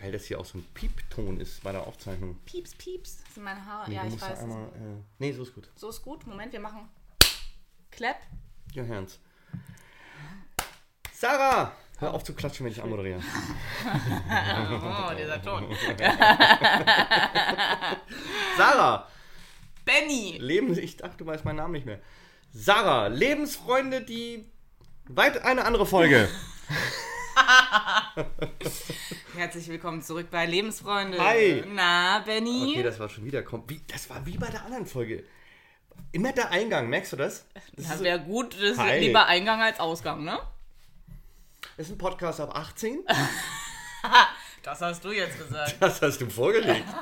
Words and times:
Geil, 0.00 0.12
dass 0.12 0.26
hier 0.26 0.38
auch 0.38 0.44
so 0.44 0.58
ein 0.58 0.64
Piepton 0.74 1.40
ist 1.40 1.64
bei 1.64 1.72
der 1.72 1.84
Aufzeichnung. 1.84 2.38
Pieps, 2.44 2.72
pieps. 2.74 3.18
Das 3.24 3.34
sind 3.34 3.42
meine 3.42 3.64
Haare. 3.64 3.90
Nee, 3.90 3.96
ja, 3.96 4.04
ich 4.06 4.20
weiß. 4.20 4.40
Einmal, 4.40 4.66
äh, 4.66 5.02
nee, 5.18 5.32
so 5.32 5.42
ist 5.42 5.52
gut. 5.54 5.68
So 5.74 5.88
ist 5.88 6.02
gut. 6.02 6.24
Moment, 6.24 6.52
wir 6.52 6.60
machen 6.60 6.88
Clap. 7.90 8.18
Ja, 8.74 8.84
Ernst. 8.84 9.18
Sarah! 11.12 11.72
Hör 11.98 12.14
auf 12.14 12.22
zu 12.22 12.32
klatschen, 12.32 12.64
wenn 12.64 12.72
ich 12.72 12.80
anmoderiere. 12.80 13.20
Oh, 14.80 15.10
dieser 15.18 15.42
Ton. 15.42 15.66
Sarah! 18.56 19.08
Benny. 19.84 20.38
Lebens... 20.38 20.78
Ich 20.78 20.96
dachte, 20.96 21.16
du 21.16 21.26
weißt 21.26 21.44
meinen 21.44 21.56
Namen 21.56 21.72
nicht 21.72 21.86
mehr. 21.86 21.98
Sarah, 22.52 23.08
Lebensfreunde, 23.08 24.02
die... 24.02 24.48
Weit 25.08 25.42
eine 25.42 25.64
andere 25.64 25.86
Folge. 25.86 26.28
Herzlich 29.36 29.68
willkommen 29.68 30.02
zurück 30.02 30.28
bei 30.30 30.46
Lebensfreunde. 30.46 31.18
Hi. 31.18 31.64
Na, 31.68 32.20
Benny? 32.20 32.72
Okay, 32.72 32.82
das 32.82 32.98
war 32.98 33.08
schon 33.08 33.24
wieder... 33.24 33.42
Wie, 33.66 33.80
das 33.86 34.08
war 34.10 34.24
wie 34.26 34.38
bei 34.38 34.48
der 34.48 34.64
anderen 34.64 34.86
Folge. 34.86 35.24
Immer 36.12 36.32
der 36.32 36.50
Eingang, 36.50 36.88
merkst 36.88 37.12
du 37.12 37.16
das? 37.16 37.46
Das 37.76 37.88
Das 37.88 38.02
wäre 38.02 38.20
gut, 38.20 38.54
das 38.54 38.78
ist 38.78 39.00
lieber 39.00 39.26
Eingang 39.26 39.60
als 39.60 39.80
Ausgang, 39.80 40.24
ne? 40.24 40.38
das 41.76 41.86
ist 41.86 41.92
ein 41.92 41.98
Podcast 41.98 42.40
ab 42.40 42.54
18. 42.54 43.04
Das 44.62 44.80
hast 44.80 45.04
du 45.04 45.12
jetzt 45.12 45.38
gesagt. 45.38 45.76
Das 45.80 46.02
hast 46.02 46.20
du 46.20 46.28
vorgelegt. 46.28 46.84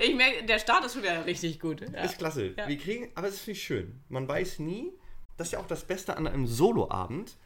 Ich 0.00 0.16
merke, 0.16 0.44
der 0.44 0.58
Start 0.58 0.84
ist 0.84 0.94
schon 0.94 1.04
wieder 1.04 1.24
richtig 1.24 1.60
gut. 1.60 1.80
Ja. 1.80 2.02
Ist 2.02 2.18
klasse. 2.18 2.54
Ja. 2.56 2.66
Wir 2.66 2.76
kriegen, 2.76 3.08
aber 3.14 3.28
es 3.28 3.34
ist 3.34 3.46
nicht 3.46 3.62
schön. 3.62 4.02
Man 4.08 4.26
weiß 4.26 4.58
nie, 4.58 4.92
das 5.36 5.46
ist 5.46 5.52
ja 5.52 5.60
auch 5.60 5.66
das 5.68 5.84
Beste 5.84 6.16
an 6.16 6.26
einem 6.26 6.48
Soloabend. 6.48 7.36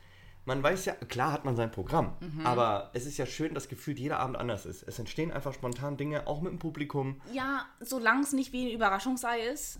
Man 0.51 0.65
weiß 0.65 0.85
ja, 0.87 0.95
klar 0.95 1.31
hat 1.31 1.45
man 1.45 1.55
sein 1.55 1.71
Programm, 1.71 2.17
Mhm. 2.19 2.45
aber 2.45 2.91
es 2.93 3.07
ist 3.07 3.17
ja 3.19 3.25
schön, 3.27 3.55
dass 3.55 3.69
gefühlt 3.69 4.01
jeder 4.01 4.19
Abend 4.19 4.37
anders 4.37 4.67
ist. 4.67 4.83
Es 4.83 4.99
entstehen 4.99 5.31
einfach 5.31 5.55
spontan 5.55 5.97
Dinge, 5.97 6.27
auch 6.27 6.41
mit 6.41 6.51
dem 6.51 6.59
Publikum. 6.59 7.21
Ja, 7.33 7.66
solange 7.79 8.23
es 8.24 8.33
nicht 8.33 8.52
wie 8.52 8.66
ein 8.66 8.74
Überraschungsei 8.74 9.43
ist, 9.43 9.79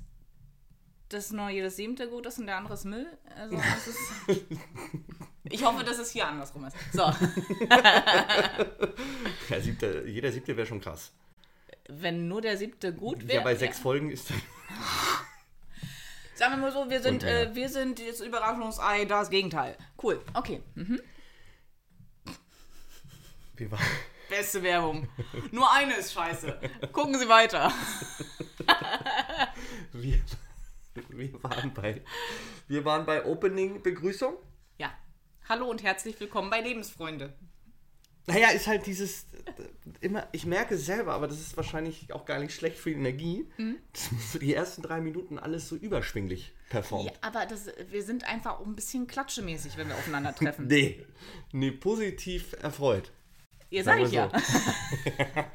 dass 1.09 1.33
nur 1.33 1.48
jedes 1.48 1.75
siebte 1.75 2.09
gut 2.09 2.25
ist 2.27 2.39
und 2.39 2.47
der 2.47 2.56
andere 2.56 2.75
ist 2.75 2.84
Müll. 2.84 3.09
Also, 3.36 3.56
das 3.56 3.89
ist 3.89 3.98
ich 5.42 5.64
hoffe, 5.64 5.83
dass 5.83 5.98
es 5.98 6.12
hier 6.12 6.28
andersrum 6.28 6.64
ist. 6.67 6.77
So, 6.92 7.03
siebte, 9.61 10.05
jeder 10.06 10.31
siebte 10.31 10.56
wäre 10.56 10.69
schon 10.69 10.81
krass. 10.81 11.11
wenn 11.89 12.28
nur 12.28 12.42
der 12.42 12.56
siebte 12.56 12.94
gut 12.94 13.27
wäre. 13.27 13.39
Ja, 13.39 13.42
bei 13.42 13.56
sechs 13.56 13.81
Folgen 13.81 14.11
ist 14.12 14.28
Sagen 16.41 16.55
wir 16.55 16.70
mal 16.70 16.72
so, 16.72 16.88
wir 16.88 17.02
sind, 17.02 17.22
äh, 17.22 17.55
wir 17.55 17.69
sind 17.69 18.00
das 18.00 18.22
Überraschungsei, 18.22 19.05
das 19.05 19.28
Gegenteil. 19.28 19.77
Cool, 20.02 20.24
okay. 20.33 20.62
Mhm. 20.74 20.98
wir, 23.56 23.70
war, 23.70 23.78
Beste 24.30 24.62
Werbung. 24.62 25.06
Nur 25.50 25.70
eine 25.70 25.97
ist 25.97 26.14
scheiße. 26.14 26.58
Gucken 26.92 27.19
Sie 27.19 27.28
weiter. 27.28 27.70
wir, 29.92 30.19
wir, 31.10 31.42
waren 31.42 31.74
bei, 31.74 32.02
wir 32.69 32.86
waren 32.86 33.04
bei 33.04 33.27
Opening 33.27 33.82
Begrüßung. 33.82 34.32
Ja. 34.78 34.94
Hallo 35.47 35.69
und 35.69 35.82
herzlich 35.82 36.19
willkommen 36.20 36.48
bei 36.48 36.62
Lebensfreunde. 36.62 37.36
Naja, 38.26 38.48
ist 38.50 38.66
halt 38.66 38.86
dieses 38.86 39.22
äh, 39.22 40.04
immer, 40.06 40.26
ich 40.32 40.46
merke 40.46 40.74
es 40.74 40.86
selber, 40.86 41.14
aber 41.14 41.26
das 41.26 41.40
ist 41.40 41.56
wahrscheinlich 41.56 42.12
auch 42.12 42.24
gar 42.26 42.38
nicht 42.38 42.52
schlecht 42.54 42.76
für 42.78 42.90
die 42.90 42.96
Energie, 42.96 43.46
Mhm. 43.56 43.76
dass 43.92 44.32
so 44.32 44.38
die 44.38 44.54
ersten 44.54 44.82
drei 44.82 45.00
Minuten 45.00 45.38
alles 45.38 45.68
so 45.68 45.74
überschwinglich 45.76 46.52
performt. 46.68 47.06
Ja, 47.06 47.12
aber 47.22 47.46
das, 47.46 47.66
wir 47.91 48.02
sind 48.02 48.24
einfach 48.24 48.60
ein 48.60 48.76
bisschen 48.76 49.06
klatschemäßig, 49.06 49.76
wenn 49.76 49.88
wir 49.88 49.94
aufeinandertreffen. 49.96 50.66
Nee, 50.68 51.04
nee, 51.52 51.70
positiv 51.72 52.54
erfreut. 52.62 53.10
Ihr 53.70 53.84
sag 53.84 54.00
ich 54.00 54.10
wir 54.12 54.30
ja. 54.30 54.30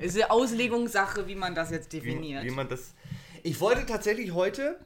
ist 0.00 0.14
eine 0.16 0.30
Auslegungssache, 0.30 1.26
wie 1.26 1.34
man 1.34 1.54
das 1.54 1.70
jetzt 1.70 1.92
Wie, 1.92 2.00
definiert. 2.00 2.44
wie 2.44 2.50
man 2.50 2.68
das. 2.68 2.94
Ich 3.42 3.60
wollte 3.60 3.86
tatsächlich 3.86 4.32
heute, 4.32 4.78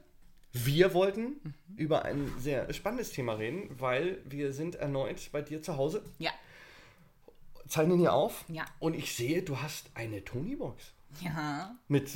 wir 0.53 0.93
wollten 0.93 1.21
Mhm. 1.43 1.53
über 1.77 2.05
ein 2.05 2.31
sehr 2.39 2.71
spannendes 2.73 3.11
Thema 3.11 3.33
reden, 3.33 3.69
weil 3.79 4.19
wir 4.25 4.53
sind 4.53 4.75
erneut 4.75 5.29
bei 5.31 5.41
dir 5.41 5.61
zu 5.61 5.77
Hause, 5.77 6.03
ja. 6.19 6.31
Zeichnen 7.67 7.99
hier 7.99 8.13
auf 8.13 8.45
Ja. 8.47 8.65
und 8.79 8.93
ich 8.93 9.15
sehe, 9.15 9.43
du 9.43 9.61
hast 9.61 9.89
eine 9.95 10.23
Tony-Box 10.23 10.93
Ja. 11.21 11.75
mit 11.87 12.09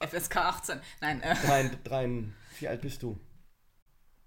FSK 0.00 0.36
18. 0.36 0.80
Nein, 1.00 1.22
äh, 1.22 1.34
drei, 1.34 1.70
drei, 1.84 2.24
wie 2.58 2.68
alt 2.68 2.80
bist 2.82 3.02
du? 3.02 3.18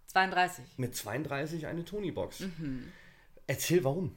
32. 0.07 0.63
Mit 0.77 0.95
32 0.95 1.67
eine 1.67 1.85
Tony-Box. 1.85 2.39
Mhm. 2.41 2.91
Erzähl 3.45 3.83
warum. 3.83 4.15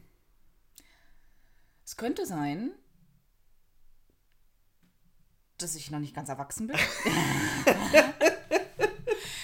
Es 1.84 1.97
könnte 1.97 2.25
sein, 2.26 2.70
dass 5.58 5.75
ich 5.75 5.91
noch 5.91 5.98
nicht 5.98 6.14
ganz 6.14 6.28
erwachsen 6.28 6.69
bin. 6.69 6.76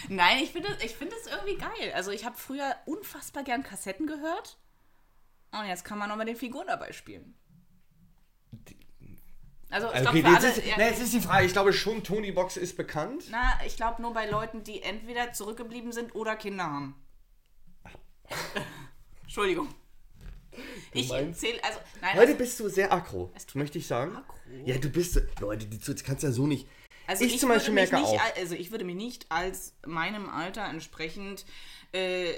Nein, 0.08 0.44
ich 0.44 0.52
finde 0.52 0.68
ich 0.82 0.94
finde 0.96 1.16
es 1.16 1.26
irgendwie 1.26 1.56
geil. 1.58 1.92
Also 1.94 2.12
ich 2.12 2.24
habe 2.24 2.38
früher 2.38 2.76
unfassbar 2.86 3.42
gern 3.42 3.64
Kassetten 3.64 4.06
gehört. 4.06 4.56
Und 5.60 5.66
jetzt 5.66 5.84
kann 5.84 5.98
man 5.98 6.08
noch 6.08 6.16
mit 6.16 6.28
den 6.28 6.36
Figuren 6.36 6.66
dabei 6.66 6.92
spielen. 6.92 7.34
Also 9.68 9.88
ich 9.88 9.94
Okay, 9.94 10.02
glaube 10.02 10.22
für 10.22 10.28
jetzt, 10.28 10.44
alle... 10.44 10.52
ist, 10.52 10.66
ja, 10.66 10.78
jetzt 10.78 11.02
ist 11.02 11.12
die 11.12 11.20
Frage, 11.20 11.46
ich 11.46 11.52
glaube 11.52 11.72
schon, 11.72 12.04
Tony 12.04 12.30
Box 12.30 12.56
ist 12.56 12.76
bekannt. 12.76 13.24
na, 13.30 13.58
ich 13.66 13.76
glaube 13.76 14.00
nur 14.00 14.12
bei 14.14 14.28
Leuten, 14.30 14.62
die 14.62 14.80
entweder 14.82 15.32
zurückgeblieben 15.32 15.90
sind 15.92 16.14
oder 16.14 16.36
Kinder 16.36 16.64
haben. 16.64 16.94
Entschuldigung. 19.22 19.68
Ich 20.92 21.08
meinst- 21.08 21.40
zähle, 21.40 21.62
also, 21.64 21.78
nein, 22.00 22.12
Heute 22.14 22.20
also, 22.28 22.34
bist 22.38 22.60
du 22.60 22.68
sehr 22.68 22.92
aggro, 22.92 23.30
möchte 23.54 23.78
ich 23.78 23.86
sagen. 23.86 24.16
Aggro? 24.16 24.34
Ja, 24.64 24.78
du 24.78 24.88
bist, 24.88 25.20
Leute, 25.40 25.66
das 25.66 26.02
kannst 26.04 26.22
ja 26.22 26.30
so 26.30 26.46
nicht. 26.46 26.66
also 27.08 27.24
ich, 27.24 27.38
zum 27.38 27.48
Beispiel 27.48 27.74
würde 27.74 27.82
mich 27.82 27.90
merke 27.90 28.06
nicht, 28.06 28.20
auch. 28.20 28.24
al- 28.24 28.32
Also 28.42 28.54
ich 28.54 28.70
würde 28.70 28.84
mich 28.84 28.96
nicht 28.96 29.26
als 29.30 29.74
meinem 29.84 30.30
Alter 30.30 30.64
entsprechend 30.64 31.44
äh, 31.92 32.30
äh, 32.30 32.36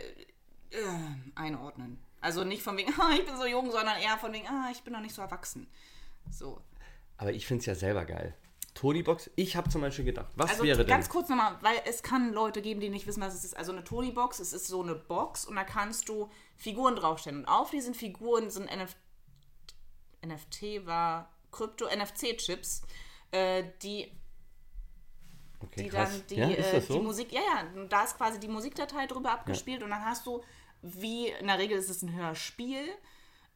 einordnen. 1.34 1.98
Also 2.20 2.44
nicht 2.44 2.62
von 2.62 2.76
wegen, 2.76 2.92
ah, 2.98 3.12
ich 3.18 3.24
bin 3.24 3.36
so 3.36 3.46
jung, 3.46 3.70
sondern 3.70 4.00
eher 4.00 4.18
von 4.18 4.32
wegen, 4.32 4.46
ah, 4.46 4.68
ich 4.72 4.82
bin 4.82 4.92
noch 4.92 5.00
nicht 5.00 5.14
so 5.14 5.22
erwachsen. 5.22 5.68
So. 6.30 6.60
Aber 7.16 7.32
ich 7.32 7.46
finde 7.46 7.60
es 7.60 7.66
ja 7.66 7.74
selber 7.74 8.04
geil. 8.04 8.34
Tony 8.74 9.02
Box, 9.02 9.28
ich 9.34 9.56
habe 9.56 9.68
zum 9.70 9.80
Beispiel 9.80 10.04
gedacht, 10.04 10.28
was 10.36 10.50
Also 10.50 10.62
wäre 10.62 10.78
denn? 10.78 10.86
ganz 10.86 11.08
kurz 11.08 11.28
nochmal, 11.28 11.56
weil 11.62 11.82
es 11.84 12.04
kann 12.04 12.32
Leute 12.32 12.62
geben, 12.62 12.80
die 12.80 12.90
nicht 12.90 13.08
wissen, 13.08 13.20
was 13.20 13.34
es 13.34 13.44
ist. 13.44 13.56
Also 13.56 13.72
eine 13.72 13.82
Tony-Box, 13.82 14.38
es 14.38 14.52
ist 14.52 14.68
so 14.68 14.82
eine 14.82 14.94
Box 14.94 15.44
und 15.44 15.56
da 15.56 15.64
kannst 15.64 16.08
du 16.08 16.30
Figuren 16.54 16.94
draufstellen. 16.94 17.40
Und 17.40 17.48
auf 17.48 17.70
diesen 17.70 17.92
Figuren 17.94 18.50
sind 18.50 18.68
NF 18.68 18.94
NFT 20.24 20.86
war 20.86 21.28
Krypto-NFC-Chips, 21.50 22.82
äh, 23.30 23.64
die, 23.82 24.12
okay, 25.60 25.82
die 25.82 25.88
krass. 25.88 26.10
dann 26.10 26.26
die, 26.28 26.34
ja, 26.36 26.48
äh, 26.50 26.80
so? 26.80 26.94
die 26.94 27.00
Musik, 27.00 27.32
ja, 27.32 27.40
ja, 27.40 27.84
da 27.88 28.04
ist 28.04 28.16
quasi 28.16 28.38
die 28.38 28.48
Musikdatei 28.48 29.06
drüber 29.06 29.32
abgespielt 29.32 29.82
und 29.82 29.90
dann 29.90 30.04
hast 30.04 30.26
du, 30.26 30.42
wie 30.82 31.28
in 31.28 31.46
der 31.46 31.58
Regel 31.58 31.78
ist 31.78 31.90
es 31.90 32.02
ein 32.02 32.14
Hörspiel, 32.14 32.88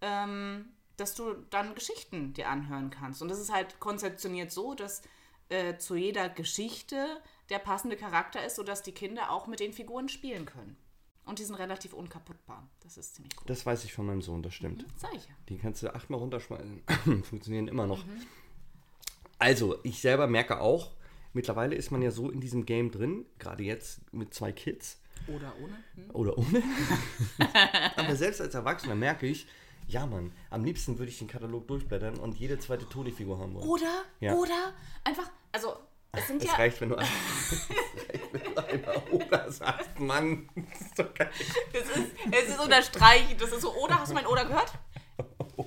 ähm, 0.00 0.66
dass 0.97 1.15
du 1.15 1.34
dann 1.50 1.75
Geschichten 1.75 2.33
dir 2.34 2.49
anhören 2.49 2.91
kannst. 2.91 3.22
Und 3.22 3.28
das 3.28 3.41
ist 3.41 3.53
halt 3.53 3.81
konzeptioniert 3.81 4.50
so, 4.50 4.75
dass 4.75 5.03
äh, 5.49 5.77
zu 5.77 5.97
jeder 5.97 6.28
Geschichte 6.28 7.21
der 7.50 7.59
passende 7.59 7.97
Charakter 7.97 8.44
ist, 8.44 8.56
sodass 8.56 8.82
die 8.82 8.93
Kinder 8.93 9.31
auch 9.31 9.47
mit 9.47 9.61
den 9.61 9.72
Figuren 9.72 10.09
spielen 10.09 10.47
können. 10.47 10.77
Und 11.25 11.38
die 11.38 11.44
sind 11.44 11.55
relativ 11.55 11.93
unkaputtbar. 11.93 12.69
Das 12.81 12.97
ist 12.97 13.15
ziemlich 13.15 13.32
cool. 13.37 13.44
das 13.47 13.65
weiß 13.65 13.84
ich 13.84 13.93
von 13.93 14.06
meinem 14.06 14.22
Sohn, 14.22 14.43
das 14.43 14.55
stimmt. 14.55 14.84
Das 14.94 15.03
sag 15.03 15.15
ich 15.15 15.25
ja. 15.25 15.34
Die 15.49 15.59
kannst 15.59 15.82
du 15.82 15.94
achtmal 15.94 16.19
runterschmeißen. 16.19 16.82
Funktionieren 17.22 17.69
immer 17.69 17.87
noch. 17.87 18.05
Mhm. 18.05 18.27
Also, 19.38 19.77
ich 19.82 20.00
selber 20.00 20.27
merke 20.27 20.61
auch, 20.61 20.93
mittlerweile 21.32 21.75
ist 21.77 21.91
man 21.91 22.03
ja 22.03 22.11
so 22.11 22.31
in 22.31 22.41
diesem 22.41 22.65
Game 22.66 22.91
drin, 22.91 23.27
gerade 23.38 23.62
jetzt 23.62 24.12
mit 24.12 24.34
zwei 24.34 24.53
Kids 24.53 25.01
Oder 25.28 25.53
ohne. 25.62 25.77
Hm? 25.94 26.10
oder 26.15 26.38
ohne. 26.38 26.62
Aber 27.97 28.16
selbst 28.16 28.41
als 28.41 28.55
Erwachsener 28.55 28.94
merke 28.94 29.27
ich, 29.27 29.47
ja 29.88 30.06
Mann, 30.06 30.32
am 30.50 30.64
liebsten 30.64 30.99
würde 30.99 31.11
ich 31.11 31.19
den 31.19 31.29
Katalog 31.29 31.67
durchblättern 31.69 32.19
und 32.19 32.37
jede 32.38 32.58
zweite 32.58 32.88
Toni-Figur 32.88 33.38
haben 33.38 33.55
wollen. 33.55 33.69
Oder, 33.69 34.02
Ja. 34.20 34.35
oder 34.35 34.73
einfach, 35.05 35.31
also 35.52 35.76
es 36.12 36.26
sind 36.26 36.43
Es 36.43 36.49
ja. 36.49 36.55
reicht, 36.56 36.81
wenn 36.81 36.91
du, 36.91 36.96
ein- 36.99 37.06
es 37.50 37.69
reicht, 38.08 38.32
wenn 38.32 38.43
du 38.55 38.67
einmal 38.67 39.02
oder 39.12 39.50
sagst, 39.52 39.99
Mann. 39.99 40.49
Das 40.55 40.81
ist 40.81 40.99
doch 40.99 41.14
geil. 41.14 41.31
Es 41.73 41.96
ist, 41.96 42.12
es 42.31 42.49
ist 42.50 42.61
unterstreichend. 42.61 43.41
Das 43.41 43.50
ist 43.52 43.61
so, 43.62 43.73
oder 43.76 43.99
hast 44.00 44.11
du 44.11 44.14
mein 44.14 44.26
Oder 44.26 44.44
gehört? 44.44 44.73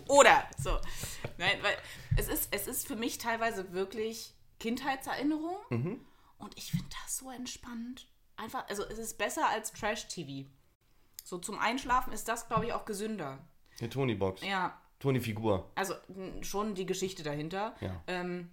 Oder. 0.07 0.47
So. 0.61 0.77
Nein, 1.37 1.57
weil 1.61 1.75
es 2.17 2.27
ist, 2.27 2.47
es 2.51 2.67
ist 2.67 2.87
für 2.87 2.95
mich 2.95 3.17
teilweise 3.17 3.71
wirklich 3.73 4.33
Kindheitserinnerung. 4.59 5.57
Und 6.37 6.57
ich 6.57 6.71
finde 6.71 6.85
das 7.03 7.17
so 7.17 7.29
entspannt. 7.31 8.07
Einfach, 8.37 8.67
also 8.67 8.83
es 8.83 8.97
ist 8.97 9.17
besser 9.17 9.47
als 9.49 9.71
Trash-TV. 9.73 10.47
So 11.23 11.37
zum 11.37 11.57
Einschlafen 11.57 12.13
ist 12.13 12.27
das, 12.27 12.47
glaube 12.47 12.65
ich, 12.65 12.73
auch 12.73 12.85
gesünder. 12.85 13.39
Eine 13.79 13.89
Toni-Box. 13.89 14.41
Ja, 14.43 14.79
Toni-Figur. 14.99 15.69
also 15.75 15.93
schon 16.41 16.75
die 16.75 16.85
Geschichte 16.85 17.23
dahinter. 17.23 17.75
Ja. 17.81 18.01
Ähm, 18.07 18.51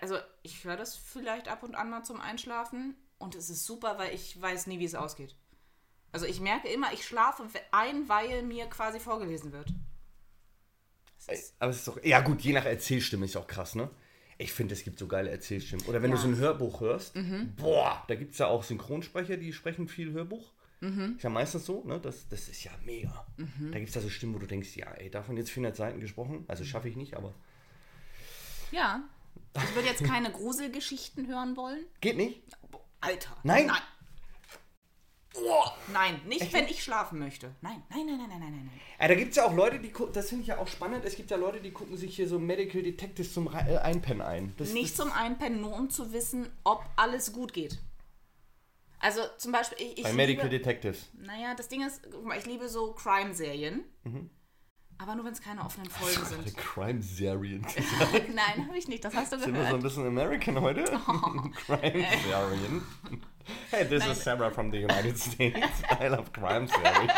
also 0.00 0.16
ich 0.42 0.64
höre 0.64 0.76
das 0.76 0.96
vielleicht 0.96 1.48
ab 1.48 1.62
und 1.62 1.74
an 1.74 1.90
mal 1.90 2.02
zum 2.04 2.20
Einschlafen 2.20 2.96
und 3.18 3.34
es 3.34 3.50
ist 3.50 3.64
super, 3.64 3.98
weil 3.98 4.14
ich 4.14 4.40
weiß 4.40 4.66
nie, 4.66 4.78
wie 4.78 4.84
es 4.84 4.94
ausgeht. 4.94 5.36
Also 6.12 6.26
ich 6.26 6.40
merke 6.40 6.68
immer, 6.68 6.92
ich 6.92 7.04
schlafe 7.04 7.48
ein, 7.72 8.08
weil 8.08 8.42
mir 8.42 8.66
quasi 8.66 9.00
vorgelesen 9.00 9.52
wird. 9.52 9.72
Aber 11.58 11.70
es 11.70 11.78
ist 11.78 11.88
doch. 11.88 12.02
Ja, 12.04 12.20
gut, 12.20 12.42
je 12.42 12.52
nach 12.52 12.66
Erzählstimme 12.66 13.24
ist 13.24 13.36
auch 13.36 13.46
krass, 13.46 13.74
ne? 13.74 13.90
Ich 14.38 14.52
finde, 14.52 14.74
es 14.74 14.82
gibt 14.84 14.98
so 14.98 15.06
geile 15.06 15.30
Erzählstimmen. 15.30 15.84
Oder 15.86 16.02
wenn 16.02 16.10
Ja. 16.10 16.16
du 16.16 16.22
so 16.22 16.28
ein 16.28 16.36
Hörbuch 16.36 16.80
hörst, 16.80 17.14
boah, 17.56 18.02
da 18.08 18.14
gibt 18.14 18.32
es 18.32 18.38
ja 18.38 18.46
auch 18.48 18.64
Synchronsprecher, 18.64 19.36
die 19.36 19.52
sprechen 19.52 19.88
viel 19.88 20.12
Hörbuch. 20.12 20.52
Ist 20.80 21.22
ja 21.22 21.30
meistens 21.30 21.64
so, 21.64 21.82
ne? 21.84 21.98
Das, 21.98 22.28
das 22.28 22.48
ist 22.48 22.62
ja 22.64 22.70
mega. 22.84 23.26
Da 23.38 23.78
gibt 23.78 23.88
es 23.88 23.94
ja 23.94 24.02
so 24.02 24.10
Stimmen, 24.10 24.34
wo 24.34 24.38
du 24.38 24.46
denkst, 24.46 24.76
ja, 24.76 24.90
ey, 24.92 25.08
davon 25.08 25.36
jetzt 25.38 25.50
400 25.50 25.74
Seiten 25.74 25.98
gesprochen. 26.00 26.44
Also 26.46 26.62
schaffe 26.64 26.88
ich 26.90 26.96
nicht, 26.96 27.16
aber. 27.16 27.32
Ja. 28.70 29.02
Ich 29.56 29.74
würde 29.74 29.88
jetzt 29.88 30.04
keine 30.04 30.30
Gruselgeschichten 30.30 31.26
hören 31.28 31.56
wollen. 31.56 31.84
Geht 32.02 32.16
nicht? 32.18 32.42
Alter. 33.00 33.36
Nein? 33.44 33.66
Nein. 33.68 33.76
Oh, 35.36 35.64
nein, 35.92 36.20
nicht 36.26 36.52
wenn 36.52 36.66
ich 36.66 36.82
schlafen 36.82 37.18
möchte. 37.18 37.54
Nein, 37.60 37.82
nein, 37.90 38.06
nein, 38.06 38.18
nein, 38.18 38.28
nein, 38.28 38.40
nein, 38.40 38.52
nein. 38.52 38.80
Ja, 39.00 39.08
da 39.08 39.14
gibt 39.14 39.30
es 39.30 39.36
ja 39.36 39.44
auch 39.44 39.54
Leute, 39.54 39.80
die 39.80 39.90
gucken, 39.90 40.12
das 40.12 40.28
finde 40.28 40.42
ich 40.42 40.48
ja 40.48 40.58
auch 40.58 40.68
spannend, 40.68 41.04
es 41.04 41.16
gibt 41.16 41.30
ja 41.30 41.36
Leute, 41.36 41.60
die 41.60 41.72
gucken 41.72 41.96
sich 41.96 42.14
hier 42.14 42.28
so 42.28 42.38
Medical 42.38 42.82
Detectives 42.82 43.34
zum 43.34 43.48
Re 43.48 43.58
äh, 43.68 43.78
Einpennen 43.78 44.22
ein. 44.22 44.54
Das, 44.56 44.72
Nicht 44.72 44.96
zum 44.96 45.10
Einpennen, 45.12 45.60
nur 45.60 45.74
um 45.74 45.90
zu 45.90 46.12
wissen, 46.12 46.48
ob 46.62 46.84
alles 46.96 47.32
gut 47.32 47.52
geht. 47.52 47.78
Also 49.00 49.20
zum 49.36 49.52
Beispiel, 49.52 49.86
ich, 49.86 49.98
ich 49.98 50.04
Bei 50.04 50.12
Medical 50.12 50.48
liebe, 50.48 50.58
Detectives. 50.58 51.10
Naja, 51.14 51.54
das 51.54 51.68
Ding 51.68 51.84
ist, 51.86 52.00
ich 52.38 52.46
liebe 52.46 52.68
so 52.68 52.92
Crime-Serien. 52.92 53.84
Mhm. 54.04 54.30
Aber 54.98 55.14
nur 55.16 55.24
wenn 55.24 55.32
es 55.32 55.42
keine 55.42 55.60
offenen 55.64 55.90
Folgen 55.90 56.24
sind. 56.24 56.56
Crime-Serien. 56.56 57.62
Nein, 58.34 58.66
habe 58.66 58.78
ich 58.78 58.88
nicht, 58.88 59.04
das 59.04 59.14
hast 59.14 59.32
du 59.32 59.38
Sind 59.38 59.54
wir 59.54 59.60
so 59.60 59.60
ein 59.60 59.66
gehört. 59.66 59.82
bisschen 59.82 60.06
American 60.06 60.60
heute? 60.60 60.84
Crime-Serien. 61.66 62.82
Hey, 63.70 63.84
this 63.86 64.06
is 64.06 64.22
Sarah 64.22 64.50
from 64.50 64.70
the 64.70 64.78
United 64.78 65.18
States. 65.18 65.82
I 66.00 66.06
love 66.08 66.32
crime-serien. 66.32 67.10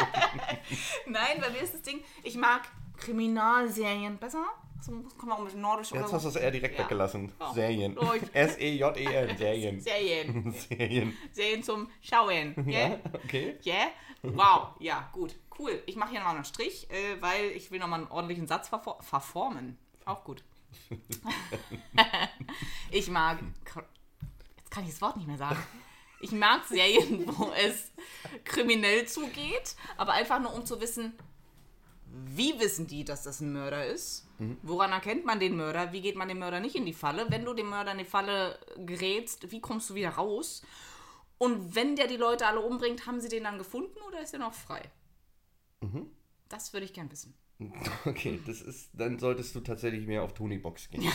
Nein, 1.06 1.40
bei 1.40 1.50
mir 1.50 1.60
ist 1.62 1.74
das 1.74 1.82
Ding, 1.82 2.02
ich 2.24 2.36
mag 2.36 2.62
Kriminalserien 2.96 4.16
besser. 4.18 4.44
So 4.82 4.92
kommen 4.92 5.32
wir 5.32 5.34
auch 5.34 5.42
mit 5.44 5.56
Nordisch 5.56 5.90
Jetzt 5.92 6.12
hast 6.12 6.24
du 6.24 6.28
es 6.28 6.36
eher 6.36 6.50
direkt 6.50 6.78
Ja. 6.78 6.84
weggelassen. 6.84 7.32
Oh. 7.40 7.52
Serien. 7.54 7.96
Oh, 7.98 8.12
S-E-J-E-N. 8.32 9.36
Serien. 9.38 9.80
Serien. 9.80 10.52
Serien. 10.68 11.16
Serien 11.32 11.62
zum 11.62 11.88
Schauen. 12.02 12.54
Ja, 12.68 12.88
Yeah? 12.88 13.00
okay. 13.24 13.56
Yeah? 13.64 13.86
Wow, 14.22 14.68
ja, 14.80 15.08
gut. 15.12 15.34
Cool. 15.58 15.82
Ich 15.86 15.96
mache 15.96 16.10
hier 16.10 16.20
nochmal 16.20 16.36
einen 16.36 16.44
Strich, 16.44 16.88
äh, 16.90 17.20
weil 17.20 17.46
ich 17.52 17.70
will 17.70 17.78
nochmal 17.78 18.00
einen 18.00 18.10
ordentlichen 18.10 18.46
Satz 18.46 18.68
verfor 18.68 19.02
verformen. 19.02 19.78
Auch 20.04 20.22
gut. 20.24 20.44
ich 22.90 23.08
mag. 23.08 23.38
Jetzt 24.58 24.70
kann 24.70 24.84
ich 24.84 24.90
das 24.90 25.00
Wort 25.00 25.16
nicht 25.16 25.26
mehr 25.26 25.38
sagen. 25.38 25.62
Ich 26.20 26.32
mag 26.32 26.64
Serien, 26.66 27.24
wo 27.38 27.50
es 27.52 27.92
kriminell 28.44 29.06
zugeht, 29.06 29.76
aber 29.96 30.12
einfach 30.12 30.40
nur 30.40 30.54
um 30.54 30.64
zu 30.66 30.80
wissen, 30.80 31.14
wie 32.24 32.58
wissen 32.58 32.86
die, 32.86 33.04
dass 33.04 33.22
das 33.22 33.40
ein 33.40 33.52
Mörder 33.52 33.86
ist? 33.86 34.26
Woran 34.62 34.92
erkennt 34.92 35.24
man 35.24 35.40
den 35.40 35.56
Mörder? 35.56 35.92
Wie 35.92 36.02
geht 36.02 36.16
man 36.16 36.28
dem 36.28 36.38
Mörder 36.38 36.60
nicht 36.60 36.74
in 36.74 36.84
die 36.84 36.92
Falle? 36.92 37.26
Wenn 37.30 37.44
du 37.44 37.54
dem 37.54 37.70
Mörder 37.70 37.92
in 37.92 37.98
die 37.98 38.04
Falle 38.04 38.58
gerätst, 38.84 39.50
wie 39.50 39.60
kommst 39.60 39.88
du 39.90 39.94
wieder 39.94 40.10
raus? 40.10 40.62
Und 41.38 41.74
wenn 41.74 41.96
der 41.96 42.06
die 42.06 42.16
Leute 42.16 42.46
alle 42.46 42.60
umbringt, 42.60 43.06
haben 43.06 43.20
sie 43.20 43.28
den 43.28 43.44
dann 43.44 43.58
gefunden 43.58 43.98
oder 44.06 44.20
ist 44.20 44.34
er 44.34 44.40
noch 44.40 44.52
frei? 44.52 44.82
Das 46.48 46.72
würde 46.72 46.84
ich 46.86 46.92
gern 46.92 47.10
wissen. 47.10 47.34
Okay, 48.04 48.38
das 48.46 48.60
ist, 48.60 48.90
dann 48.92 49.18
solltest 49.18 49.54
du 49.54 49.60
tatsächlich 49.60 50.06
mehr 50.06 50.22
auf 50.22 50.34
Tony 50.34 50.58
Box 50.58 50.90
gehen. 50.90 51.10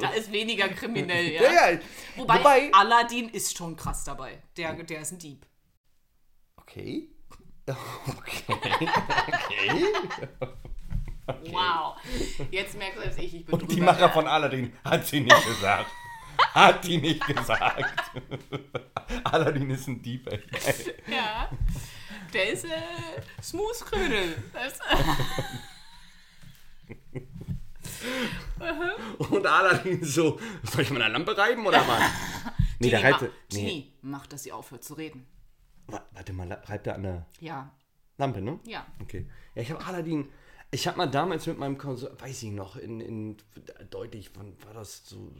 Da 0.00 0.10
ist 0.10 0.30
weniger 0.32 0.68
kriminell, 0.68 1.32
ja. 1.32 1.42
Ja, 1.42 1.70
ja. 1.70 1.80
Wobei, 2.16 2.38
Wobei 2.38 2.72
Aladdin 2.72 3.28
ist 3.28 3.56
schon 3.56 3.76
krass 3.76 4.04
dabei. 4.04 4.42
Der, 4.56 4.72
der 4.82 5.00
ist 5.00 5.12
ein 5.12 5.18
Dieb. 5.18 5.46
Okay. 6.56 7.10
Okay. 8.80 9.84
Okay. 11.26 11.52
Wow. 11.52 11.96
Jetzt 12.50 12.76
merkt 12.76 12.98
selbst 12.98 13.18
ich, 13.18 13.34
ich 13.34 13.44
bin 13.46 13.54
Und 13.54 13.70
die. 13.70 13.80
Macher 13.80 14.10
von 14.10 14.26
Aladdin 14.26 14.72
hat 14.84 15.06
sie 15.06 15.20
nicht 15.20 15.46
gesagt. 15.46 15.86
Hat 16.54 16.84
die 16.84 16.98
nicht 16.98 17.24
gesagt. 17.26 17.84
Aladdin 19.24 19.70
ist 19.70 19.86
ein 19.86 20.02
Dieb, 20.02 20.26
ey. 20.32 20.42
Ja. 21.06 21.48
Der 22.32 22.50
ist 22.50 22.64
äh, 22.64 22.68
smooth 23.42 23.80
Krödel. 23.84 24.42
Das, 24.52 24.78
Und 29.30 29.46
Aladdin 29.46 30.02
so, 30.04 30.38
soll 30.62 30.82
ich 30.82 30.90
mal 30.90 31.02
eine 31.02 31.12
Lampe 31.12 31.36
reiben 31.36 31.66
oder 31.66 31.86
was? 31.86 32.00
Nee, 32.78 32.88
Genie, 32.90 33.02
der 33.02 33.10
ma 33.10 33.16
reibt. 33.16 33.22
Nee. 33.52 33.58
Genie, 33.60 33.92
mach, 34.02 34.26
dass 34.26 34.42
sie 34.42 34.52
aufhört 34.52 34.84
zu 34.84 34.94
reden. 34.94 35.26
Wa- 35.86 36.04
Warte 36.12 36.32
mal, 36.32 36.50
reibt 36.52 36.86
er 36.86 36.94
an 36.94 37.02
der 37.02 37.26
Ja. 37.40 37.70
Lampe, 38.20 38.40
ne? 38.40 38.60
Ja. 38.64 38.86
Okay. 39.00 39.26
Ja, 39.54 39.62
ich 39.62 39.70
habe 39.72 39.84
Aladdin. 39.84 40.28
Ich 40.70 40.86
habe 40.86 40.98
mal 40.98 41.06
damals 41.06 41.46
mit 41.46 41.58
meinem 41.58 41.78
Cousin, 41.78 42.10
weiß 42.20 42.44
ich 42.44 42.52
noch, 42.52 42.76
in, 42.76 43.00
in 43.00 43.36
deutlich, 43.90 44.30
wann 44.34 44.54
war 44.64 44.72
das 44.72 45.04
so 45.04 45.32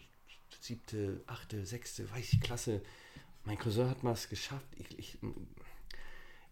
siebte, 0.61 1.23
achte, 1.29 1.65
sechste, 1.65 2.11
weiß 2.11 2.33
ich, 2.33 2.41
Klasse. 2.41 2.83
Mein 3.45 3.59
Cousin 3.59 3.89
hat 3.89 4.03
mal 4.03 4.13
es 4.13 4.29
geschafft. 4.29 4.67
Ich, 4.77 4.99
ich, 4.99 5.19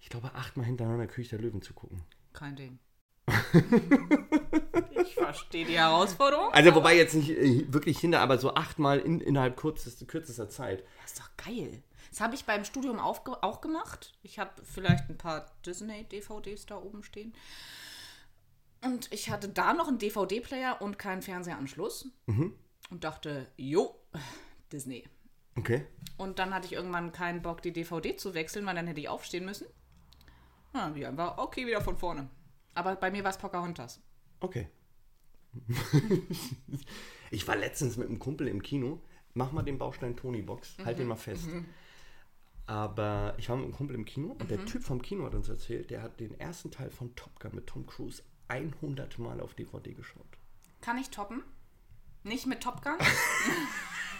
ich 0.00 0.08
glaube, 0.08 0.34
achtmal 0.34 0.66
hintereinander 0.66 1.08
König 1.08 1.30
der 1.30 1.40
Löwen 1.40 1.60
zu 1.60 1.74
gucken. 1.74 2.04
Kein 2.32 2.54
Ding. 2.54 2.78
ich 5.02 5.14
verstehe 5.14 5.66
die 5.66 5.76
Herausforderung. 5.76 6.52
Also, 6.52 6.74
wobei 6.74 6.96
jetzt 6.96 7.14
nicht 7.14 7.30
äh, 7.30 7.72
wirklich 7.72 7.98
hinter, 7.98 8.20
aber 8.20 8.38
so 8.38 8.54
achtmal 8.54 9.00
in, 9.00 9.20
innerhalb 9.20 9.56
kürzester, 9.56 10.06
kürzester 10.06 10.48
Zeit. 10.48 10.84
Das 11.02 11.12
ist 11.12 11.20
doch 11.20 11.30
geil. 11.36 11.82
Das 12.18 12.24
habe 12.24 12.34
ich 12.34 12.46
beim 12.46 12.64
Studium 12.64 12.98
auch 12.98 13.60
gemacht. 13.60 14.12
Ich 14.24 14.40
habe 14.40 14.50
vielleicht 14.64 15.08
ein 15.08 15.16
paar 15.16 15.46
Disney-DVDs 15.64 16.66
da 16.66 16.76
oben 16.76 17.04
stehen. 17.04 17.32
Und 18.82 19.12
ich 19.12 19.30
hatte 19.30 19.48
da 19.48 19.72
noch 19.72 19.86
einen 19.86 19.98
DVD-Player 19.98 20.82
und 20.82 20.98
keinen 20.98 21.22
Fernsehanschluss. 21.22 22.08
Und 22.90 23.04
dachte, 23.04 23.46
jo, 23.56 23.94
Disney. 24.72 25.04
Okay. 25.56 25.86
Und 26.16 26.40
dann 26.40 26.52
hatte 26.52 26.66
ich 26.66 26.72
irgendwann 26.72 27.12
keinen 27.12 27.40
Bock, 27.40 27.62
die 27.62 27.72
DVD 27.72 28.16
zu 28.16 28.34
wechseln, 28.34 28.66
weil 28.66 28.74
dann 28.74 28.88
hätte 28.88 28.98
ich 28.98 29.08
aufstehen 29.08 29.44
müssen. 29.44 29.68
Ja, 30.74 30.92
wie 30.96 31.06
einfach, 31.06 31.38
okay, 31.38 31.68
wieder 31.68 31.82
von 31.82 31.96
vorne. 31.96 32.28
Aber 32.74 32.96
bei 32.96 33.12
mir 33.12 33.22
war 33.22 33.30
es 33.30 33.38
Pocahontas. 33.38 34.00
Okay. 34.40 34.68
ich 37.30 37.46
war 37.46 37.54
letztens 37.54 37.96
mit 37.96 38.08
einem 38.08 38.18
Kumpel 38.18 38.48
im 38.48 38.60
Kino. 38.60 39.00
Mach 39.34 39.52
mal 39.52 39.62
den 39.62 39.78
Baustein 39.78 40.16
Tony 40.16 40.42
Box. 40.42 40.78
Halt 40.84 40.98
den 40.98 41.06
mal 41.06 41.14
fest. 41.14 41.46
Aber 42.68 43.34
ich 43.38 43.48
war 43.48 43.56
mit 43.56 43.64
einem 43.64 43.74
Kumpel 43.74 43.96
im 43.96 44.04
Kino 44.04 44.36
und 44.38 44.50
der 44.50 44.62
Typ 44.66 44.82
vom 44.82 45.00
Kino 45.00 45.24
hat 45.24 45.34
uns 45.34 45.48
erzählt, 45.48 45.90
der 45.90 46.02
hat 46.02 46.20
den 46.20 46.38
ersten 46.38 46.70
Teil 46.70 46.90
von 46.90 47.16
Top 47.16 47.40
Gun 47.40 47.54
mit 47.54 47.66
Tom 47.66 47.86
Cruise 47.86 48.22
100 48.48 49.18
Mal 49.18 49.40
auf 49.40 49.54
DVD 49.54 49.94
geschaut. 49.94 50.26
Kann 50.82 50.98
ich 50.98 51.08
toppen? 51.08 51.42
Nicht 52.24 52.46
mit 52.46 52.62
Top 52.62 52.82
Gun? 52.82 52.98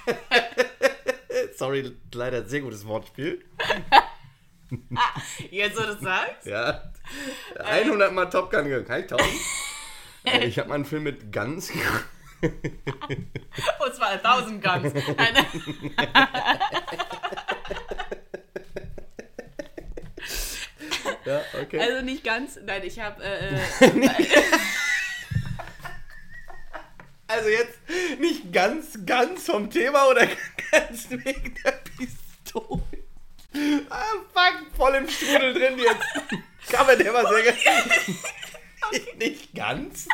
Sorry, 1.57 1.95
leider 2.15 2.47
sehr 2.47 2.63
gutes 2.63 2.87
Wortspiel. 2.87 3.45
Jetzt, 5.51 5.77
wo 5.77 5.83
du 5.83 5.99
sagst? 5.99 6.47
Ja. 6.47 6.91
100 7.63 8.15
Mal 8.15 8.31
Top 8.31 8.51
Gun 8.51 8.65
gegangen. 8.65 8.87
Kann 8.87 9.01
ich 9.01 9.07
tauschen? 9.09 9.27
Äh, 10.25 10.47
ich 10.47 10.59
habe 10.59 10.69
mal 10.69 10.75
einen 10.75 10.85
Film 10.85 11.05
mit 11.05 11.33
Guns 11.33 11.71
Und 12.43 13.95
zwar 13.95 14.09
1000 14.11 14.63
Guns. 14.63 14.93
Ja, 21.25 21.43
okay. 21.61 21.81
Also 21.81 22.03
nicht 22.03 22.25
ganz. 22.25 22.59
Nein, 22.65 22.83
ich 22.85 22.99
habe. 23.01 23.23
Äh, 23.23 23.59
Also 27.31 27.51
jetzt 27.51 27.79
nicht 28.19 28.55
ganz, 28.55 28.99
ganz 29.05 29.45
vom 29.45 29.71
Thema 29.71 30.09
oder 30.09 30.27
ganz 30.71 31.11
wegen 31.11 31.55
der 31.63 31.73
Pistole. 31.73 32.83
Ah, 33.91 34.03
fuck, 34.33 34.75
voll 34.75 34.95
im 34.95 35.09
Strudel 35.09 35.53
drin 35.53 35.79
jetzt. 35.79 36.73
Kann 36.73 36.87
man 36.87 36.99
der 36.99 37.13
mal 37.13 37.25
sagen? 37.25 37.57
Nicht 39.19 39.55
ganz. 39.55 40.07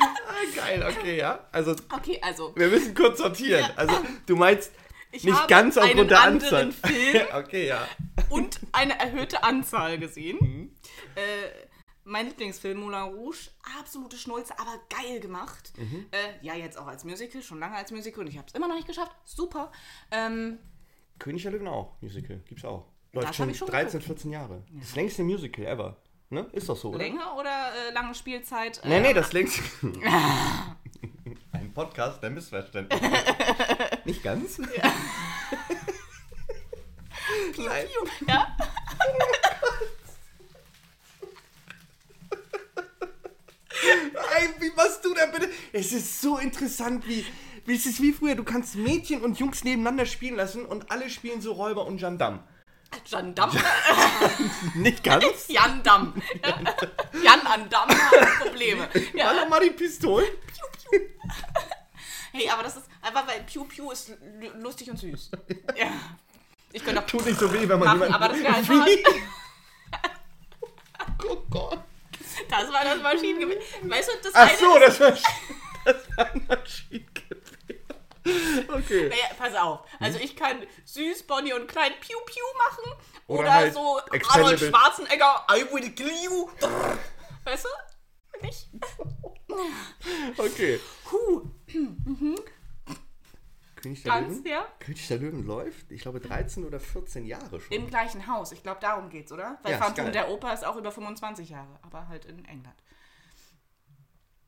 Ah, 0.00 0.56
geil, 0.56 0.86
okay, 0.88 1.18
ja. 1.18 1.46
Also, 1.52 1.72
okay, 1.94 2.18
also. 2.22 2.54
wir 2.56 2.68
müssen 2.68 2.94
kurz 2.94 3.18
sortieren. 3.18 3.64
Also, 3.76 3.94
du 4.26 4.36
meinst 4.36 4.72
Ich 5.12 5.24
nicht 5.24 5.48
ganz 5.48 5.76
aufgrund 5.76 6.10
der 6.10 6.22
Anzahl. 6.22 6.72
Film 6.72 7.26
okay, 7.34 7.68
ja. 7.68 7.86
und 8.30 8.60
eine 8.72 8.98
erhöhte 8.98 9.42
Anzahl 9.42 9.98
gesehen. 9.98 10.38
Mhm. 10.40 10.70
Äh, 11.14 11.20
mein 12.04 12.26
Lieblingsfilm 12.26 12.80
Moulin 12.80 13.02
Rouge, 13.02 13.50
absolute 13.78 14.16
Schnulze, 14.16 14.58
aber 14.58 14.80
geil 14.88 15.20
gemacht. 15.20 15.72
Mhm. 15.76 16.06
Äh, 16.10 16.44
ja, 16.44 16.54
jetzt 16.54 16.78
auch 16.78 16.86
als 16.86 17.04
Musical, 17.04 17.42
schon 17.42 17.58
lange 17.58 17.76
als 17.76 17.90
Musical 17.90 18.20
und 18.20 18.28
ich 18.28 18.38
habe 18.38 18.46
es 18.48 18.54
immer 18.54 18.66
noch 18.68 18.76
nicht 18.76 18.88
geschafft. 18.88 19.12
Super. 19.24 19.70
Ähm, 20.10 20.58
König 21.18 21.42
der 21.42 21.52
Löwen 21.52 21.68
auch, 21.68 22.00
Musical. 22.00 22.40
Gibt's 22.48 22.64
auch. 22.64 22.86
Läuft 23.12 23.28
Das 23.28 23.36
schon, 23.36 23.54
schon 23.54 23.68
13, 23.68 24.00
geguckt. 24.00 24.06
14 24.06 24.30
Jahre. 24.30 24.62
Das 24.78 24.94
längste 24.94 25.22
Musical 25.22 25.66
ever. 25.66 25.96
Ne? 26.30 26.46
Ist 26.52 26.68
doch 26.68 26.76
so, 26.76 26.90
oder? 26.90 26.98
Länge 26.98 27.24
oder 27.38 27.72
äh, 27.88 27.92
lange 27.94 28.14
Spielzeit? 28.14 28.84
Äh, 28.84 28.88
nee, 28.88 29.00
nee, 29.00 29.08
ähm, 29.08 29.14
das 29.14 29.32
längst. 29.32 29.60
Ein 31.52 31.72
Podcast 31.72 32.22
der 32.22 32.28
Missverständnis. 32.28 33.00
Nicht 34.04 34.22
ganz? 34.22 34.58
Ja. 34.58 34.64
piu, 37.54 37.64
piu, 37.64 38.26
ja. 38.26 38.56
Oh 44.14 44.24
Ey, 44.36 44.48
wie 44.58 44.70
machst 44.76 45.02
du 45.04 45.14
denn 45.14 45.32
bitte? 45.32 45.48
Es 45.72 45.92
ist 45.92 46.20
so 46.20 46.36
interessant, 46.36 47.08
wie. 47.08 47.24
Es 47.66 47.86
ist 47.86 48.02
wie 48.02 48.12
früher, 48.12 48.34
du 48.34 48.44
kannst 48.44 48.76
Mädchen 48.76 49.22
und 49.22 49.38
Jungs 49.38 49.64
nebeneinander 49.64 50.04
spielen 50.06 50.36
lassen 50.36 50.64
und 50.66 50.90
alle 50.90 51.08
spielen 51.10 51.40
so 51.40 51.52
Räuber 51.52 51.86
und 51.86 51.98
Gendarme. 51.98 52.42
Jan 53.06 53.34
Damm. 53.34 53.50
Nicht 54.74 55.02
ganz? 55.04 55.48
Jan 55.48 55.82
Damm. 55.82 56.14
Jan 57.22 57.46
an 57.46 57.68
Damm 57.70 57.88
hat 57.88 58.38
Probleme. 58.40 58.88
Ja. 59.14 59.26
Warte 59.26 59.48
mal 59.48 59.60
die 59.60 59.70
Pistolen. 59.70 60.28
Hey, 62.32 62.48
aber 62.50 62.62
das 62.62 62.76
ist 62.76 62.86
einfach, 63.00 63.26
weil 63.26 63.42
Pew 63.44 63.64
Pew 63.64 63.90
ist 63.90 64.12
lustig 64.58 64.90
und 64.90 64.98
süß. 64.98 65.30
Ja. 65.76 65.90
Ich 66.72 66.84
könnte 66.84 67.00
auch 67.00 67.06
Tut 67.06 67.24
nicht 67.24 67.38
so 67.38 67.52
weh, 67.52 67.68
wenn 67.68 67.78
man 67.78 67.98
machen, 67.98 68.14
aber 68.14 68.28
das 68.28 68.38
wäre 68.38 68.54
einfach. 68.54 68.86
Oh 71.26 71.36
Gott. 71.50 71.80
Das 72.48 72.72
war 72.72 72.84
das 72.84 73.02
Maschinengewehr. 73.02 73.58
Weißt 73.82 74.08
du, 74.08 74.12
das 74.22 74.34
Ach 74.34 74.50
so, 74.56 74.78
das 74.78 75.00
war, 75.00 75.10
das 75.84 75.96
war 76.16 76.32
ein 76.32 76.46
Maschinengewehr. 76.46 77.07
Okay. 78.88 79.08
Naja, 79.08 79.34
pass 79.36 79.54
auf. 79.54 79.80
Also 80.00 80.18
ich 80.18 80.34
kann 80.34 80.62
süß, 80.84 81.24
Bonnie 81.24 81.52
und 81.52 81.68
klein 81.68 81.92
Pew 82.00 82.18
Pew 82.24 82.40
machen. 82.56 83.02
Oder 83.26 83.40
Oder, 83.40 83.52
halt 83.52 83.74
so 83.74 84.00
Arnold 84.30 84.58
Schwarzenegger, 84.60 85.46
I 85.50 85.64
will 85.72 85.90
kill 85.92 86.10
you. 86.24 86.48
Weißt 87.44 87.64
du? 87.66 88.44
Nicht? 88.46 88.68
Okay. 90.36 90.78
Huh. 91.10 91.42
König 93.76 94.02
der 94.02 94.12
Ganz, 94.12 94.36
Löwen? 94.38 94.46
ja. 94.46 94.66
König 94.78 95.08
der 95.08 95.18
Löwen 95.18 95.46
läuft, 95.46 95.90
ich 95.90 96.02
glaube, 96.02 96.20
13 96.20 96.64
oder 96.66 96.80
14 96.80 97.24
Jahre 97.26 97.60
schon. 97.60 97.72
Im 97.72 97.86
gleichen 97.88 98.26
Haus. 98.26 98.52
Ich 98.52 98.62
glaube, 98.62 98.80
darum 98.80 99.08
geht's, 99.08 99.32
oder? 99.32 99.58
Weil 99.62 99.72
Ja, 99.72 99.78
Phantom 99.78 100.12
der 100.12 100.28
Oper 100.30 100.52
ist 100.52 100.64
auch 100.64 100.76
über 100.76 100.92
25 100.92 101.48
Jahre, 101.50 101.78
aber 101.82 102.08
halt 102.08 102.24
in 102.26 102.44
England. 102.44 102.76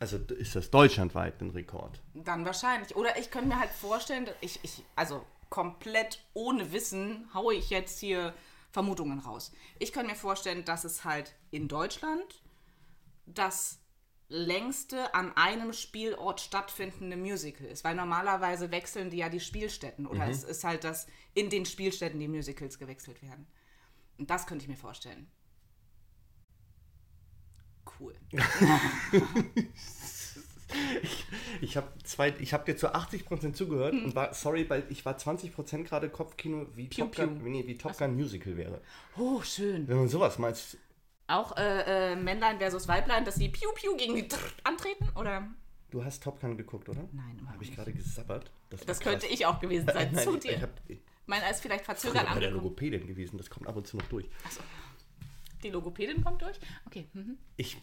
Also 0.01 0.17
ist 0.17 0.57
das 0.57 0.71
deutschlandweit 0.71 1.43
ein 1.43 1.51
Rekord. 1.51 2.01
Dann 2.15 2.47
wahrscheinlich. 2.47 2.97
Oder 2.97 3.19
ich 3.19 3.31
könnte 3.31 3.49
mir 3.49 3.61
halt 3.61 3.71
vorstellen, 3.71 4.25
dass 4.25 4.35
ich, 4.41 4.59
ich, 4.63 4.83
also 4.97 5.25
komplett 5.51 6.25
ohne 6.33 6.73
Wissen 6.73 7.29
haue 7.35 7.55
ich 7.55 7.69
jetzt 7.69 8.01
hier 8.01 8.33
Vermutungen 8.73 9.19
raus. 9.19 9.53
Ich 9.79 9.93
könnte 9.93 10.11
mir 10.11 10.17
vorstellen, 10.17 10.65
dass 10.65 10.85
es 10.85 11.05
halt 11.05 11.35
in 11.51 11.69
Deutschland 11.69 12.43
das 13.27 13.79
längste 14.29 15.13
an 15.15 15.37
einem 15.37 15.75
Spielort 15.75 16.41
stattfindende 16.41 17.19
Musical 17.19 17.67
ist. 17.67 17.85
Weil 17.85 17.95
normalerweise 17.95 18.71
wechseln 18.71 19.11
die 19.11 19.19
ja 19.19 19.29
die 19.29 19.41
Spielstätten. 19.41 20.07
Oder 20.07 20.29
es 20.29 20.45
ist 20.45 20.65
halt, 20.65 20.85
dass 20.85 21.09
in 21.35 21.51
den 21.51 21.67
Spielstätten 21.67 22.19
die 22.19 22.29
Musicals 22.29 22.79
gewechselt 22.79 23.21
werden. 23.21 23.47
Und 24.17 24.31
das 24.31 24.47
könnte 24.47 24.63
ich 24.63 24.69
mir 24.69 24.77
vorstellen. 24.77 25.31
Cool. 27.99 28.15
Ich 31.61 31.77
habe 31.77 31.89
zwei, 32.05 32.33
ich 32.39 32.53
habe 32.53 32.65
dir 32.65 32.77
zu 32.77 32.95
80% 32.95 33.53
zugehört 33.55 33.93
und 33.93 34.15
war, 34.15 34.33
sorry, 34.35 34.69
weil 34.71 34.85
ich 34.89 35.05
war 35.05 35.17
20% 35.17 35.83
gerade 35.85 36.09
Kopfkino, 36.09 36.67
wie 36.75 36.87
Piu, 36.87 37.07
Top 37.07 37.17
Gun, 37.17 37.43
nee, 37.43 37.67
wie 37.67 37.77
Top 37.77 37.99
Gun 37.99 38.15
Musical 38.15 38.57
wäre. 38.57 38.81
Oh, 39.19 39.43
schön. 39.43 39.89
Wenn 39.89 39.97
man 39.97 40.09
sowas 40.09 40.39
meinst, 40.39 40.79
Auch 41.27 41.57
äh, 41.57 42.13
äh, 42.13 42.17
Männlein 42.17 42.59
versus 42.59 42.87
Weiblein, 42.89 43.25
dass 43.25 43.35
sie 43.35 43.49
Piu 43.49 43.69
Piu 43.75 43.97
gegen 43.97 44.15
die 44.15 44.29
Trrrt 44.29 44.55
antreten? 44.65 45.09
Oder? 45.17 45.49
du 45.91 46.05
hast 46.05 46.23
Top 46.23 46.41
Gun 46.41 46.57
geguckt, 46.57 46.89
oder? 46.89 47.03
Nein, 47.13 47.41
Habe 47.53 47.65
ich 47.65 47.75
gerade 47.75 47.93
gesabbert? 47.93 48.53
Das 48.71 48.83
krass. 48.83 49.01
könnte 49.01 49.27
ich 49.27 49.45
auch 49.47 49.59
gewesen 49.59 49.89
sein. 49.93 50.11
Nein, 50.13 50.25
Zu 50.25 50.35
ich, 50.37 50.41
dir. 50.43 50.53
ich 50.53 50.63
habe 50.63 50.73
Meiner 51.27 51.51
ist 51.51 51.61
vielleicht 51.63 51.85
früher 51.85 51.95
verzögert 51.97 52.15
bei 52.15 52.23
der 52.23 52.33
angekommen. 52.33 52.55
Logopädin 52.65 53.07
gewesen, 53.07 53.39
das 53.39 53.51
kommt 53.51 53.67
ab 53.67 53.77
und 53.77 53.87
zu 53.87 53.97
noch 53.97 54.07
durch. 54.07 54.29
Achso. 54.45 54.61
Die 55.63 55.71
Logopädin 55.71 56.23
kommt 56.25 56.43
durch? 56.43 56.59
Okay. 56.87 57.09
Mhm. 57.13 57.39
Ich, 57.57 57.77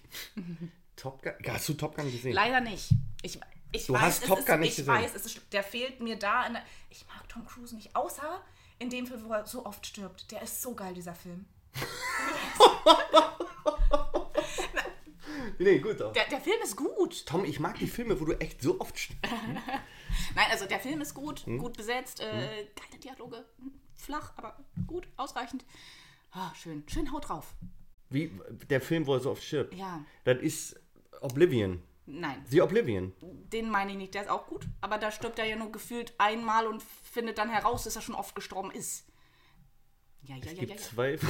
Top 0.95 1.21
Gun, 1.21 1.33
hast 1.47 1.69
du 1.69 1.73
Top 1.75 1.95
Gun 1.95 2.11
gesehen? 2.11 2.33
Leider 2.33 2.59
nicht. 2.61 2.89
Ich, 3.21 3.39
ich 3.71 3.85
Du 3.87 3.93
weiß, 3.93 4.01
hast 4.01 4.25
Top 4.25 4.39
ist, 4.39 4.47
Gun 4.47 4.59
nicht 4.61 4.69
ich 4.71 4.75
gesehen. 4.77 4.93
weiß, 4.93 5.13
es 5.15 5.25
ist, 5.25 5.41
der 5.53 5.63
fehlt 5.63 5.99
mir 6.01 6.17
da. 6.17 6.45
In 6.47 6.57
ich 6.89 7.05
mag 7.07 7.27
Tom 7.29 7.45
Cruise 7.45 7.75
nicht, 7.75 7.95
außer 7.95 8.41
in 8.79 8.89
dem 8.89 9.05
Film, 9.07 9.23
wo 9.25 9.33
er 9.33 9.45
so 9.45 9.65
oft 9.65 9.85
stirbt. 9.85 10.31
Der 10.31 10.41
ist 10.41 10.61
so 10.61 10.73
geil, 10.73 10.93
dieser 10.93 11.13
Film. 11.15 11.45
Nee, 15.59 15.79
gut 15.79 16.01
auch. 16.01 16.13
Der, 16.13 16.25
der 16.27 16.39
Film 16.39 16.61
ist 16.63 16.75
gut. 16.75 17.25
Tom, 17.25 17.43
ich 17.43 17.59
mag 17.59 17.77
die 17.79 17.87
Filme, 17.87 18.19
wo 18.19 18.25
du 18.25 18.33
echt 18.39 18.61
so 18.61 18.79
oft 18.79 18.95
st- 18.95 19.15
Nein, 20.35 20.45
also 20.51 20.65
der 20.67 20.79
Film 20.79 21.01
ist 21.01 21.13
gut, 21.15 21.45
Hm? 21.45 21.57
gut 21.57 21.75
besetzt, 21.75 22.19
äh, 22.19 22.67
geile 22.75 22.99
Dialoge, 23.03 23.43
flach, 23.95 24.33
aber 24.37 24.55
gut, 24.85 25.07
ausreichend. 25.17 25.65
Ah, 26.39 26.53
schön, 26.55 26.83
schön 26.87 27.11
haut 27.11 27.27
drauf. 27.29 27.55
Wie 28.09 28.31
der 28.69 28.79
Film, 28.79 29.07
wo 29.07 29.15
er 29.15 29.19
so 29.19 29.31
oft 29.31 29.43
stirbt. 29.43 29.73
Ja, 29.73 30.05
Das 30.23 30.37
ist 30.39 30.79
Oblivion. 31.21 31.81
nein, 32.05 32.45
The 32.47 32.61
Oblivion. 32.61 33.11
den 33.21 33.71
meine 33.71 33.91
ich 33.91 33.97
nicht, 33.97 34.13
der 34.13 34.21
ist 34.23 34.29
auch 34.29 34.45
gut, 34.45 34.65
aber 34.79 34.99
da 34.99 35.09
stirbt 35.11 35.39
er 35.39 35.45
ja 35.45 35.55
nur 35.55 35.71
gefühlt 35.71 36.13
einmal 36.19 36.67
und 36.67 36.83
findet 36.83 37.39
dann 37.39 37.49
heraus, 37.49 37.85
dass 37.85 37.95
er 37.95 38.03
schon 38.03 38.13
oft 38.15 38.35
gestorben 38.35 38.69
ist. 38.71 39.07
Ja, 40.21 40.35
ja, 40.35 40.41
Es 40.43 40.51
ja, 40.51 40.51
ja. 40.53 40.59
gibt 40.59 40.71
ja. 40.71 40.77
zwei. 40.77 41.17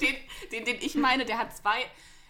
Den, 0.00 0.14
den, 0.52 0.64
den 0.64 0.76
ich 0.80 0.94
meine, 0.94 1.24
der 1.24 1.38
hat 1.38 1.56
zwei. 1.56 1.78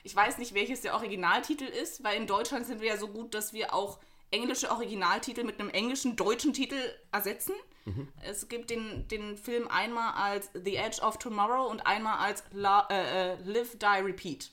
Ich 0.02 0.14
weiß 0.14 0.38
nicht, 0.38 0.54
welches 0.54 0.82
der 0.82 0.94
Originaltitel 0.94 1.64
ist, 1.64 2.04
weil 2.04 2.16
in 2.20 2.26
Deutschland 2.26 2.64
sind 2.66 2.80
wir 2.80 2.88
ja 2.88 2.96
so 2.96 3.08
gut, 3.08 3.34
dass 3.34 3.52
wir 3.52 3.74
auch 3.74 3.98
englische 4.30 4.70
Originaltitel 4.70 5.44
mit 5.44 5.58
einem 5.60 5.70
englischen, 5.70 6.16
deutschen 6.16 6.52
Titel 6.52 6.76
ersetzen. 7.12 7.54
Es 8.20 8.48
gibt 8.48 8.70
den, 8.70 9.06
den 9.06 9.36
Film 9.36 9.68
einmal 9.68 10.12
als 10.14 10.50
The 10.54 10.74
Edge 10.74 11.00
of 11.02 11.18
Tomorrow 11.18 11.70
und 11.70 11.86
einmal 11.86 12.18
als 12.18 12.42
La, 12.50 12.84
äh, 12.90 13.34
äh, 13.34 13.36
Live, 13.44 13.78
Die, 13.78 13.86
Repeat. 14.02 14.50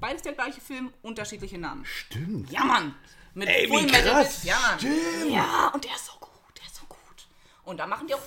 Beides 0.00 0.22
der 0.22 0.32
gleiche 0.32 0.60
Film, 0.60 0.92
unterschiedliche 1.02 1.58
Namen. 1.58 1.84
Stimmt. 1.84 2.50
Ja, 2.50 2.64
Mann! 2.64 2.96
Mit 3.34 3.48
Ey, 3.48 3.68
Full 3.68 3.82
Metal 3.82 4.26
Ja, 4.42 4.58
Mann. 4.58 4.78
Stimmt. 4.80 5.30
Ja, 5.30 5.70
und 5.72 5.84
der 5.84 5.94
ist 5.94 6.06
so 6.06 6.12
gut, 6.18 6.58
der 6.58 6.66
ist 6.66 6.74
so 6.74 6.86
gut. 6.86 7.28
Und 7.64 7.76
da 7.78 7.86
machen 7.86 8.08
die 8.08 8.14
auch 8.16 8.20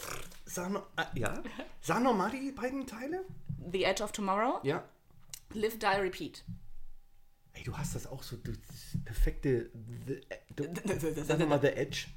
Sag 0.46 0.70
noch, 0.72 0.84
äh, 0.96 1.20
ja? 1.20 1.44
Sag 1.82 2.02
noch 2.02 2.16
mal 2.16 2.32
die 2.32 2.52
beiden 2.52 2.88
Teile? 2.88 3.26
The 3.72 3.84
Edge 3.84 4.02
of 4.04 4.14
Tomorrow, 4.14 4.62
Ja. 4.64 4.84
Live, 5.52 5.78
Die, 5.80 5.86
Repeat. 5.86 6.46
Ey, 7.54 7.64
du 7.64 7.78
hast 7.78 7.96
das 7.96 8.08
auch 8.08 8.24
so, 8.24 8.38
du, 8.38 8.52
das 8.52 8.98
perfekte. 9.06 9.72
The, 10.08 10.22
du, 10.56 10.66
sag 11.24 11.48
mal 11.48 11.60
The 11.60 11.68
Edge. 11.68 12.08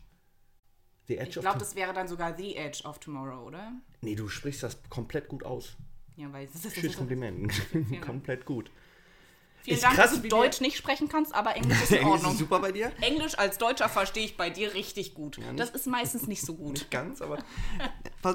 The 1.09 1.19
Edge 1.19 1.31
Ich 1.31 1.41
glaube, 1.41 1.59
das 1.59 1.75
wäre 1.75 1.93
dann 1.93 2.07
sogar 2.09 2.37
The 2.37 2.57
Edge 2.57 2.85
of 2.85 2.99
Tomorrow, 2.99 3.47
oder? 3.47 3.73
Nee, 4.03 4.15
du 4.15 4.29
sprichst 4.29 4.63
das 4.63 4.79
komplett 4.89 5.29
gut 5.29 5.45
aus. 5.45 5.77
Ja, 6.17 6.33
weil 6.33 6.49
Schönes 6.49 6.97
Kompliment. 6.97 7.53
komplett 8.01 8.45
gut. 8.45 8.71
Vielen 9.63 9.77
Ist 9.77 9.85
Dank, 9.85 9.95
krass, 9.95 10.11
dass 10.11 10.23
du 10.23 10.29
Deutsch 10.29 10.61
nicht 10.61 10.77
sprechen 10.77 11.09
kannst, 11.09 11.35
aber 11.35 11.55
Englisch 11.55 11.81
ist 11.83 11.93
in 11.93 11.99
Englisch 11.99 12.13
Ordnung. 12.15 12.33
ist 12.33 12.39
super 12.39 12.59
bei 12.59 12.73
dir? 12.73 12.91
Englisch 13.01 13.39
als 13.39 13.59
Deutscher 13.59 13.89
verstehe 13.89 14.25
ich 14.25 14.37
bei 14.37 14.51
dir 14.51 14.75
richtig 14.75 15.15
gut. 15.15 15.39
das 15.57 15.71
ist 15.71 15.87
meistens 15.87 16.27
nicht 16.27 16.43
so 16.43 16.55
gut. 16.55 16.73
Nicht 16.73 16.91
ganz, 16.91 17.23
aber. 17.23 17.39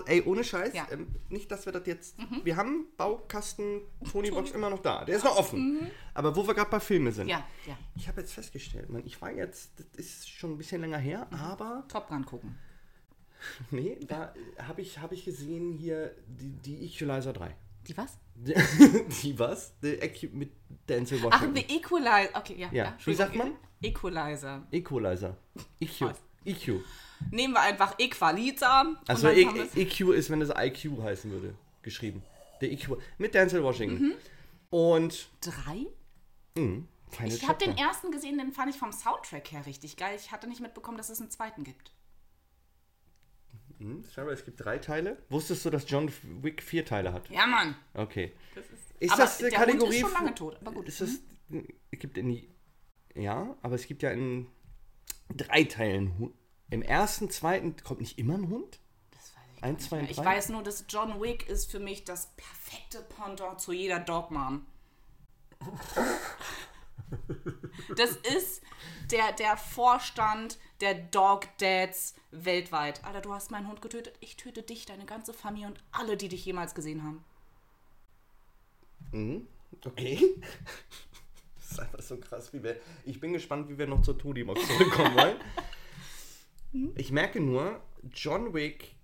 Ey, 0.06 0.22
ohne 0.24 0.44
Scheiß. 0.44 0.74
Ja. 0.74 0.88
Ähm, 0.92 1.08
nicht, 1.30 1.52
dass 1.52 1.66
wir 1.66 1.74
das 1.74 1.86
jetzt. 1.86 2.16
Wir 2.44 2.56
haben 2.56 2.88
Baukasten 2.98 3.82
Tonybox 4.10 4.52
immer 4.52 4.70
noch 4.70 4.80
da. 4.80 5.04
Der 5.06 5.18
ist 5.18 5.24
noch 5.24 5.38
offen. 5.38 5.92
Aber 6.14 6.36
wo 6.36 6.48
wir 6.48 6.54
gerade 6.54 6.70
bei 6.70 6.80
Filmen 6.80 7.12
sind. 7.12 7.28
Ja, 7.28 7.46
ja. 7.66 7.78
Ich 7.96 8.08
habe 8.08 8.22
jetzt 8.22 8.34
festgestellt, 8.34 8.90
man, 8.90 9.06
ich 9.06 9.22
war 9.22 9.32
jetzt, 9.32 9.72
das 9.78 10.06
ist 10.06 10.30
schon 10.30 10.52
ein 10.54 10.58
bisschen 10.58 10.82
länger 10.82 10.98
her, 10.98 11.28
aber 11.32 11.84
Top 11.88 12.08
Gun 12.08 12.26
gucken. 12.26 12.58
nee, 13.72 13.98
da 14.08 14.34
habe 14.58 14.82
ich, 14.82 15.00
hab 15.00 15.12
ich 15.12 15.26
gesehen 15.26 15.72
hier 15.74 16.16
die, 16.28 16.52
die 16.52 16.86
Equalizer 16.86 17.34
3. 17.34 17.56
Die 17.88 17.98
was? 17.98 18.18
Die, 19.24 19.40
was? 19.40 19.74
The 19.82 19.96
Equ 20.02 20.28
mit 20.34 20.52
Denzel 20.88 21.20
Ach, 21.20 21.24
Washington. 21.42 21.56
The 21.56 21.76
Equalizer. 21.78 22.38
Okay, 22.38 22.56
ja. 22.58 22.68
Ja. 22.72 22.84
ja. 22.86 22.98
Wie 23.04 23.14
sagt 23.14 23.34
Entschuldigung. 23.34 23.60
Equalizer. 23.82 24.68
Equalizer. 24.72 25.38
EQ. 25.80 26.02
Was? 26.02 26.18
EQ. 26.46 26.82
Nehmen 27.32 27.54
wir 27.54 27.62
einfach 27.62 27.96
Equalizer. 28.00 28.96
Also 29.08 29.30
E- 29.30 29.48
EQ 29.76 30.00
ist, 30.14 30.30
wenn 30.30 30.42
es 30.42 30.50
IQ 30.50 31.02
heißen 31.02 31.32
würde, 31.32 31.56
geschrieben. 31.82 32.22
Der 32.62 32.72
EQ. 32.72 32.98
Mit 33.18 33.34
Denzel 33.34 33.64
Washington. 33.64 34.10
Mhm. 34.10 34.14
Und 34.70 35.30
Drei? 35.42 35.86
mh, 36.56 36.84
Ich 37.26 37.48
habe 37.48 37.64
den 37.64 37.78
ersten 37.78 38.12
gesehen, 38.12 38.38
den 38.38 38.52
fand 38.52 38.70
ich 38.70 38.78
vom 38.80 38.92
Soundtrack 38.92 39.52
her 39.52 39.66
richtig 39.66 39.96
geil. 39.98 40.16
Ich 40.20 40.32
hatte 40.32 40.48
nicht 40.48 40.60
mitbekommen, 40.62 40.98
dass 40.98 41.10
es 41.10 41.20
einen 41.22 41.32
zweiten 41.32 41.64
gibt. 41.64 41.92
Hm, 43.80 44.04
Sarah, 44.04 44.32
es 44.32 44.44
gibt 44.44 44.64
drei 44.64 44.78
Teile. 44.80 45.18
Wusstest 45.30 45.64
du, 45.66 45.70
dass 45.70 45.90
John 45.90 46.12
Wick 46.42 46.64
vier 46.64 46.84
Teile 46.86 47.14
hat? 47.14 47.30
Ja, 47.30 47.46
Mann. 47.46 47.76
Okay. 47.94 48.34
Das 48.56 48.66
ist, 48.66 48.74
Ist 49.00 49.12
aber 49.12 49.22
das 49.24 49.40
eine 49.40 49.50
der 49.50 49.60
Kategorie? 49.60 49.84
Hund 49.84 49.94
ist 49.94 50.00
schon 50.02 50.12
lange 50.14 50.36
tot, 50.36 50.58
aber 50.62 50.72
gut. 50.72 50.84
Mhm. 50.84 50.88
Ist 50.90 51.02
das, 51.02 51.10
es 51.92 52.00
gibt 52.00 52.18
in 52.18 52.30
die, 52.30 52.50
ja, 53.16 53.56
aber 53.62 53.76
es 53.76 53.86
gibt 53.86 54.02
ja 54.04 54.12
in 54.12 54.48
drei 55.36 55.64
Teilen. 55.64 56.34
Im 56.70 56.82
ersten, 56.82 57.30
zweiten 57.30 57.76
kommt 57.84 58.02
nicht 58.02 58.18
immer 58.18 58.34
ein 58.34 58.50
Hund? 58.50 58.80
Das 59.12 59.34
weiß 59.36 59.44
ich 59.58 59.64
Eins, 59.64 59.86
zwei, 59.88 59.98
Ja, 60.00 60.04
Ich 60.10 60.18
drei? 60.18 60.26
weiß 60.26 60.50
nur, 60.50 60.64
dass 60.64 60.86
John 60.90 61.22
Wick 61.22 61.48
ist 61.48 61.72
für 61.72 61.80
mich 61.80 62.04
das 62.04 62.34
perfekte 62.36 63.02
Pendant 63.04 63.62
zu 63.62 63.72
jeder 63.72 64.00
Dogmam. 64.00 64.66
Das 67.96 68.12
ist 68.12 68.62
der, 69.12 69.32
der 69.34 69.56
Vorstand 69.56 70.58
der 70.82 70.94
Dog 70.96 71.48
Dads 71.60 72.16
weltweit. 72.32 73.04
Alter, 73.04 73.22
du 73.22 73.34
hast 73.34 73.52
meinen 73.52 73.68
Hund 73.68 73.82
getötet, 73.82 74.16
ich 74.20 74.36
töte 74.38 74.62
dich, 74.64 74.86
deine 74.86 75.06
ganze 75.06 75.34
Familie 75.34 75.68
und 75.68 75.80
alle, 75.92 76.18
die 76.18 76.30
dich 76.30 76.46
jemals 76.46 76.76
gesehen 76.76 77.04
haben. 77.04 77.24
Mhm. 79.12 79.48
Okay. 79.86 80.20
Das 81.60 81.72
ist 81.74 81.80
einfach 81.82 82.02
so 82.02 82.18
krass, 82.18 82.54
wie 82.54 82.64
wir. 82.64 82.78
Ich 83.04 83.20
bin 83.20 83.34
gespannt, 83.34 83.68
wie 83.68 83.78
wir 83.78 83.88
noch 83.88 84.02
zur 84.02 84.18
Todi-Box 84.18 84.66
zurückkommen 84.68 85.16
wollen. 85.16 85.36
Ich 86.96 87.12
merke 87.12 87.40
nur, 87.42 87.82
John 88.14 88.54
Wick, 88.54 88.96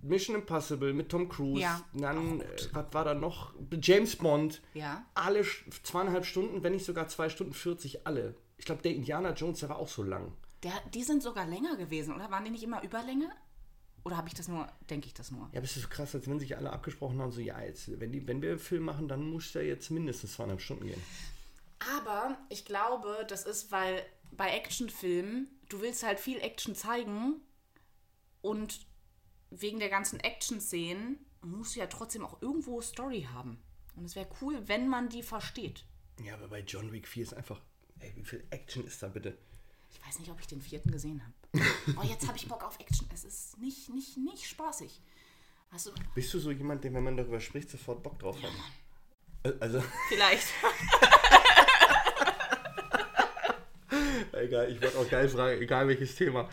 Mission 0.00 0.36
Impossible 0.36 0.92
mit 0.94 1.08
Tom 1.10 1.28
Cruise, 1.28 1.60
Ja. 1.60 1.82
dann, 1.92 2.40
äh, 2.40 2.46
was 2.72 2.86
war 2.92 3.04
da 3.04 3.14
noch? 3.14 3.52
James 3.82 4.16
Bond. 4.16 4.62
Ja. 4.74 5.04
Alle 5.14 5.44
zweieinhalb 5.82 6.24
Stunden, 6.24 6.62
wenn 6.62 6.72
nicht 6.72 6.84
sogar 6.86 7.08
zwei 7.08 7.28
Stunden 7.28 7.52
40, 7.52 8.06
alle. 8.06 8.34
Ich 8.58 8.64
glaube, 8.64 8.82
der 8.82 8.92
Indiana 8.94 9.32
Jones, 9.32 9.60
der 9.60 9.70
war 9.70 9.78
auch 9.78 9.88
so 9.88 10.02
lang. 10.02 10.32
Der, 10.62 10.72
die 10.92 11.04
sind 11.04 11.22
sogar 11.22 11.46
länger 11.46 11.76
gewesen, 11.76 12.14
oder? 12.14 12.30
Waren 12.30 12.44
die 12.44 12.50
nicht 12.50 12.64
immer 12.64 12.82
Überlänge? 12.82 13.30
Oder 14.04 14.16
habe 14.16 14.28
ich 14.28 14.34
das 14.34 14.48
nur, 14.48 14.66
denke 14.88 15.06
ich 15.06 15.14
das 15.14 15.30
nur? 15.30 15.50
Ja, 15.52 15.60
es 15.60 15.76
ist 15.76 15.82
so 15.82 15.88
krass, 15.88 16.14
als 16.14 16.28
wenn 16.28 16.40
sich 16.40 16.56
alle 16.56 16.72
abgesprochen 16.72 17.20
haben, 17.20 17.30
so, 17.30 17.40
ja, 17.40 17.60
jetzt, 17.60 18.00
wenn, 18.00 18.12
die, 18.12 18.26
wenn 18.26 18.40
wir 18.40 18.50
einen 18.50 18.58
Film 18.58 18.84
machen, 18.84 19.08
dann 19.08 19.28
muss 19.28 19.52
der 19.52 19.66
jetzt 19.66 19.90
mindestens 19.90 20.34
zweieinhalb 20.34 20.60
Stunden 20.60 20.86
gehen. 20.86 21.02
Aber 22.00 22.38
ich 22.48 22.64
glaube, 22.64 23.26
das 23.28 23.44
ist, 23.44 23.70
weil 23.70 24.04
bei 24.32 24.50
Actionfilmen, 24.50 25.48
du 25.68 25.80
willst 25.80 26.02
halt 26.02 26.20
viel 26.20 26.38
Action 26.38 26.74
zeigen 26.74 27.40
und 28.40 28.86
wegen 29.50 29.78
der 29.78 29.88
ganzen 29.88 30.20
Action-Szenen 30.20 31.18
musst 31.42 31.76
du 31.76 31.80
ja 31.80 31.86
trotzdem 31.86 32.24
auch 32.24 32.42
irgendwo 32.42 32.80
Story 32.80 33.28
haben. 33.32 33.58
Und 33.96 34.04
es 34.04 34.16
wäre 34.16 34.28
cool, 34.40 34.66
wenn 34.68 34.88
man 34.88 35.08
die 35.08 35.22
versteht. 35.22 35.84
Ja, 36.24 36.34
aber 36.34 36.48
bei 36.48 36.60
John 36.60 36.92
Wick 36.92 37.06
4 37.08 37.22
ist 37.22 37.34
einfach, 37.34 37.60
ey, 37.98 38.12
wie 38.16 38.24
viel 38.24 38.46
Action 38.50 38.84
ist 38.84 39.02
da 39.02 39.08
bitte? 39.08 39.38
Ich 39.90 40.06
weiß 40.06 40.18
nicht, 40.20 40.30
ob 40.30 40.40
ich 40.40 40.46
den 40.46 40.60
vierten 40.60 40.90
gesehen 40.90 41.22
habe. 41.22 41.64
Oh, 41.98 42.02
jetzt 42.04 42.26
habe 42.26 42.36
ich 42.36 42.46
Bock 42.48 42.62
auf 42.64 42.78
Action. 42.78 43.08
Es 43.12 43.24
ist 43.24 43.58
nicht, 43.58 43.88
nicht, 43.90 44.16
nicht 44.18 44.46
spaßig. 44.46 45.00
Also, 45.70 45.90
Bist 46.14 46.32
du 46.32 46.38
so 46.38 46.50
jemand, 46.50 46.84
der, 46.84 46.94
wenn 46.94 47.02
man 47.04 47.16
darüber 47.16 47.40
spricht, 47.40 47.68
sofort 47.70 48.02
Bock 48.02 48.18
drauf 48.18 48.36
hat? 48.42 48.50
Äh, 49.44 49.52
Also, 49.60 49.82
vielleicht. 50.08 50.46
egal, 54.32 54.70
ich 54.70 54.80
wollte 54.80 54.98
auch 54.98 55.08
geil 55.08 55.28
fragen, 55.28 55.60
egal 55.60 55.88
welches 55.88 56.14
Thema. 56.14 56.48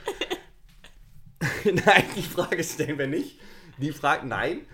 nein, 1.63 2.06
die 2.15 2.24
Frage 2.24 2.63
stellen 2.63 2.98
wir 2.98 3.08
nicht. 3.08 3.39
Die 3.77 3.92
Frage, 3.92 4.25
nein, 4.27 4.65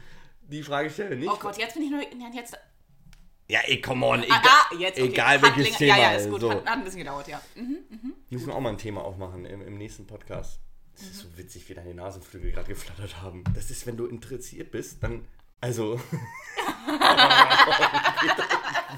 die 0.43 0.63
Frage 0.63 0.89
stellen 0.89 1.11
wir 1.11 1.17
nicht. 1.17 1.29
Oh 1.29 1.37
Gott, 1.37 1.57
jetzt 1.57 1.73
bin 1.73 1.83
ich 1.83 1.91
nur. 1.91 2.01
Jetzt, 2.33 2.57
Ja, 3.51 3.59
ey, 3.65 3.81
come 3.81 4.05
on, 4.05 4.23
egal, 4.23 4.39
ah, 4.43 4.69
ah, 4.71 4.75
jetzt. 4.75 4.97
Okay. 4.97 5.09
egal 5.09 5.41
welches 5.41 5.63
länger- 5.63 5.77
Thema. 5.77 5.97
Ja, 5.97 6.11
ja, 6.13 6.17
ist 6.17 6.29
gut. 6.29 6.39
so. 6.39 6.51
Hat, 6.51 6.65
hat 6.65 6.67
ein 6.67 6.83
bisschen 6.85 6.99
gedauert, 6.99 7.27
ja. 7.27 7.41
Mhm. 7.55 8.13
Müssen 8.29 8.47
wir 8.47 8.55
auch 8.55 8.61
mal 8.61 8.69
ein 8.69 8.77
Thema 8.77 9.03
aufmachen 9.03 9.43
im, 9.43 9.61
im 9.61 9.77
nächsten 9.77 10.07
Podcast. 10.07 10.61
Das 10.93 11.03
ist 11.03 11.17
so 11.19 11.37
witzig, 11.37 11.67
wie 11.67 11.73
deine 11.73 11.93
Nasenflügel 11.93 12.53
gerade 12.53 12.69
geflattert 12.69 13.21
haben. 13.21 13.43
Das 13.53 13.69
ist, 13.69 13.85
wenn 13.85 13.97
du 13.97 14.05
interessiert 14.05 14.71
bist, 14.71 15.03
dann. 15.03 15.27
Also. 15.59 15.99
wo, 16.87 16.95
geht 18.21 18.37
das, 18.37 18.47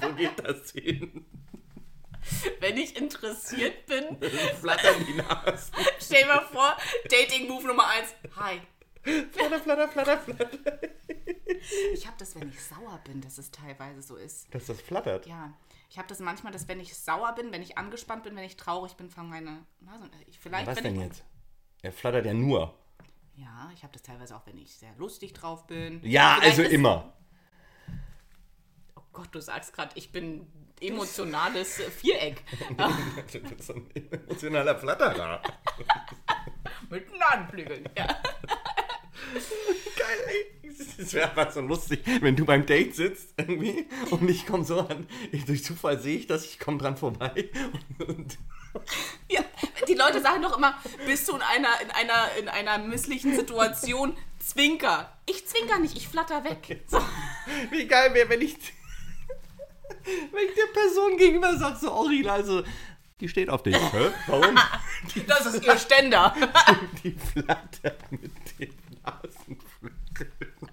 wo 0.02 0.12
geht 0.14 0.38
das 0.38 0.70
hin? 0.70 1.26
Wenn 2.60 2.76
ich 2.76 2.96
interessiert 2.96 3.86
bin, 3.86 4.16
Flattern 4.60 5.04
die 5.04 5.14
Nasen. 5.14 5.74
stell 6.00 6.22
dir 6.22 6.28
mal 6.28 6.46
vor, 6.52 6.76
Dating-Move 7.10 7.66
Nummer 7.66 7.88
1. 7.88 8.14
Hi. 8.36 8.60
Flatter, 9.32 9.60
flatter, 9.60 9.88
flatter, 9.88 10.18
flatter. 10.18 10.78
Ich 11.92 12.06
habe 12.06 12.16
das, 12.18 12.34
wenn 12.38 12.48
ich 12.48 12.62
sauer 12.62 13.00
bin, 13.04 13.20
dass 13.20 13.38
es 13.38 13.50
teilweise 13.50 14.02
so 14.02 14.16
ist. 14.16 14.52
Dass 14.54 14.66
das 14.66 14.80
flattert. 14.80 15.26
Ja. 15.26 15.52
Ich 15.90 15.98
habe 15.98 16.08
das 16.08 16.18
manchmal, 16.20 16.52
dass 16.52 16.66
wenn 16.68 16.80
ich 16.80 16.96
sauer 16.96 17.34
bin, 17.34 17.52
wenn 17.52 17.62
ich 17.62 17.76
angespannt 17.78 18.24
bin, 18.24 18.34
wenn 18.36 18.44
ich 18.44 18.56
traurig 18.56 18.94
bin, 18.94 19.10
fangen 19.10 19.28
meine 19.30 19.64
Nase. 19.80 20.10
Ich, 20.26 20.38
vielleicht, 20.38 20.66
Was 20.66 20.76
wenn 20.78 20.84
denn 20.84 20.96
ich, 20.96 21.02
jetzt? 21.02 21.24
Er 21.82 21.92
flattert 21.92 22.26
ja 22.26 22.34
nur. 22.34 22.74
Ja, 23.36 23.70
ich 23.74 23.82
habe 23.82 23.92
das 23.92 24.02
teilweise 24.02 24.34
auch, 24.36 24.46
wenn 24.46 24.58
ich 24.58 24.74
sehr 24.74 24.94
lustig 24.96 25.32
drauf 25.32 25.66
bin. 25.66 26.00
Ja, 26.04 26.36
Vielleicht 26.36 26.58
also 26.58 26.62
ist- 26.62 26.72
immer. 26.72 27.12
Oh 28.96 29.02
Gott, 29.12 29.28
du 29.32 29.40
sagst 29.40 29.72
gerade, 29.74 29.92
ich 29.96 30.10
bin 30.12 30.46
emotionales 30.80 31.78
äh, 31.80 31.90
Viereck. 31.90 32.42
Du 33.32 33.40
bist 33.40 33.66
so 33.68 33.74
ein 33.74 33.88
emotionaler 33.94 34.76
Flatterer. 34.78 35.42
Mit 36.90 37.06
Nasenflügeln. 37.18 37.88
Ja. 37.96 38.08
Geil, 39.96 40.18
ey. 40.28 40.54
Es 40.98 41.12
wäre 41.12 41.30
einfach 41.30 41.52
so 41.52 41.60
lustig, 41.60 42.00
wenn 42.20 42.34
du 42.36 42.44
beim 42.44 42.66
Date 42.66 42.94
sitzt 42.94 43.34
irgendwie 43.36 43.86
und 44.10 44.28
ich 44.28 44.46
komme 44.46 44.64
so 44.64 44.80
an. 44.80 45.06
Ich, 45.32 45.44
durch 45.44 45.64
Zufall 45.64 46.00
sehe 46.00 46.16
ich 46.16 46.26
das, 46.26 46.44
ich 46.44 46.58
komme 46.58 46.78
dran 46.78 46.96
vorbei. 46.96 47.50
Und, 48.06 48.38
ja. 49.28 49.44
Die 49.88 49.94
Leute 49.94 50.20
sagen 50.20 50.42
doch 50.42 50.56
immer, 50.56 50.76
bist 51.06 51.28
du 51.28 51.36
in 51.36 51.42
einer, 51.42 51.68
in 51.80 51.90
einer, 51.90 52.36
in 52.40 52.48
einer 52.48 52.78
misslichen 52.78 53.34
Situation? 53.36 54.16
Zwinker. 54.44 55.10
Ich 55.26 55.46
zwinker 55.46 55.78
nicht, 55.78 55.96
ich 55.96 56.08
flatter 56.08 56.44
weg. 56.44 56.82
So. 56.86 56.98
wie 57.70 57.86
geil 57.86 58.12
wäre, 58.14 58.28
wenn 58.28 58.42
ich, 58.42 58.56
wenn 60.32 60.48
ich 60.48 60.54
der 60.54 60.80
Person 60.80 61.16
gegenüber 61.16 61.56
sage, 61.56 61.78
so, 61.80 62.00
Rila, 62.02 62.34
also, 62.34 62.62
die 63.20 63.28
steht 63.28 63.48
auf 63.48 63.62
dich. 63.62 63.76
Hä? 63.76 64.10
Warum? 64.26 64.58
Das 65.26 65.46
ist 65.46 65.64
ihr 65.64 65.78
Ständer. 65.78 66.34
Die 67.02 67.12
flattert 67.12 68.10
mit 68.10 68.32
den 69.04 69.56
Nasenflügeln. 69.56 70.70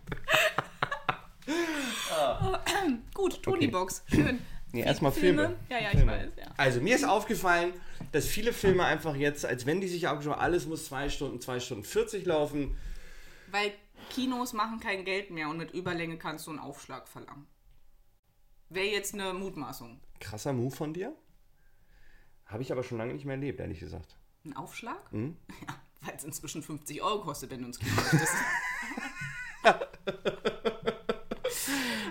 Gut, 3.13 3.41
Tony-Box. 3.43 4.03
Schön. 4.07 4.39
Nee, 4.73 4.81
erstmal 4.83 5.11
Filme. 5.11 5.57
Ja, 5.69 5.79
ja, 5.79 5.89
ich 5.91 5.97
Filme. 5.97 6.11
weiß. 6.13 6.31
Ja. 6.37 6.45
Also 6.57 6.79
mir 6.81 6.95
ist 6.95 7.03
aufgefallen, 7.03 7.73
dass 8.13 8.25
viele 8.27 8.53
Filme 8.53 8.85
einfach 8.85 9.15
jetzt, 9.15 9.45
als 9.45 9.65
wenn 9.65 9.81
die 9.81 9.87
sich 9.87 10.07
abgeschaut 10.07 10.37
alles 10.37 10.65
muss 10.65 10.85
zwei 10.85 11.09
Stunden, 11.09 11.41
zwei 11.41 11.59
Stunden 11.59 11.83
40 11.83 12.25
laufen. 12.25 12.77
Weil 13.51 13.73
Kinos 14.11 14.53
machen 14.53 14.79
kein 14.79 15.03
Geld 15.03 15.29
mehr 15.29 15.49
und 15.49 15.57
mit 15.57 15.71
Überlänge 15.71 16.17
kannst 16.17 16.47
du 16.47 16.51
einen 16.51 16.59
Aufschlag 16.59 17.07
verlangen. 17.07 17.47
Wäre 18.69 18.87
jetzt 18.87 19.13
eine 19.13 19.33
Mutmaßung. 19.33 19.99
Krasser 20.21 20.53
Move 20.53 20.73
von 20.73 20.93
dir. 20.93 21.13
Habe 22.45 22.63
ich 22.63 22.71
aber 22.71 22.83
schon 22.83 22.97
lange 22.97 23.13
nicht 23.13 23.25
mehr 23.25 23.35
erlebt, 23.35 23.59
ehrlich 23.59 23.79
gesagt. 23.79 24.17
Ein 24.45 24.55
Aufschlag? 24.55 25.11
Mhm. 25.11 25.35
Ja, 25.67 25.75
weil 26.01 26.15
es 26.15 26.23
inzwischen 26.23 26.63
50 26.63 27.01
Euro 27.01 27.21
kostet, 27.21 27.51
wenn 27.51 27.61
du 27.61 27.67
ins 27.67 27.79
Kino 27.79 27.91
möchtest. 27.95 28.33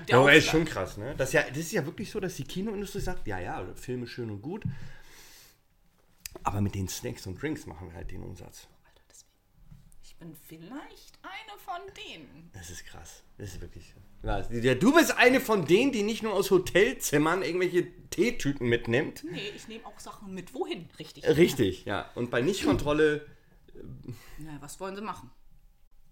Der 0.08 0.18
Aber 0.18 0.32
ist 0.32 0.46
schon 0.46 0.64
krass, 0.64 0.96
ne? 0.96 1.14
Das 1.16 1.28
ist, 1.28 1.34
ja, 1.34 1.42
das 1.48 1.58
ist 1.58 1.72
ja 1.72 1.86
wirklich 1.86 2.10
so, 2.10 2.18
dass 2.20 2.34
die 2.34 2.44
Kinoindustrie 2.44 3.00
sagt, 3.00 3.26
ja, 3.26 3.38
ja, 3.38 3.64
Filme 3.76 4.06
schön 4.06 4.30
und 4.30 4.42
gut. 4.42 4.64
Aber 6.42 6.60
mit 6.60 6.74
den 6.74 6.88
Snacks 6.88 7.26
und 7.26 7.40
Drinks 7.40 7.66
machen 7.66 7.88
wir 7.88 7.94
halt 7.94 8.10
den 8.10 8.22
Umsatz. 8.22 8.66
Alter, 8.84 9.02
deswegen. 9.08 9.30
Ich 10.02 10.16
bin 10.16 10.34
vielleicht 10.34 11.18
eine 11.22 11.58
von 11.58 11.80
denen. 11.94 12.50
Das 12.52 12.70
ist 12.70 12.84
krass. 12.86 13.22
Das 13.38 13.54
ist 13.54 13.60
wirklich. 13.60 13.94
Ja, 14.22 14.74
du 14.74 14.92
bist 14.92 15.16
eine 15.16 15.40
von 15.40 15.64
denen, 15.64 15.92
die 15.92 16.02
nicht 16.02 16.22
nur 16.22 16.34
aus 16.34 16.50
Hotelzimmern 16.50 17.42
irgendwelche 17.42 17.86
Teetüten 18.10 18.68
mitnimmt. 18.68 19.24
Nee, 19.30 19.52
ich 19.56 19.68
nehme 19.68 19.86
auch 19.86 19.98
Sachen 19.98 20.34
mit. 20.34 20.52
Wohin? 20.54 20.88
Richtig. 20.98 21.24
Richtig, 21.26 21.84
ja. 21.84 22.10
Und 22.14 22.30
bei 22.30 22.42
Nichtkontrolle 22.42 23.26
Na, 24.38 24.60
was 24.60 24.80
wollen 24.80 24.96
sie 24.96 25.02
machen? 25.02 25.30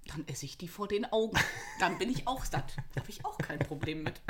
Dann 0.07 0.27
esse 0.27 0.47
ich 0.47 0.57
die 0.59 0.69
vor 0.69 0.89
den 0.89 1.05
Augen. 1.13 1.39
Dann 1.81 1.99
bin 1.99 2.11
ich 2.11 2.27
auch 2.27 2.45
satt. 2.45 2.77
Da 2.95 3.01
habe 3.03 3.11
ich 3.11 3.25
auch 3.25 3.37
kein 3.39 3.59
Problem 3.59 4.03
mit. 4.03 4.21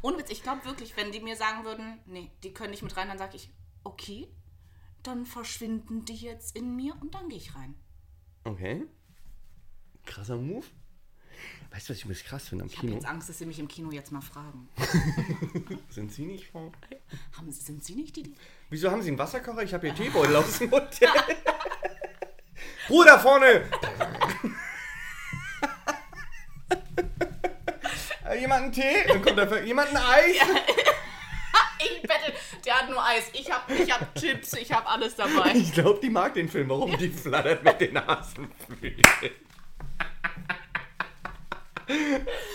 Und 0.00 0.16
Witz, 0.18 0.30
ich 0.30 0.42
glaube 0.42 0.64
wirklich, 0.64 0.96
wenn 0.96 1.12
die 1.12 1.20
mir 1.20 1.36
sagen 1.36 1.64
würden, 1.64 1.98
nee, 2.06 2.30
die 2.42 2.52
können 2.54 2.70
nicht 2.70 2.82
mit 2.82 2.96
rein, 2.96 3.08
dann 3.08 3.18
sage 3.18 3.36
ich, 3.36 3.50
okay, 3.84 4.28
dann 5.02 5.26
verschwinden 5.26 6.04
die 6.04 6.14
jetzt 6.16 6.56
in 6.56 6.74
mir 6.76 6.94
und 7.00 7.14
dann 7.14 7.28
gehe 7.28 7.38
ich 7.38 7.54
rein. 7.54 7.74
Okay. 8.44 8.86
Krasser 10.04 10.36
Move. 10.36 10.64
Weißt 11.70 11.88
du, 11.88 11.90
was 11.90 11.98
ich 11.98 12.04
übrigens 12.04 12.24
krass 12.24 12.48
finde 12.48 12.62
am 12.62 12.68
Ich 12.68 12.76
habe 12.76 12.86
Kino? 12.86 12.98
jetzt 12.98 13.06
Angst, 13.06 13.28
dass 13.28 13.38
sie 13.38 13.46
mich 13.46 13.58
im 13.58 13.68
Kino 13.68 13.90
jetzt 13.90 14.10
mal 14.12 14.20
fragen. 14.20 14.68
Sind 15.90 16.12
Sie 16.12 16.24
nicht 16.24 16.46
Frau? 16.46 16.72
Haben, 17.36 17.50
sind 17.52 17.84
sie 17.84 17.94
nicht 17.94 18.16
die, 18.16 18.22
die... 18.22 18.34
Wieso 18.70 18.90
haben 18.90 19.02
Sie 19.02 19.08
einen 19.08 19.18
Wasserkocher? 19.18 19.62
Ich 19.62 19.74
habe 19.74 19.88
hier 19.88 19.94
Teebeutel 19.96 20.36
aus 20.36 20.58
dem 20.58 20.70
Hotel. 20.70 21.08
Ruhe 22.88 23.04
da 23.04 23.18
vorne! 23.18 23.64
Äh, 28.28 28.40
Jemand 28.40 28.62
einen 28.64 28.72
Tee? 28.72 29.04
Dann 29.08 29.22
kommt 29.22 29.38
dafür 29.38 29.62
jemand 29.62 29.90
ein 29.90 29.96
Eis? 29.96 30.36
Ich 31.78 32.02
wette, 32.04 32.32
der 32.64 32.74
hat 32.80 32.88
nur 32.88 33.04
Eis. 33.04 33.24
Ich 33.34 33.50
habe 33.50 33.72
ich 33.74 33.92
hab 33.92 34.14
Chips, 34.14 34.54
ich 34.54 34.72
habe 34.72 34.86
alles 34.86 35.14
dabei. 35.14 35.52
Ich 35.54 35.72
glaube, 35.74 36.00
die 36.02 36.08
mag 36.08 36.32
den 36.32 36.48
Film. 36.48 36.70
Warum? 36.70 36.96
Die 36.96 37.10
flattert 37.10 37.62
mit 37.62 37.80
den 37.82 37.92
Nasenflügeln. 37.92 39.02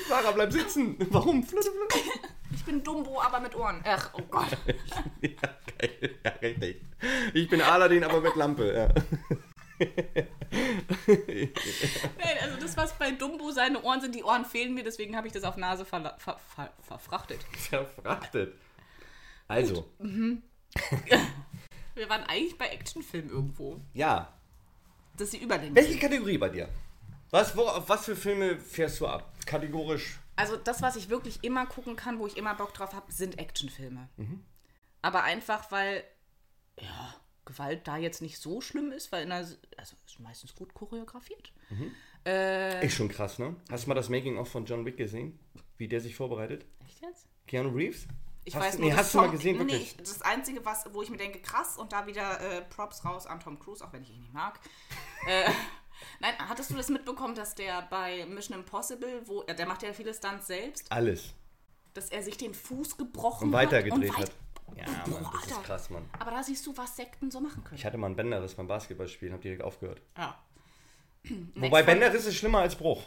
Sarah, 0.09 0.31
bleib 0.31 0.51
sitzen. 0.51 0.95
Warum? 1.11 1.45
Ich 2.53 2.65
bin 2.65 2.83
Dumbo, 2.83 3.21
aber 3.21 3.39
mit 3.39 3.55
Ohren. 3.55 3.81
Ach, 3.85 4.09
oh 4.13 4.21
Gott. 4.29 4.57
Ja, 5.21 5.29
geil. 5.77 6.15
Ja, 6.25 6.31
richtig. 6.41 6.81
Ich 7.33 7.47
bin 7.47 7.61
Aladdin, 7.61 8.03
aber 8.03 8.21
mit 8.21 8.35
Lampe. 8.35 8.73
Ja. 8.73 9.37
Nein, 11.07 12.37
also 12.41 12.57
das, 12.59 12.77
was 12.77 12.93
bei 12.97 13.11
Dumbo 13.11 13.51
seine 13.51 13.81
Ohren 13.83 14.01
sind, 14.01 14.15
die 14.15 14.23
Ohren 14.23 14.45
fehlen 14.45 14.73
mir, 14.73 14.83
deswegen 14.83 15.15
habe 15.15 15.27
ich 15.27 15.33
das 15.33 15.43
auf 15.43 15.57
Nase 15.57 15.83
verla- 15.83 16.17
ver 16.19 16.37
ver 16.55 16.71
verfrachtet. 16.81 17.43
Verfrachtet. 17.69 18.53
Also, 19.47 19.89
Wir 21.93 22.09
waren 22.09 22.23
eigentlich 22.23 22.57
bei 22.57 22.67
Actionfilmen 22.67 23.29
irgendwo. 23.31 23.81
ja. 23.93 24.31
Das 25.17 25.25
ist 25.27 25.33
die 25.33 25.43
Überlänge. 25.43 25.75
Welche 25.75 25.99
Kategorie 25.99 26.37
bei 26.37 26.47
dir? 26.47 26.69
Was, 27.31 27.55
wo, 27.55 27.63
auf 27.63 27.89
was 27.89 28.05
für 28.05 28.15
Filme 28.15 28.57
fährst 28.57 29.01
du 29.01 29.07
ab? 29.07 29.29
Kategorisch. 29.45 30.17
Also 30.37 30.55
das, 30.55 30.81
was 30.81 30.95
ich 30.95 31.09
wirklich 31.09 31.43
immer 31.43 31.65
gucken 31.65 31.97
kann, 31.97 32.17
wo 32.17 32.27
ich 32.27 32.37
immer 32.37 32.55
Bock 32.55 32.73
drauf 32.73 32.93
habe, 32.93 33.11
sind 33.11 33.37
Actionfilme. 33.37 34.07
aber 35.01 35.23
einfach, 35.23 35.69
weil 35.69 36.03
ja, 36.79 37.13
Gewalt 37.45 37.87
da 37.87 37.97
jetzt 37.97 38.21
nicht 38.21 38.37
so 38.39 38.61
schlimm 38.61 38.91
ist, 38.91 39.11
weil 39.11 39.23
in 39.23 39.29
der, 39.29 39.37
also 39.77 39.95
ist 40.05 40.19
meistens 40.19 40.53
gut 40.55 40.73
choreografiert. 40.73 41.51
Äh, 42.25 42.85
Ist 42.85 42.93
schon 42.95 43.09
krass, 43.09 43.39
ne? 43.39 43.55
Hast 43.71 43.85
du 43.85 43.89
mal 43.89 43.95
das 43.95 44.09
Making-of 44.09 44.47
von 44.49 44.65
John 44.65 44.85
Wick 44.85 44.97
gesehen? 44.97 45.39
Wie 45.77 45.87
der 45.87 46.01
sich 46.01 46.15
vorbereitet? 46.15 46.65
Echt 46.85 47.01
jetzt? 47.01 47.27
Keanu 47.47 47.69
Reeves? 47.69 48.05
Ich 48.43 48.55
hast, 48.55 48.63
weiß 48.63 48.77
nur, 48.79 48.89
nee, 48.89 48.95
hast 48.95 49.13
du 49.13 49.17
mal 49.19 49.29
gesehen, 49.29 49.53
nee, 49.57 49.59
wirklich? 49.63 49.81
ich, 49.81 49.97
das 49.97 50.21
Einzige, 50.23 50.63
was, 50.65 50.85
wo 50.93 51.01
ich 51.03 51.09
mir 51.09 51.17
denke, 51.17 51.39
krass, 51.41 51.77
und 51.77 51.91
da 51.93 52.07
wieder 52.07 52.39
äh, 52.41 52.61
Props 52.61 53.05
raus 53.05 53.25
an 53.27 53.39
Tom 53.39 53.59
Cruise, 53.59 53.83
auch 53.85 53.93
wenn 53.93 54.01
ich 54.03 54.11
ihn 54.11 54.19
nicht 54.21 54.33
mag. 54.33 54.59
äh, 55.27 55.49
nein, 56.19 56.33
hattest 56.39 56.69
du 56.71 56.75
das 56.75 56.89
mitbekommen, 56.89 57.35
dass 57.35 57.53
der 57.55 57.83
bei 57.83 58.25
Mission 58.25 58.57
Impossible, 58.59 59.21
wo 59.27 59.43
äh, 59.43 59.55
der 59.55 59.65
macht 59.67 59.83
ja 59.83 59.93
viele 59.93 60.13
Stunts 60.13 60.47
selbst, 60.47 60.91
Alles. 60.91 61.33
dass 61.93 62.09
er 62.09 62.23
sich 62.23 62.37
den 62.37 62.53
Fuß 62.55 62.97
gebrochen 62.97 63.49
Und 63.49 63.55
hat 63.55 63.67
weitergedreht 63.67 64.09
und 64.09 64.17
weit- 64.17 64.23
hat. 64.29 64.31
Ja, 64.75 64.85
Mann, 64.85 65.23
das 65.33 65.45
ist 65.45 65.51
Alter. 65.51 65.63
krass, 65.63 65.89
Mann. 65.89 66.09
Aber 66.19 66.31
da 66.31 66.43
siehst 66.43 66.65
du, 66.65 66.75
was 66.77 66.95
Sekten 66.95 67.31
so 67.31 67.39
machen 67.39 67.63
können. 67.63 67.77
Ich 67.77 67.85
hatte 67.85 67.97
mal 67.97 68.07
einen 68.07 68.15
Bänderriss 68.15 68.55
beim 68.55 68.67
Basketballspielen, 68.67 69.33
hab 69.33 69.41
direkt 69.41 69.63
aufgehört. 69.63 70.01
ja. 70.17 70.37
Wobei 71.55 71.79
Ex 71.79 71.85
Bänderriss 71.85 72.25
ist 72.25 72.35
schlimmer 72.35 72.59
als 72.61 72.75
Bruch, 72.75 73.03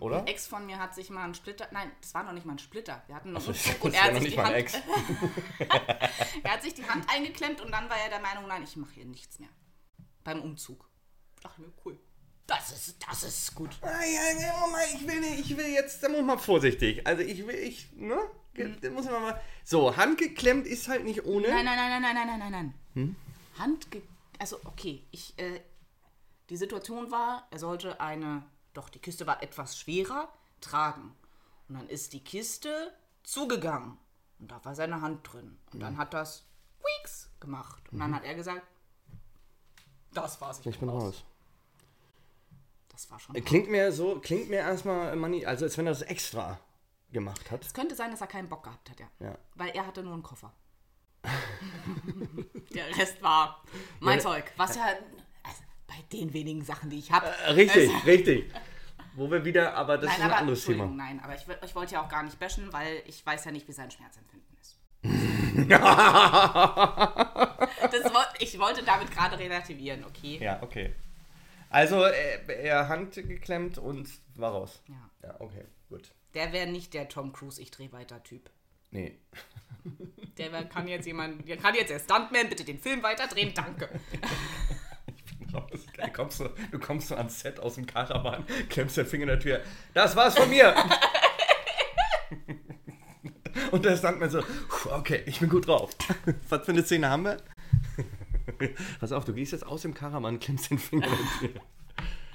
oder? 0.00 0.18
Ein 0.18 0.26
Ex 0.26 0.46
von 0.46 0.66
mir 0.66 0.78
hat 0.78 0.94
sich 0.94 1.08
mal 1.08 1.24
einen 1.24 1.34
Splitter, 1.34 1.66
nein, 1.70 1.90
das 2.00 2.12
war 2.12 2.22
noch 2.22 2.32
nicht 2.32 2.44
mal 2.44 2.52
ein 2.52 2.58
Splitter. 2.58 3.02
Wir 3.06 3.14
hatten 3.14 3.32
nur 3.32 3.40
einen 3.40 3.46
Das 3.46 3.56
Umzug 3.66 3.84
und 3.84 3.90
ist 3.92 3.96
er 3.96 4.04
hat, 4.04 4.12
noch 4.12 4.20
sich 4.20 4.34
die 4.34 4.40
Hand, 4.40 4.54
Ex. 4.54 4.74
er 6.42 6.52
hat 6.52 6.62
sich 6.62 6.74
die 6.74 6.86
Hand 6.86 7.06
eingeklemmt 7.08 7.62
und 7.62 7.72
dann 7.72 7.88
war 7.88 7.96
er 7.96 8.10
der 8.10 8.20
Meinung, 8.20 8.46
nein, 8.48 8.62
ich 8.64 8.76
mache 8.76 8.92
hier 8.92 9.06
nichts 9.06 9.38
mehr. 9.38 9.48
Beim 10.24 10.42
Umzug. 10.42 10.86
Dachte 11.42 11.62
mir, 11.62 11.72
cool. 11.86 11.98
Das 12.46 12.70
ist, 12.72 12.96
das 13.08 13.22
ist 13.22 13.54
gut. 13.54 13.70
Ah, 13.80 13.88
ja, 13.88 14.40
ja, 14.40 14.66
ich 14.94 15.06
will 15.06 15.20
nicht, 15.20 15.50
ich 15.50 15.56
will 15.56 15.68
jetzt, 15.68 16.02
da 16.02 16.10
muss 16.10 16.22
man 16.22 16.38
vorsichtig. 16.38 17.06
Also 17.06 17.22
ich 17.22 17.46
will, 17.46 17.54
ich, 17.54 17.92
ne? 17.92 18.18
Mhm. 18.56 18.80
Da 18.80 18.90
muss 18.90 19.04
man 19.06 19.22
mal. 19.22 19.40
So, 19.64 19.96
handgeklemmt 19.96 20.66
ist 20.66 20.88
halt 20.88 21.04
nicht 21.04 21.24
ohne. 21.24 21.48
Nein, 21.48 21.64
nein, 21.64 21.76
nein, 21.76 22.02
nein, 22.02 22.14
nein, 22.14 22.26
nein, 22.26 22.38
nein, 22.38 22.52
nein. 22.52 22.74
Hm? 22.94 23.16
Hand, 23.58 23.86
also 24.38 24.58
okay, 24.64 25.04
ich, 25.10 25.38
äh, 25.38 25.60
die 26.50 26.56
Situation 26.56 27.10
war, 27.10 27.46
er 27.50 27.58
sollte 27.58 28.00
eine, 28.00 28.44
doch 28.74 28.88
die 28.88 28.98
Kiste 28.98 29.26
war 29.26 29.42
etwas 29.42 29.78
schwerer, 29.78 30.28
tragen. 30.60 31.14
Und 31.68 31.76
dann 31.78 31.88
ist 31.88 32.12
die 32.12 32.22
Kiste 32.22 32.92
zugegangen. 33.22 33.96
Und 34.38 34.50
da 34.50 34.62
war 34.64 34.74
seine 34.74 35.00
Hand 35.00 35.32
drin. 35.32 35.56
Und 35.66 35.74
Hm. 35.74 35.80
dann 35.80 35.98
hat 35.98 36.12
das 36.14 36.44
Weeks 37.00 37.30
gemacht. 37.40 37.82
Und 37.92 38.00
dann 38.00 38.14
hat 38.14 38.24
er 38.24 38.34
gesagt, 38.34 38.62
das 40.12 40.40
war's, 40.40 40.60
ich, 40.60 40.66
Ich 40.66 40.78
bin 40.78 40.88
raus. 40.88 41.24
Das 42.90 43.10
war 43.10 43.18
schon. 43.18 43.34
Klingt 43.44 43.68
mir 43.70 43.90
so, 43.90 44.20
klingt 44.20 44.48
mir 44.50 44.58
erstmal, 44.58 45.16
Manni, 45.16 45.44
also 45.46 45.64
als 45.64 45.76
wenn 45.78 45.86
das 45.86 46.02
extra 46.02 46.60
gemacht 47.14 47.50
hat. 47.50 47.64
Es 47.64 47.72
könnte 47.72 47.94
sein, 47.94 48.10
dass 48.10 48.20
er 48.20 48.26
keinen 48.26 48.48
Bock 48.50 48.64
gehabt 48.64 48.90
hat, 48.90 49.00
ja. 49.00 49.06
Ja. 49.20 49.38
Weil 49.54 49.70
er 49.70 49.86
hatte 49.86 50.02
nur 50.02 50.12
einen 50.12 50.22
Koffer. 50.22 50.52
Der 52.74 52.94
Rest 52.98 53.22
war 53.22 53.62
mein 54.00 54.18
Ja, 54.18 54.24
Zeug. 54.24 54.52
Was 54.58 54.76
ja, 54.76 54.82
also 55.42 55.62
bei 55.86 55.94
den 56.12 56.34
wenigen 56.34 56.62
Sachen, 56.62 56.90
die 56.90 56.98
ich 56.98 57.10
habe. 57.10 57.26
Äh, 57.46 57.52
Richtig, 57.52 57.90
richtig. 58.04 58.52
Wo 59.14 59.30
wir 59.30 59.44
wieder, 59.44 59.74
aber 59.74 59.96
das 59.96 60.06
Nein, 60.06 60.16
ist 60.16 60.22
ein 60.24 60.30
aber, 60.30 60.40
anderes 60.40 60.64
Thema. 60.64 60.84
Entschuldigung, 60.84 60.96
nein, 60.96 61.20
aber 61.22 61.34
ich, 61.36 61.46
ich 61.64 61.74
wollte 61.74 61.94
ja 61.94 62.02
auch 62.02 62.08
gar 62.08 62.24
nicht 62.24 62.38
bashen, 62.38 62.72
weil 62.72 63.00
ich 63.06 63.24
weiß 63.24 63.44
ja 63.44 63.52
nicht, 63.52 63.66
wie 63.68 63.72
sein 63.72 63.90
Schmerzempfinden 63.90 64.56
ist. 64.60 64.76
das, 67.92 68.12
ich 68.40 68.58
wollte 68.58 68.82
damit 68.82 69.10
gerade 69.12 69.38
relativieren, 69.38 70.04
okay? 70.04 70.38
Ja, 70.42 70.60
okay. 70.62 70.94
Also, 71.70 72.02
er, 72.02 72.48
er 72.48 72.88
Hand 72.88 73.14
geklemmt 73.14 73.78
und 73.78 74.08
war 74.34 74.50
raus. 74.50 74.82
Ja. 74.88 75.10
Ja, 75.28 75.40
okay. 75.40 75.64
Der 76.34 76.52
wäre 76.52 76.66
nicht 76.66 76.94
der 76.94 77.08
Tom 77.08 77.32
Cruise, 77.32 77.60
ich 77.60 77.70
dreh 77.70 77.90
weiter 77.92 78.22
Typ. 78.22 78.50
Nee. 78.90 79.18
Der 80.38 80.50
wär, 80.50 80.64
kann 80.64 80.88
jetzt 80.88 81.06
jemand, 81.06 81.46
der 81.46 81.56
kann 81.56 81.76
jetzt 81.76 81.90
der 81.90 82.00
Stuntman, 82.00 82.48
bitte 82.48 82.64
den 82.64 82.80
Film 82.80 83.04
weiterdrehen, 83.04 83.54
danke. 83.54 83.88
Raus. 85.54 85.86
Geil, 85.96 86.10
kommst 86.12 86.40
du, 86.40 86.48
du 86.72 86.78
kommst 86.80 87.06
so 87.08 87.14
ans 87.14 87.38
Set 87.38 87.60
aus 87.60 87.76
dem 87.76 87.86
Karawan, 87.86 88.44
klemmst 88.68 88.96
den 88.96 89.06
Finger 89.06 89.22
in 89.24 89.28
der 89.28 89.38
Tür. 89.38 89.60
Das 89.92 90.16
war's 90.16 90.36
von 90.36 90.50
mir! 90.50 90.74
Und 93.70 93.84
der 93.84 93.96
Stuntman 93.96 94.30
so, 94.30 94.40
"Puh, 94.40 94.90
okay, 94.90 95.22
ich 95.26 95.38
bin 95.38 95.48
gut 95.48 95.68
drauf. 95.68 95.90
Was 96.48 96.64
für 96.64 96.72
eine 96.72 96.82
Szene 96.82 97.10
haben 97.10 97.22
wir? 97.24 97.36
Pass 98.98 99.12
auf, 99.12 99.24
du 99.24 99.34
gehst 99.34 99.52
jetzt 99.52 99.64
aus 99.66 99.82
dem 99.82 99.94
Karawan, 99.94 100.40
klemmst 100.40 100.70
den 100.70 100.78
Finger 100.80 101.06
in 101.06 101.12
der 101.12 101.50
Tür. 101.50 101.60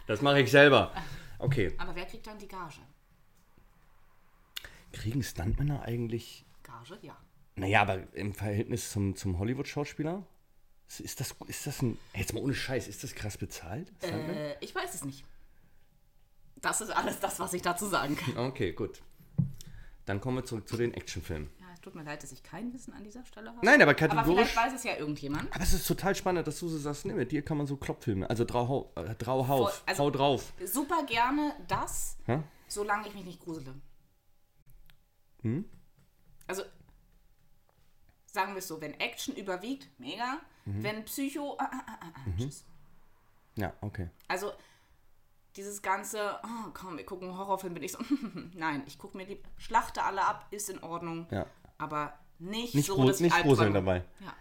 Das 0.08 0.22
mache 0.22 0.40
ich 0.42 0.52
selber. 0.52 0.94
Okay. 1.40 1.74
Aber 1.78 1.94
wer 1.96 2.06
kriegt 2.06 2.26
dann 2.28 2.38
die 2.38 2.48
Gage? 2.48 2.80
Kriegen 4.92 5.24
Stuntmänner 5.24 5.84
eigentlich 5.84 6.46
Gage, 6.64 6.98
ja. 7.02 7.16
Naja, 7.56 7.82
aber 7.82 8.14
im 8.16 8.34
Verhältnis 8.34 8.92
zum, 8.92 9.16
zum 9.16 9.38
Hollywood-Schauspieler? 9.40 10.26
Ist 10.98 11.20
das, 11.20 11.36
ist 11.48 11.68
das 11.68 11.82
ein. 11.82 11.98
Jetzt 12.16 12.34
mal 12.34 12.42
ohne 12.42 12.54
Scheiß, 12.56 12.88
ist 12.88 13.04
das 13.04 13.14
krass 13.14 13.38
bezahlt? 13.38 13.92
Äh, 14.04 14.56
ich 14.64 14.74
weiß 14.74 14.96
es 14.96 15.04
nicht. 15.06 15.24
Das 16.56 16.82
ist 16.82 16.90
alles 16.90 17.20
das, 17.20 17.40
was 17.40 17.54
ich 17.54 17.62
dazu 17.62 17.86
sagen 17.88 18.16
kann. 18.16 18.38
Okay, 18.38 18.72
gut. 18.74 19.02
Dann 20.06 20.20
kommen 20.20 20.38
wir 20.38 20.46
zurück 20.46 20.68
zu 20.68 20.76
den 20.78 20.94
Actionfilmen. 20.96 21.50
Ja, 21.60 21.68
es 21.74 21.82
tut 21.82 21.94
mir 21.94 22.02
leid, 22.04 22.24
dass 22.24 22.32
ich 22.32 22.42
kein 22.42 22.74
Wissen 22.74 22.94
an 22.94 23.04
dieser 23.04 23.24
Stelle 23.26 23.50
habe. 23.52 23.64
Nein, 23.64 23.80
aber 23.84 23.92
Aber 23.92 23.94
kategorisch. 23.94 24.50
vielleicht 24.50 24.56
weiß 24.58 24.74
es 24.80 24.84
ja 24.84 24.98
irgendjemand. 24.98 25.54
Aber 25.54 25.64
es 25.64 25.72
ist 25.74 25.88
total 25.88 26.16
spannend, 26.16 26.48
dass 26.48 26.60
du 26.60 26.68
so 26.68 26.78
sagst, 26.80 27.06
ne, 27.06 27.14
mit 27.14 27.32
dir 27.32 27.44
kann 27.44 27.58
man 27.58 27.68
so 27.68 27.78
Kloppfilme, 27.78 28.28
also 28.28 28.44
Drau, 28.44 28.92
äh, 28.96 29.14
Drau 29.16 29.48
Hauf, 29.48 29.70
Voll, 29.74 29.82
also- 29.86 30.04
Hau 30.04 30.10
drauf. 30.10 30.54
Super 30.66 31.04
gerne 31.06 31.54
das, 31.68 32.18
Ja? 32.26 32.44
solange 32.68 33.08
ich 33.08 33.14
mich 33.14 33.26
nicht 33.26 33.40
grusele. 33.42 33.76
Hm? 35.42 35.66
Also, 36.48 36.64
sagen 38.26 38.54
wir 38.54 38.60
es 38.60 38.68
so, 38.68 38.80
wenn 38.82 38.94
Action 39.00 39.36
überwiegt, 39.36 39.88
mega. 40.00 40.40
Mhm. 40.66 40.84
Wenn 40.84 41.06
Psycho, 41.06 41.58
ah, 41.60 41.70
ah, 41.72 41.84
ah, 41.88 41.98
ah, 42.02 42.30
tschüss. 42.38 42.64
Ja, 43.56 43.74
okay. 43.82 44.10
Also, 44.28 44.52
dieses 45.56 45.82
ganze, 45.82 46.40
oh, 46.44 46.70
komm, 46.74 46.98
wir 46.98 47.06
gucken 47.06 47.30
einen 47.30 47.38
Horrorfilm, 47.38 47.74
bin 47.74 47.84
ich 47.84 47.92
so, 47.92 48.00
nein, 48.54 48.84
ich 48.86 48.98
gucke 48.98 49.18
mir 49.18 49.26
die, 49.26 49.42
schlachte 49.58 50.04
alle 50.04 50.24
ab, 50.26 50.48
ist 50.52 50.70
in 50.70 50.80
Ordnung. 50.84 51.28
Ja. 51.32 51.46
Aber 51.78 52.18
nicht, 52.38 52.76
Nicht, 52.76 52.86
so, 52.88 53.06
dass 53.06 53.18
ich 53.18 53.22
nicht 53.34 53.42
gruseln 53.42 53.70
Albträume- 53.72 53.74
dabei. 53.74 54.06
Ja. 54.20 54.34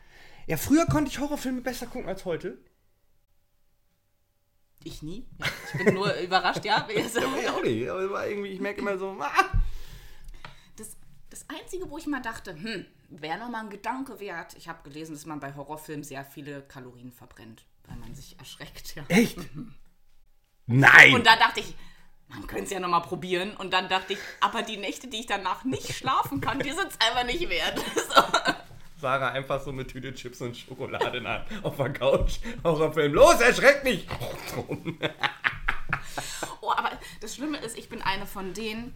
Ja, 0.47 0.57
früher 0.57 0.87
konnte 0.87 1.11
ich 1.11 1.19
Horrorfilme 1.19 1.61
besser 1.61 1.87
gucken 1.87 2.09
als 2.09 2.25
heute. 2.25 2.59
Ich 4.85 5.03
nie. 5.03 5.27
Ja, 5.39 5.47
ich 5.79 5.85
bin 5.85 5.95
nur 5.95 6.15
überrascht, 6.21 6.65
ja. 6.65 6.87
Ja, 7.43 7.53
auch 7.53 7.63
nicht. 7.63 7.89
Aber 7.89 8.27
irgendwie, 8.29 8.51
ich 8.51 8.61
merke 8.61 8.81
immer 8.81 8.97
so, 8.97 9.17
ah, 9.21 9.33
Das, 11.39 11.57
Einzige, 11.57 11.89
wo 11.89 11.99
ich 11.99 12.07
mal 12.09 12.21
dachte, 12.21 12.53
hm, 12.53 12.85
wäre 13.11 13.39
nochmal 13.39 13.63
ein 13.63 13.71
Gedanke 13.71 14.19
wert. 14.19 14.57
Ich 14.57 14.69
habe 14.69 14.83
gelesen, 14.83 15.13
dass 15.13 15.25
man 15.25 15.39
bei 15.39 15.55
Horrorfilmen 15.55 16.03
sehr 16.03 16.25
viele 16.25 16.63
Kalorien 16.63 17.13
verbrennt, 17.13 17.65
weil 17.87 17.97
man 17.97 18.13
sich 18.15 18.37
erschreckt. 18.41 18.97
Ja. 18.97 19.05
echt? 19.07 19.39
Nein! 20.67 21.15
Und 21.15 21.25
da 21.25 21.37
dachte 21.37 21.61
ich, 21.61 21.77
man 22.27 22.45
könnte 22.49 22.65
es 22.65 22.71
ja 22.71 22.81
nochmal 22.81 23.03
probieren. 23.03 23.57
Und 23.57 23.73
dann 23.73 23.89
dachte 23.89 24.15
ich, 24.15 24.19
aber 24.41 24.63
die 24.63 24.79
Nächte, 24.79 25.07
die 25.07 25.21
ich 25.21 25.27
danach 25.27 25.63
nicht 25.63 25.93
schlafen 25.95 26.41
kann, 26.41 26.59
die 26.59 26.73
sind 26.73 26.89
es 26.89 27.01
einfach 27.01 27.25
nicht 27.25 27.49
wert. 27.49 27.81
So. 27.95 28.23
Sarah 29.01 29.29
einfach 29.29 29.63
so 29.63 29.71
eine 29.71 29.87
Tüte 29.87 30.13
Chips 30.13 30.41
und 30.41 30.57
Schokolade 30.57 31.19
in 31.19 31.25
der 31.25 31.35
Hand 31.35 31.65
auf 31.65 31.77
der 31.77 31.93
Couch. 31.93 32.39
Horrorfilm. 32.65 33.15
Los, 33.15 33.41
erschreckt 33.41 33.85
mich! 33.85 34.09
Oh, 36.61 36.73
aber 36.73 36.99
das 37.21 37.37
Schlimme 37.37 37.59
ist, 37.59 37.79
ich 37.79 37.89
bin 37.89 38.03
eine 38.03 38.27
von 38.27 38.53
denen, 38.55 38.93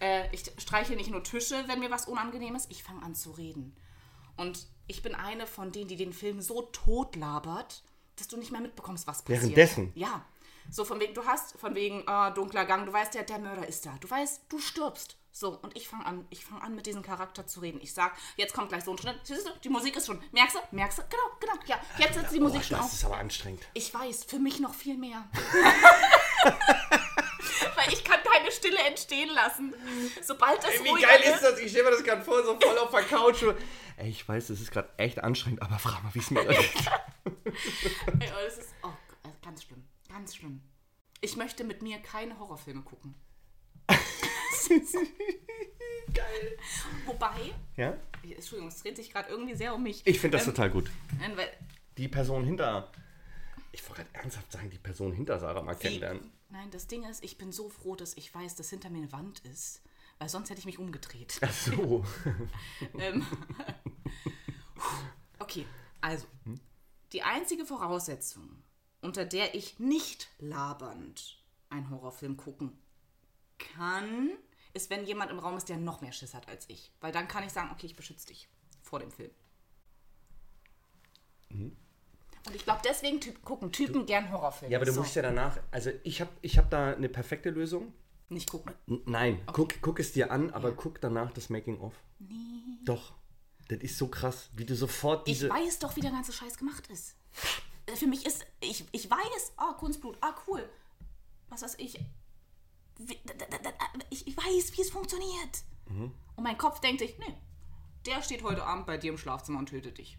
äh, 0.00 0.34
ich 0.34 0.44
streiche 0.58 0.94
nicht 0.94 1.10
nur 1.10 1.22
Tische, 1.22 1.64
wenn 1.66 1.80
mir 1.80 1.90
was 1.90 2.06
unangenehm 2.06 2.54
ist, 2.54 2.70
ich 2.70 2.82
fange 2.82 3.02
an 3.02 3.14
zu 3.14 3.32
reden. 3.32 3.76
Und 4.36 4.66
ich 4.86 5.02
bin 5.02 5.14
eine 5.14 5.46
von 5.46 5.72
denen, 5.72 5.88
die 5.88 5.96
den 5.96 6.12
Film 6.12 6.40
so 6.40 6.62
tot 6.62 7.16
labert, 7.16 7.82
dass 8.16 8.28
du 8.28 8.36
nicht 8.36 8.52
mehr 8.52 8.60
mitbekommst, 8.60 9.06
was 9.06 9.22
passiert. 9.22 9.42
Währenddessen? 9.42 9.92
Ja. 9.94 10.24
So 10.70 10.84
von 10.84 10.98
wegen, 11.00 11.14
du 11.14 11.24
hast 11.24 11.58
von 11.58 11.74
wegen 11.74 12.02
äh, 12.06 12.32
dunkler 12.34 12.64
Gang, 12.64 12.86
du 12.86 12.92
weißt 12.92 13.14
ja, 13.14 13.22
der 13.22 13.38
Mörder 13.38 13.66
ist 13.66 13.86
da. 13.86 13.94
Du 14.00 14.10
weißt, 14.10 14.42
du 14.48 14.58
stirbst. 14.58 15.16
So, 15.38 15.50
und 15.60 15.76
ich 15.76 15.86
fange 15.86 16.06
an, 16.06 16.26
ich 16.30 16.44
fange 16.46 16.62
an, 16.62 16.74
mit 16.74 16.86
diesem 16.86 17.02
Charakter 17.02 17.46
zu 17.46 17.60
reden. 17.60 17.78
Ich 17.82 17.92
sag, 17.92 18.16
jetzt 18.36 18.54
kommt 18.54 18.70
gleich 18.70 18.84
so 18.84 18.90
ein 18.92 18.98
Schnitt. 18.98 19.20
Siehst 19.22 19.46
du, 19.46 19.50
die 19.62 19.68
Musik 19.68 19.94
ist 19.94 20.06
schon. 20.06 20.18
Merkst 20.32 20.56
du? 20.56 20.60
Merkst 20.74 20.98
du? 20.98 21.02
Genau, 21.10 21.24
genau. 21.38 21.52
Ja, 21.66 21.78
jetzt 21.98 22.14
setzt 22.14 22.32
die 22.34 22.40
Musik 22.40 22.60
Boah, 22.60 22.64
schon 22.64 22.78
das 22.78 22.86
auf. 22.86 22.92
ist 22.94 23.04
aber 23.04 23.18
anstrengend. 23.18 23.60
Ich 23.74 23.92
weiß, 23.92 24.24
für 24.24 24.38
mich 24.38 24.60
noch 24.60 24.72
viel 24.72 24.96
mehr. 24.96 25.28
Weil 27.76 27.92
ich 27.92 28.02
kann 28.02 28.20
keine 28.24 28.50
Stille 28.50 28.78
entstehen 28.96 29.28
lassen. 29.34 29.74
Sobald 30.22 30.62
das 30.64 30.82
Wie 30.82 30.88
ruhiger 30.88 31.06
geil 31.08 31.20
ist 31.34 31.42
das? 31.42 31.58
Ich 31.60 31.70
stelle 31.70 31.84
mir 31.84 31.90
das 31.92 32.02
gerade 32.04 32.22
vor, 32.22 32.42
so 32.42 32.58
voll 32.58 32.78
auf 32.78 32.90
der 32.90 33.02
Couch. 33.02 33.42
Ey, 33.98 34.08
ich 34.08 34.26
weiß, 34.26 34.46
das 34.48 34.60
ist 34.60 34.70
gerade 34.70 34.88
echt 34.96 35.18
anstrengend, 35.22 35.62
aber 35.62 35.78
frag 35.78 36.02
mal, 36.02 36.14
wie 36.14 36.18
es 36.18 36.30
mir 36.30 36.44
geht. 36.44 36.58
Ey, 38.20 38.30
oh, 38.32 38.44
das 38.44 38.58
ist 38.58 38.70
oh, 38.82 38.88
äh, 39.24 39.28
ganz 39.44 39.62
schlimm. 39.64 39.84
Ganz 40.08 40.34
schlimm. 40.36 40.60
Ich 41.20 41.36
möchte 41.36 41.64
mit 41.64 41.82
mir 41.82 41.98
keine 41.98 42.38
Horrorfilme 42.38 42.82
gucken. 42.82 43.14
Geil. 46.12 46.58
Wobei, 47.04 47.52
Ja? 47.76 47.94
Entschuldigung, 48.22 48.68
es 48.68 48.82
dreht 48.82 48.96
sich 48.96 49.12
gerade 49.12 49.28
irgendwie 49.30 49.54
sehr 49.54 49.74
um 49.74 49.82
mich. 49.82 50.02
Ich 50.06 50.18
finde 50.18 50.38
das 50.38 50.46
Ähm, 50.46 50.54
total 50.54 50.70
gut. 50.70 50.90
nein, 51.18 51.36
weil 51.36 51.48
Die 51.96 52.08
Person 52.08 52.44
hinter. 52.44 52.90
Ich 53.72 53.82
wollte 53.88 54.02
gerade 54.04 54.14
ernsthaft 54.22 54.50
sagen, 54.52 54.70
die 54.70 54.78
Person 54.78 55.12
hinter 55.12 55.38
Sarah 55.38 55.62
mal 55.62 55.74
kennenlernen. 55.74 56.32
Nein, 56.48 56.70
das 56.70 56.86
Ding 56.86 57.04
ist, 57.04 57.22
ich 57.24 57.38
bin 57.38 57.52
so 57.52 57.68
froh, 57.68 57.96
dass 57.96 58.16
ich 58.16 58.34
weiß, 58.34 58.56
dass 58.56 58.70
hinter 58.70 58.90
mir 58.90 58.98
eine 58.98 59.12
Wand 59.12 59.40
ist. 59.40 59.82
Weil 60.18 60.28
sonst 60.30 60.48
hätte 60.48 60.60
ich 60.60 60.66
mich 60.66 60.78
umgedreht. 60.78 61.38
Ach 61.42 61.52
so. 61.52 62.04
ähm, 62.98 63.26
Okay, 65.38 65.66
also. 66.00 66.26
Die 67.12 67.22
einzige 67.22 67.64
Voraussetzung, 67.64 68.62
unter 69.00 69.24
der 69.24 69.54
ich 69.54 69.78
nicht 69.78 70.28
labernd 70.38 71.42
einen 71.70 71.90
Horrorfilm 71.90 72.36
gucken 72.36 72.76
kann, 73.58 74.30
ist, 74.74 74.90
wenn 74.90 75.06
jemand 75.06 75.30
im 75.30 75.38
Raum 75.38 75.56
ist, 75.56 75.68
der 75.68 75.78
noch 75.78 76.00
mehr 76.00 76.12
Schiss 76.12 76.34
hat 76.34 76.48
als 76.48 76.68
ich. 76.68 76.92
Weil 77.00 77.12
dann 77.12 77.28
kann 77.28 77.44
ich 77.44 77.52
sagen, 77.52 77.70
okay, 77.70 77.86
ich 77.86 77.96
beschütze 77.96 78.26
dich 78.26 78.48
vor 78.82 78.98
dem 78.98 79.10
Film. 79.10 79.30
Und 82.46 82.54
ich 82.54 82.64
glaube, 82.64 82.80
deswegen 82.84 83.20
typ, 83.20 83.42
gucken 83.44 83.72
Typen 83.72 84.06
gern 84.06 84.30
Horrorfilme. 84.30 84.72
Ja, 84.72 84.78
aber 84.78 84.86
du 84.86 84.92
So. 84.92 85.00
musst 85.00 85.16
ja 85.16 85.22
danach, 85.22 85.58
also 85.70 85.90
ich 86.04 86.20
habe 86.20 86.30
ich 86.42 86.58
hab 86.58 86.70
da 86.70 86.92
eine 86.92 87.08
perfekte 87.08 87.50
Lösung. 87.50 87.92
Nicht 88.28 88.50
gucken. 88.50 88.72
N 88.88 89.02
nein, 89.06 89.40
guck, 89.52 89.80
guck 89.82 90.00
es 90.00 90.12
dir 90.12 90.30
an, 90.30 90.50
aber 90.50 90.72
guck 90.72 91.00
danach 91.00 91.32
das 91.32 91.48
Making-of. 91.50 91.94
Nee. 92.18 92.34
Doch. 92.84 93.14
Das 93.68 93.78
ist 93.80 93.98
so 93.98 94.06
krass, 94.08 94.50
wie 94.54 94.64
du 94.64 94.76
sofort 94.76 95.28
Ich 95.28 95.34
diese... 95.38 95.50
weiß 95.50 95.80
doch, 95.80 95.96
wie 95.96 96.00
der 96.00 96.12
ganze 96.12 96.32
Scheiß 96.32 96.56
gemacht 96.56 96.86
ist. 96.88 97.16
Äh, 97.86 97.96
Für 97.96 98.06
mich 98.06 98.24
ist, 98.24 98.46
ich, 98.60 98.84
ich 98.92 99.10
weiß, 99.10 99.52
ah, 99.56 99.72
Kunstblut, 99.72 100.16
ah, 100.20 100.34
cool. 100.46 100.68
Was 101.48 101.62
weiß 101.62 101.74
ich. 101.78 101.98
Da, 102.98 103.34
ich, 104.10 104.26
ich 104.26 104.36
weiß, 104.36 104.76
wie 104.76 104.80
es 104.82 104.90
funktioniert. 104.90 105.64
Mhm. 105.88 106.12
Und 106.36 106.44
mein 106.44 106.56
Kopf 106.58 106.80
denkt 106.80 107.00
sich, 107.00 107.18
nee, 107.18 107.34
der 108.06 108.22
steht 108.22 108.42
heute 108.42 108.64
Abend 108.64 108.86
bei 108.86 108.98
dir 108.98 109.10
im 109.10 109.18
Schlafzimmer 109.18 109.58
und 109.58 109.68
tötet 109.68 109.98
dich. 109.98 110.16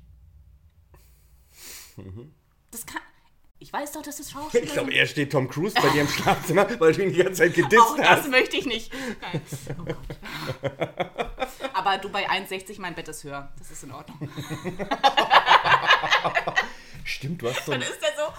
Mhm. 1.97 2.33
Das 2.71 2.85
kann. 2.85 3.01
Ich 3.59 3.73
weiß 3.73 3.93
doch, 3.93 4.03
dass 4.03 4.17
das 4.17 4.29
Schauspieler 4.29 4.63
Ich 4.63 4.73
glaube, 4.73 4.93
er 4.93 5.07
steht 5.07 5.31
Tom 5.31 5.49
Cruise 5.49 5.73
bei 5.81 5.89
dir 5.89 6.01
im 6.01 6.07
Schlafzimmer, 6.07 6.67
weil 6.79 6.93
du 6.93 7.01
ihn 7.03 7.11
die 7.11 7.23
ganze 7.23 7.41
Zeit 7.43 7.55
gedisst 7.55 7.81
Auch 7.81 7.97
das 7.97 8.07
hast. 8.07 8.29
möchte 8.29 8.55
ich 8.57 8.67
nicht. 8.67 8.93
Nein. 9.19 9.41
Oh 9.79 9.83
Gott. 9.83 9.97
Aber 11.73 11.97
du 11.97 12.09
bei 12.09 12.29
1,60, 12.29 12.79
mein 12.79 12.93
Bett 12.93 13.07
ist 13.07 13.23
höher. 13.23 13.51
Das 13.57 13.71
ist 13.71 13.83
in 13.83 13.91
Ordnung. 13.91 14.29
Stimmt, 17.03 17.41
du 17.41 17.49
hast 17.49 17.65
so 17.65 17.71
Dann 17.71 17.81
ist 17.81 17.97
er 18.01 18.11
so, 18.15 18.31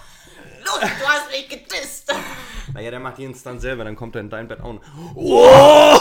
los, 0.63 0.79
du 0.79 1.05
hast 1.07 1.29
mich 1.31 1.49
gedisst. 1.49 2.13
Naja, 2.73 2.91
der 2.91 2.99
macht 3.01 3.17
die 3.17 3.25
Instanz 3.25 3.61
selber, 3.61 3.83
dann 3.83 3.95
kommt 3.97 4.15
er 4.15 4.21
in 4.21 4.29
dein 4.29 4.47
Bett 4.47 4.61
auch. 4.61 4.73
noch. 4.73 4.81
Oh! 5.15 5.99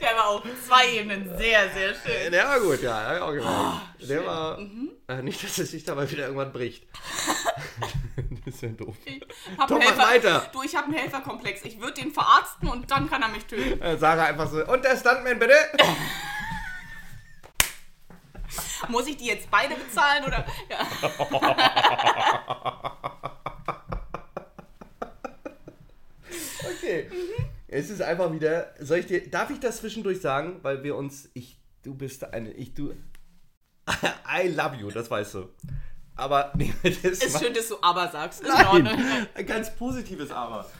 Der 0.00 0.16
war 0.16 0.28
auf 0.28 0.44
zwei 0.74 0.94
Ebenen 0.94 1.36
sehr, 1.36 1.68
sehr 1.70 1.94
schön. 1.94 2.32
Der 2.32 2.46
war 2.46 2.60
gut, 2.60 2.82
ja, 2.82 2.94
hab 2.94 3.16
ich 3.16 3.22
auch 3.22 3.32
gemerkt. 3.32 4.10
der 4.10 4.26
war... 4.26 4.58
Äh, 5.06 5.22
nicht, 5.22 5.44
dass 5.44 5.58
es 5.58 5.70
sich 5.70 5.84
dabei 5.84 6.10
wieder 6.10 6.24
irgendwann 6.24 6.50
bricht. 6.52 6.86
das 8.44 8.54
ist 8.54 8.62
ja 8.62 8.70
doof. 8.70 8.96
Einen 9.06 9.20
mach 9.58 9.98
weiter. 9.98 10.48
Du, 10.52 10.62
ich 10.62 10.74
habe 10.74 10.86
einen 10.86 10.94
Helferkomplex. 10.94 11.64
Ich 11.64 11.78
würde 11.80 12.00
den 12.00 12.10
verarzten 12.12 12.68
und 12.68 12.90
dann 12.90 13.08
kann 13.08 13.22
er 13.22 13.28
mich 13.28 13.44
töten. 13.44 13.80
Äh, 13.80 13.96
Sarah 13.98 14.24
einfach 14.24 14.50
so, 14.50 14.64
und 14.64 14.84
der 14.84 14.96
Stuntman 14.96 15.38
bitte? 15.38 15.54
Muss 18.88 19.06
ich 19.06 19.16
die 19.16 19.26
jetzt 19.26 19.48
beide 19.50 19.74
bezahlen 19.74 20.24
oder? 20.24 20.44
Ja. 20.70 20.86
Okay. 26.84 27.08
Es 27.74 27.90
ist 27.90 28.00
einfach 28.02 28.32
wieder. 28.32 28.72
Soll 28.78 28.98
ich 28.98 29.06
dir. 29.06 29.28
Darf 29.28 29.50
ich 29.50 29.58
das 29.58 29.78
zwischendurch 29.78 30.20
sagen? 30.20 30.60
Weil 30.62 30.84
wir 30.84 30.94
uns. 30.94 31.28
Ich. 31.34 31.58
Du 31.82 31.94
bist 31.94 32.22
eine. 32.32 32.52
Ich. 32.52 32.72
Du. 32.72 32.92
I 34.32 34.48
love 34.48 34.76
you, 34.76 34.90
das 34.90 35.10
weißt 35.10 35.34
du. 35.34 35.48
Aber 36.14 36.52
nee, 36.56 36.72
das 36.82 36.94
Ist 37.02 37.40
schön, 37.40 37.52
dass 37.52 37.68
du 37.68 37.76
aber 37.82 38.08
sagst. 38.10 38.42
Ist 38.42 38.48
in 38.48 38.84
Nein, 38.84 39.26
ein 39.34 39.46
ganz 39.46 39.74
positives 39.74 40.30
Aber. 40.30 40.70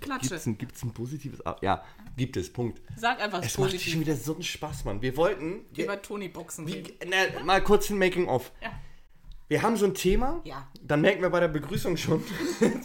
Klatsche. 0.00 0.28
Gibt's 0.28 0.46
ein, 0.46 0.58
gibt's 0.58 0.82
ein 0.84 0.92
positives 0.92 1.44
Aber? 1.44 1.58
Ja, 1.60 1.82
gibt 2.16 2.36
es, 2.36 2.52
Punkt. 2.52 2.80
Sag 2.96 3.20
einfach 3.20 3.42
Es 3.42 3.58
macht 3.58 3.70
schon 3.70 3.80
positiv. 3.80 3.98
wieder 3.98 4.14
so 4.14 4.34
einen 4.34 4.44
Spaß, 4.44 4.84
Mann. 4.84 5.02
Wir 5.02 5.16
wollten. 5.16 5.64
Wir, 5.72 5.86
Über 5.86 6.00
Tony 6.00 6.28
Boxen 6.28 6.66
reden. 6.68 6.86
wie, 6.86 7.08
na, 7.08 7.42
mal 7.42 7.64
kurz 7.64 7.90
ein 7.90 7.98
Making-of. 7.98 8.52
Ja. 8.62 8.70
Wir 9.48 9.62
haben 9.62 9.76
so 9.76 9.86
ein 9.86 9.94
Thema. 9.94 10.40
Ja. 10.44 10.68
Dann 10.82 11.00
merken 11.00 11.20
wir 11.20 11.30
bei 11.30 11.40
der 11.40 11.48
Begrüßung 11.48 11.96
schon. 11.96 12.22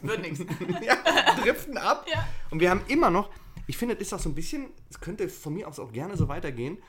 Wird 0.02 0.22
nichts. 0.22 0.40
ja, 0.82 0.96
driften 1.36 1.78
ab. 1.78 2.06
Ja. 2.12 2.28
Und 2.50 2.60
wir 2.60 2.70
haben 2.70 2.82
immer 2.88 3.10
noch, 3.10 3.30
ich 3.70 3.78
finde, 3.78 3.96
es 3.96 4.02
ist 4.02 4.14
auch 4.14 4.20
so 4.20 4.30
ein 4.30 4.36
bisschen, 4.36 4.72
es 4.90 5.00
könnte 5.00 5.30
von 5.30 5.54
mir 5.54 5.68
aus 5.68 5.80
auch 5.80 5.92
gerne 5.92 6.18
so 6.18 6.28
weitergehen, 6.28 6.80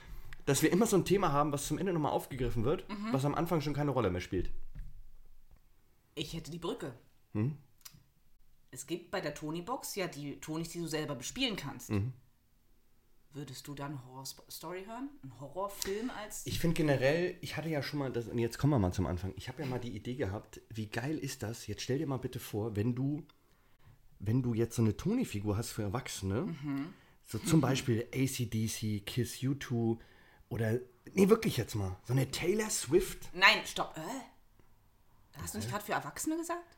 dass 0.47 0.62
wir 0.62 0.73
immer 0.73 0.87
so 0.87 0.97
ein 0.97 1.05
Thema 1.05 1.31
haben, 1.31 1.53
was 1.53 1.66
zum 1.66 1.79
Ende 1.79 1.93
nochmal 1.93 2.12
aufgegriffen 2.12 2.64
wird, 2.64 2.88
Mhm. 2.88 3.12
was 3.12 3.25
am 3.25 3.35
Anfang 3.35 3.61
schon 3.61 3.75
keine 3.75 3.90
Rolle 3.90 4.11
mehr 4.11 4.21
spielt. 4.23 4.51
Ich 6.14 6.33
hätte 6.35 6.51
die 6.51 6.59
Brücke. 6.59 6.95
Hm? 7.35 7.57
Es 8.71 8.87
gibt 8.87 9.11
bei 9.11 9.21
der 9.21 9.35
Tony-Box 9.35 9.95
ja 9.97 10.07
die 10.07 10.40
Tonys, 10.40 10.71
die 10.71 10.79
du 10.81 10.87
selber 10.87 11.14
bespielen 11.14 11.57
kannst. 11.57 11.90
Mhm. 11.90 12.12
Würdest 13.33 13.66
du 13.69 13.75
dann 13.75 14.05
Horror-Story 14.07 14.85
hören? 14.87 15.09
Einen 15.23 15.38
Horrorfilm 15.38 16.11
als. 16.11 16.47
Ich 16.47 16.59
finde 16.59 16.75
generell, 16.75 17.37
ich 17.43 17.57
hatte 17.57 17.69
ja 17.69 17.83
schon 17.83 17.99
mal, 18.01 18.11
das, 18.11 18.27
und 18.27 18.38
jetzt 18.38 18.59
kommen 18.59 18.73
wir 18.73 18.79
mal 18.81 18.93
zum 18.93 19.07
Anfang, 19.07 19.33
ich 19.37 19.49
habe 19.49 19.62
ja 19.62 19.69
mal 19.69 19.79
die 19.79 19.95
Idee 19.95 20.16
gehabt, 20.16 20.61
wie 20.71 20.87
geil 20.88 21.16
ist 21.19 21.43
das, 21.43 21.66
jetzt 21.69 21.83
stell 21.83 21.99
dir 21.99 22.07
mal 22.09 22.16
bitte 22.19 22.40
vor, 22.40 22.75
wenn 22.75 22.95
du, 22.95 23.25
wenn 24.20 24.42
du 24.42 24.54
jetzt 24.54 24.76
so 24.76 24.83
eine 24.83 24.96
Tony-Figur 24.96 25.56
hast 25.56 25.72
für 25.72 25.83
Erwachsene, 25.83 26.42
Mhm. 26.62 26.92
so 27.24 27.38
zum 27.38 27.61
Beispiel 27.61 28.06
ACDC, 28.14 29.00
Kiss 29.04 29.37
U2 29.38 29.98
oder, 30.48 30.78
nee, 31.12 31.28
wirklich 31.28 31.56
jetzt 31.56 31.74
mal, 31.74 31.96
so 32.04 32.12
eine 32.12 32.30
Taylor 32.30 32.70
Swift, 32.70 33.28
Nein, 33.35 33.61
stopp. 33.64 33.96
Äh? 33.96 35.38
Hast 35.40 35.54
du 35.54 35.59
nicht 35.59 35.70
gerade 35.70 35.85
für 35.85 35.92
Erwachsene 35.92 36.37
gesagt? 36.37 36.76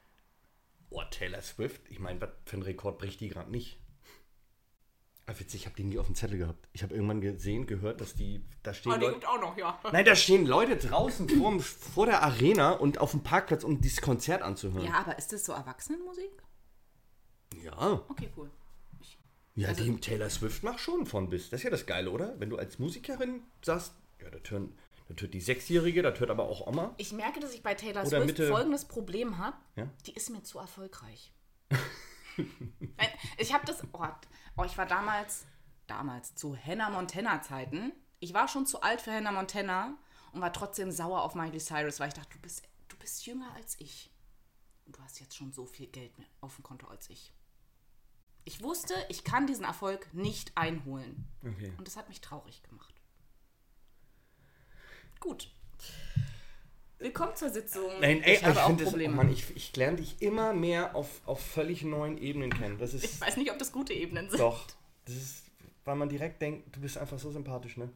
Oh, 0.90 1.02
Taylor 1.10 1.40
Swift? 1.42 1.80
Ich 1.90 1.98
meine, 1.98 2.20
was 2.20 2.30
für 2.44 2.54
einen 2.54 2.62
Rekord 2.62 2.98
bricht 2.98 3.20
die 3.20 3.28
gerade 3.28 3.50
nicht? 3.50 3.78
Ah, 5.26 5.32
witzig, 5.38 5.60
ich 5.62 5.66
habe 5.66 5.76
die 5.76 5.84
nie 5.84 5.98
auf 5.98 6.06
dem 6.06 6.14
Zettel 6.16 6.36
gehabt. 6.38 6.68
Ich 6.72 6.82
habe 6.82 6.94
irgendwann 6.94 7.20
gesehen, 7.20 7.66
gehört, 7.66 8.00
dass 8.00 8.14
die, 8.14 8.44
da 8.62 8.74
stehen 8.74 8.92
Oh, 8.92 8.96
die 8.96 9.00
Leute... 9.02 9.14
gibt 9.14 9.26
auch 9.26 9.40
noch, 9.40 9.56
ja. 9.56 9.78
Nein, 9.92 10.04
da 10.04 10.14
stehen 10.16 10.46
Leute 10.46 10.76
draußen 10.76 11.28
vorm, 11.28 11.60
vor 11.60 12.06
der 12.06 12.22
Arena 12.22 12.72
und 12.72 12.98
auf 12.98 13.12
dem 13.12 13.22
Parkplatz, 13.22 13.62
um 13.64 13.80
dieses 13.80 14.00
Konzert 14.00 14.42
anzuhören. 14.42 14.84
Ja, 14.84 14.94
aber 14.94 15.16
ist 15.18 15.32
das 15.32 15.44
so 15.44 15.52
Erwachsenenmusik? 15.52 16.30
Ja, 17.62 18.02
Okay, 18.08 18.28
cool. 18.36 18.50
ja 19.54 19.68
Also- 19.68 19.84
die 19.84 20.00
Taylor 20.00 20.30
Swift 20.30 20.62
macht 20.62 20.80
schon 20.80 21.06
von 21.06 21.28
bis. 21.28 21.50
Das 21.50 21.60
ist 21.60 21.64
ja 21.64 21.70
das 21.70 21.86
Geile, 21.86 22.10
oder? 22.10 22.38
Wenn 22.40 22.50
du 22.50 22.56
als 22.58 22.78
Musikerin 22.78 23.42
sagst, 23.62 23.94
ja, 24.20 24.30
das 24.30 24.50
hören, 24.50 24.76
das 25.08 25.20
hört 25.22 25.34
die 25.34 25.40
Sechsjährige, 25.40 26.02
das 26.02 26.18
hört 26.20 26.30
aber 26.30 26.44
auch 26.44 26.66
Oma. 26.66 26.94
Ich 26.96 27.12
merke, 27.12 27.40
dass 27.40 27.52
ich 27.54 27.62
bei 27.62 27.74
Taylor 27.74 28.02
Oder 28.02 28.10
Swift 28.22 28.26
Mitte- 28.26 28.48
folgendes 28.48 28.84
Problem 28.86 29.38
habe. 29.38 29.56
Ja? 29.76 29.88
Die 30.06 30.12
ist 30.14 30.30
mir 30.30 30.42
zu 30.42 30.58
erfolgreich. 30.58 31.32
Ich 33.36 33.52
habe 33.52 33.66
das. 33.66 33.82
Oh, 33.92 34.06
oh, 34.56 34.64
ich 34.64 34.78
war 34.78 34.86
damals, 34.86 35.44
damals 35.86 36.34
zu 36.34 36.56
Hannah 36.56 36.88
Montana 36.88 37.42
Zeiten. 37.42 37.92
Ich 38.20 38.32
war 38.32 38.48
schon 38.48 38.64
zu 38.64 38.80
alt 38.80 39.00
für 39.02 39.12
Hannah 39.12 39.32
Montana 39.32 39.98
und 40.32 40.40
war 40.40 40.52
trotzdem 40.52 40.90
sauer 40.90 41.22
auf 41.24 41.34
Miley 41.34 41.58
Cyrus, 41.60 42.00
weil 42.00 42.08
ich 42.08 42.14
dachte, 42.14 42.30
du 42.32 42.38
bist, 42.38 42.62
du 42.88 42.96
bist 42.96 43.26
jünger 43.26 43.52
als 43.54 43.78
ich. 43.80 44.10
Und 44.86 44.96
du 44.96 45.02
hast 45.02 45.20
jetzt 45.20 45.36
schon 45.36 45.52
so 45.52 45.66
viel 45.66 45.88
Geld 45.88 46.16
mehr 46.18 46.26
auf 46.40 46.54
dem 46.56 46.62
Konto 46.62 46.86
als 46.86 47.10
ich. 47.10 47.32
Ich 48.44 48.62
wusste, 48.62 48.94
ich 49.08 49.24
kann 49.24 49.46
diesen 49.46 49.64
Erfolg 49.64 50.12
nicht 50.12 50.52
einholen. 50.56 51.26
Okay. 51.42 51.72
Und 51.78 51.86
das 51.86 51.96
hat 51.96 52.08
mich 52.08 52.20
traurig 52.20 52.62
gemacht. 52.64 52.94
Gut. 55.20 55.48
Willkommen 56.98 57.36
zur 57.36 57.50
Sitzung. 57.50 57.88
Nein, 58.00 58.22
ey, 58.22 58.34
ich 58.34 58.42
habe 58.42 58.52
ich 58.52 58.58
auch 58.58 58.66
finde 58.66 58.84
das, 58.84 58.88
oh 58.88 58.96
Probleme. 58.96 59.14
Mann, 59.14 59.30
ich, 59.30 59.56
ich 59.56 59.74
lerne 59.76 59.98
dich 59.98 60.20
immer 60.22 60.52
mehr 60.52 60.96
auf, 60.96 61.20
auf 61.24 61.40
völlig 61.40 61.82
neuen 61.82 62.18
Ebenen 62.18 62.52
kennen. 62.52 62.78
Das 62.78 62.94
ist 62.94 63.04
ich 63.04 63.20
weiß 63.20 63.36
nicht, 63.36 63.50
ob 63.52 63.58
das 63.58 63.70
gute 63.70 63.92
Ebenen 63.92 64.28
sind. 64.28 64.40
Doch. 64.40 64.66
Das 65.04 65.14
ist, 65.14 65.44
weil 65.84 65.96
man 65.96 66.08
direkt 66.08 66.42
denkt, 66.42 66.74
du 66.74 66.80
bist 66.80 66.98
einfach 66.98 67.18
so 67.18 67.30
sympathisch, 67.30 67.76
ne? 67.76 67.90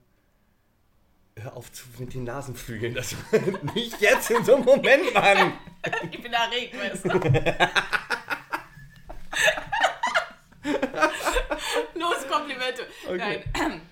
Hör 1.38 1.56
auf 1.56 1.70
zu, 1.70 1.84
mit 1.98 2.14
den 2.14 2.24
Nasenflügeln. 2.24 2.94
Das 2.94 3.14
nicht 3.74 4.00
jetzt 4.00 4.30
in 4.30 4.44
so 4.44 4.54
einem 4.54 4.64
Moment, 4.64 5.12
Mann. 5.12 5.52
Ich 6.10 6.20
bin 6.20 6.32
erregt, 6.32 6.76
weißt 6.76 7.04
du. 7.04 7.10
Los, 11.94 12.25
Komplimente. 12.38 12.86
Okay. 13.06 13.44
Nein. 13.54 13.80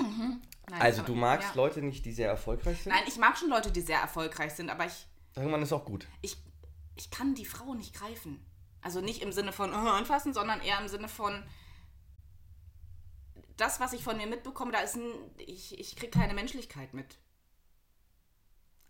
Mhm. 0.00 0.40
Nein, 0.68 0.80
Also 0.80 1.02
du 1.02 1.14
magst 1.14 1.50
ja. 1.50 1.54
Leute 1.54 1.80
nicht, 1.82 2.04
die 2.06 2.12
sehr 2.12 2.28
erfolgreich 2.28 2.82
sind? 2.82 2.92
Nein, 2.92 3.04
ich 3.06 3.18
mag 3.18 3.36
schon 3.36 3.50
Leute, 3.50 3.70
die 3.70 3.82
sehr 3.82 4.00
erfolgreich 4.00 4.52
sind, 4.54 4.70
aber 4.70 4.86
ich, 4.86 5.06
Irgendwann 5.36 5.62
ist 5.62 5.72
auch 5.72 5.84
gut. 5.84 6.08
ich, 6.22 6.36
ich 6.96 7.10
kann 7.10 7.34
die 7.34 7.44
Frau 7.44 7.74
nicht 7.74 7.94
greifen. 7.94 8.44
Also 8.80 9.00
nicht 9.00 9.22
im 9.22 9.32
Sinne 9.32 9.52
von 9.52 9.70
äh, 9.70 9.74
anfassen, 9.76 10.32
sondern 10.34 10.60
eher 10.60 10.80
im 10.80 10.88
Sinne 10.88 11.08
von 11.08 11.44
das, 13.56 13.78
was 13.80 13.92
ich 13.92 14.02
von 14.02 14.16
mir 14.16 14.26
mitbekomme, 14.26 14.72
da 14.72 14.78
ist 14.80 14.96
ein, 14.96 15.12
ich, 15.38 15.78
ich 15.78 15.94
kriege 15.94 16.10
keine 16.10 16.34
Menschlichkeit 16.34 16.94
mit. 16.94 17.18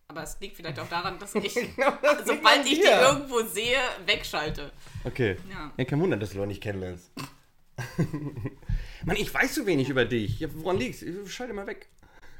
Aber 0.08 0.22
es 0.22 0.38
liegt 0.40 0.56
vielleicht 0.56 0.78
auch 0.78 0.88
daran, 0.88 1.18
dass 1.18 1.34
ich, 1.34 1.54
sobald 2.24 2.64
ich 2.66 2.76
die 2.76 2.80
dir. 2.82 3.00
irgendwo 3.00 3.42
sehe, 3.42 3.78
wegschalte. 4.06 4.72
Okay. 5.04 5.36
Ja. 5.50 5.72
Ja, 5.76 5.84
kein 5.84 6.00
Wunder, 6.00 6.16
dass 6.16 6.30
du 6.30 6.38
noch 6.38 6.46
nicht 6.46 6.62
kennenlernst. 6.62 7.10
Mann, 9.04 9.16
ich 9.16 9.32
weiß 9.32 9.54
so 9.54 9.66
wenig 9.66 9.88
über 9.88 10.04
dich. 10.04 10.40
Ja, 10.40 10.48
woran 10.54 10.78
liegt's? 10.78 11.04
Schalte 11.26 11.52
mal 11.54 11.66
weg. 11.66 11.88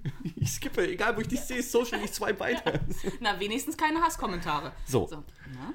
Ich 0.35 0.51
skippe, 0.51 0.89
egal 0.91 1.17
wo 1.17 1.21
ich 1.21 1.29
dich 1.29 1.41
sehe, 1.41 1.63
Social, 1.63 2.01
ich 2.05 2.13
zwei 2.13 2.39
weiter. 2.41 2.81
Na, 3.21 3.39
wenigstens 3.39 3.77
keine 3.77 4.01
Hasskommentare. 4.01 4.73
So. 4.85 5.09
Na? 5.55 5.73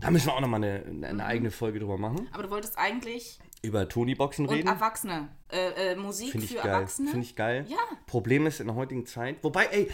Da 0.00 0.10
müssen 0.10 0.26
wir 0.26 0.34
auch 0.34 0.40
nochmal 0.40 0.64
eine, 0.64 1.06
eine 1.08 1.24
eigene 1.24 1.52
Folge 1.52 1.78
drüber 1.78 1.98
machen. 1.98 2.28
Aber 2.32 2.42
du 2.42 2.50
wolltest 2.50 2.76
eigentlich 2.76 3.38
Über 3.62 3.88
Tony-Boxen 3.88 4.46
Und 4.48 4.54
reden. 4.54 4.66
Erwachsene. 4.66 5.28
Äh, 5.52 5.92
äh, 5.92 5.94
Musik 5.96 6.32
Finde 6.32 6.46
ich 6.46 6.52
für 6.52 6.62
geil. 6.62 6.72
Erwachsene. 6.72 7.10
Finde 7.10 7.26
ich 7.26 7.36
geil. 7.36 7.64
Ja. 7.68 7.76
Problem 8.06 8.46
ist 8.46 8.58
in 8.58 8.66
der 8.66 8.74
heutigen 8.74 9.06
Zeit. 9.06 9.36
Wobei, 9.44 9.66
ey, 9.66 9.88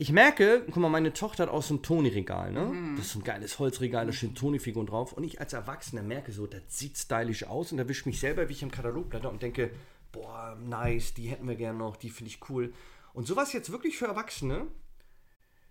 ich 0.00 0.12
merke, 0.12 0.62
guck 0.66 0.76
mal, 0.78 0.88
meine 0.88 1.12
Tochter 1.12 1.42
hat 1.44 1.50
auch 1.50 1.62
so 1.62 1.74
ein 1.74 1.82
Tony-Regal, 1.82 2.52
ne? 2.52 2.64
Mhm. 2.64 2.96
Das 2.96 3.06
ist 3.06 3.12
so 3.12 3.18
ein 3.18 3.24
geiles 3.24 3.58
Holzregal, 3.58 4.06
da 4.06 4.12
stehen 4.12 4.34
Tony-Figuren 4.34 4.86
drauf. 4.86 5.12
Und 5.12 5.24
ich 5.24 5.40
als 5.40 5.52
Erwachsener 5.52 6.02
merke 6.02 6.32
so, 6.32 6.46
das 6.46 6.62
sieht 6.68 6.96
stylisch 6.96 7.44
aus. 7.44 7.70
Und 7.70 7.76
da 7.78 7.86
wische 7.86 8.08
mich 8.08 8.18
selber, 8.18 8.48
wie 8.48 8.52
ich 8.54 8.62
im 8.62 8.70
Katalog 8.70 9.10
blätter 9.10 9.30
und 9.30 9.42
denke, 9.42 9.70
boah, 10.10 10.56
nice, 10.58 11.12
die 11.12 11.28
hätten 11.28 11.46
wir 11.46 11.54
gerne 11.54 11.78
noch, 11.78 11.96
die 11.96 12.08
finde 12.08 12.30
ich 12.30 12.48
cool. 12.48 12.72
Und 13.12 13.26
sowas 13.26 13.52
jetzt 13.52 13.70
wirklich 13.72 13.98
für 13.98 14.06
Erwachsene. 14.06 14.68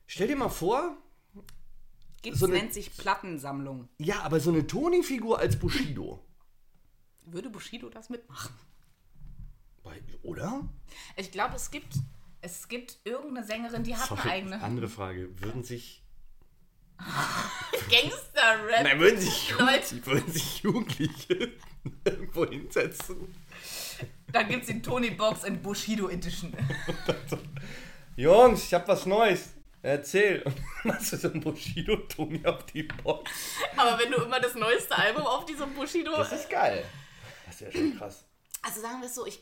Stell 0.05 0.27
dir 0.27 0.35
mal 0.35 0.49
vor, 0.49 0.95
Gibt's, 2.21 2.39
so 2.39 2.45
eine- 2.45 2.55
nennt 2.57 2.73
sich 2.73 2.95
Plattensammlung. 2.95 3.89
ja, 3.97 4.21
aber 4.21 4.39
so 4.39 4.51
eine 4.51 4.67
Tony-Figur 4.67 5.39
als 5.39 5.57
Bushido. 5.57 6.23
Würde 7.25 7.49
Bushido 7.49 7.89
das 7.89 8.09
mitmachen? 8.09 8.53
Oder? 10.21 10.67
Ich 11.15 11.31
glaube, 11.31 11.55
es 11.55 11.71
gibt, 11.71 11.95
es 12.41 12.67
gibt 12.67 12.99
irgendeine 13.03 13.45
Sängerin, 13.45 13.83
die 13.83 13.95
hat 13.95 14.09
eine 14.11 14.21
Sorry, 14.21 14.31
eigene. 14.31 14.61
Andere 14.61 14.87
Frage. 14.87 15.29
Würden 15.41 15.63
sich. 15.63 16.03
Gangster-Rap. 17.89 18.83
Nein, 18.83 18.99
würden 18.99 19.19
sich, 19.19 19.51
Leute. 19.57 20.05
Würden 20.05 20.31
sich 20.31 20.59
Jugendliche 20.61 21.53
irgendwo 22.05 22.45
hinsetzen? 22.45 23.33
Dann 24.31 24.47
gibt 24.47 24.61
es 24.63 24.67
die 24.67 24.81
Tony 24.81 25.11
Box 25.11 25.43
in 25.43 25.61
Bushido 25.61 26.09
Edition. 26.09 26.53
Jungs, 28.15 28.65
ich 28.65 28.73
hab 28.73 28.87
was 28.87 29.05
Neues. 29.05 29.53
Erzähl. 29.81 30.41
Und 30.41 30.57
dann 30.57 30.65
machst 30.83 31.13
du 31.13 31.17
so 31.17 31.29
ein 31.29 31.39
Bushido-Toni 31.39 32.45
auf 32.45 32.65
die 32.65 32.83
Box. 32.83 33.31
Aber 33.77 33.97
wenn 33.97 34.11
du 34.11 34.21
immer 34.21 34.39
das 34.41 34.55
neueste 34.55 34.97
Album 34.97 35.23
auf 35.23 35.45
diesem 35.45 35.73
Bushido. 35.73 36.11
Das 36.17 36.33
ist 36.33 36.49
geil. 36.49 36.83
Das 37.45 37.55
ist 37.55 37.61
ja 37.61 37.71
schon 37.71 37.97
krass. 37.97 38.25
Also 38.61 38.81
sagen 38.81 38.99
wir 38.99 39.07
es 39.07 39.15
so, 39.15 39.25
ich. 39.25 39.41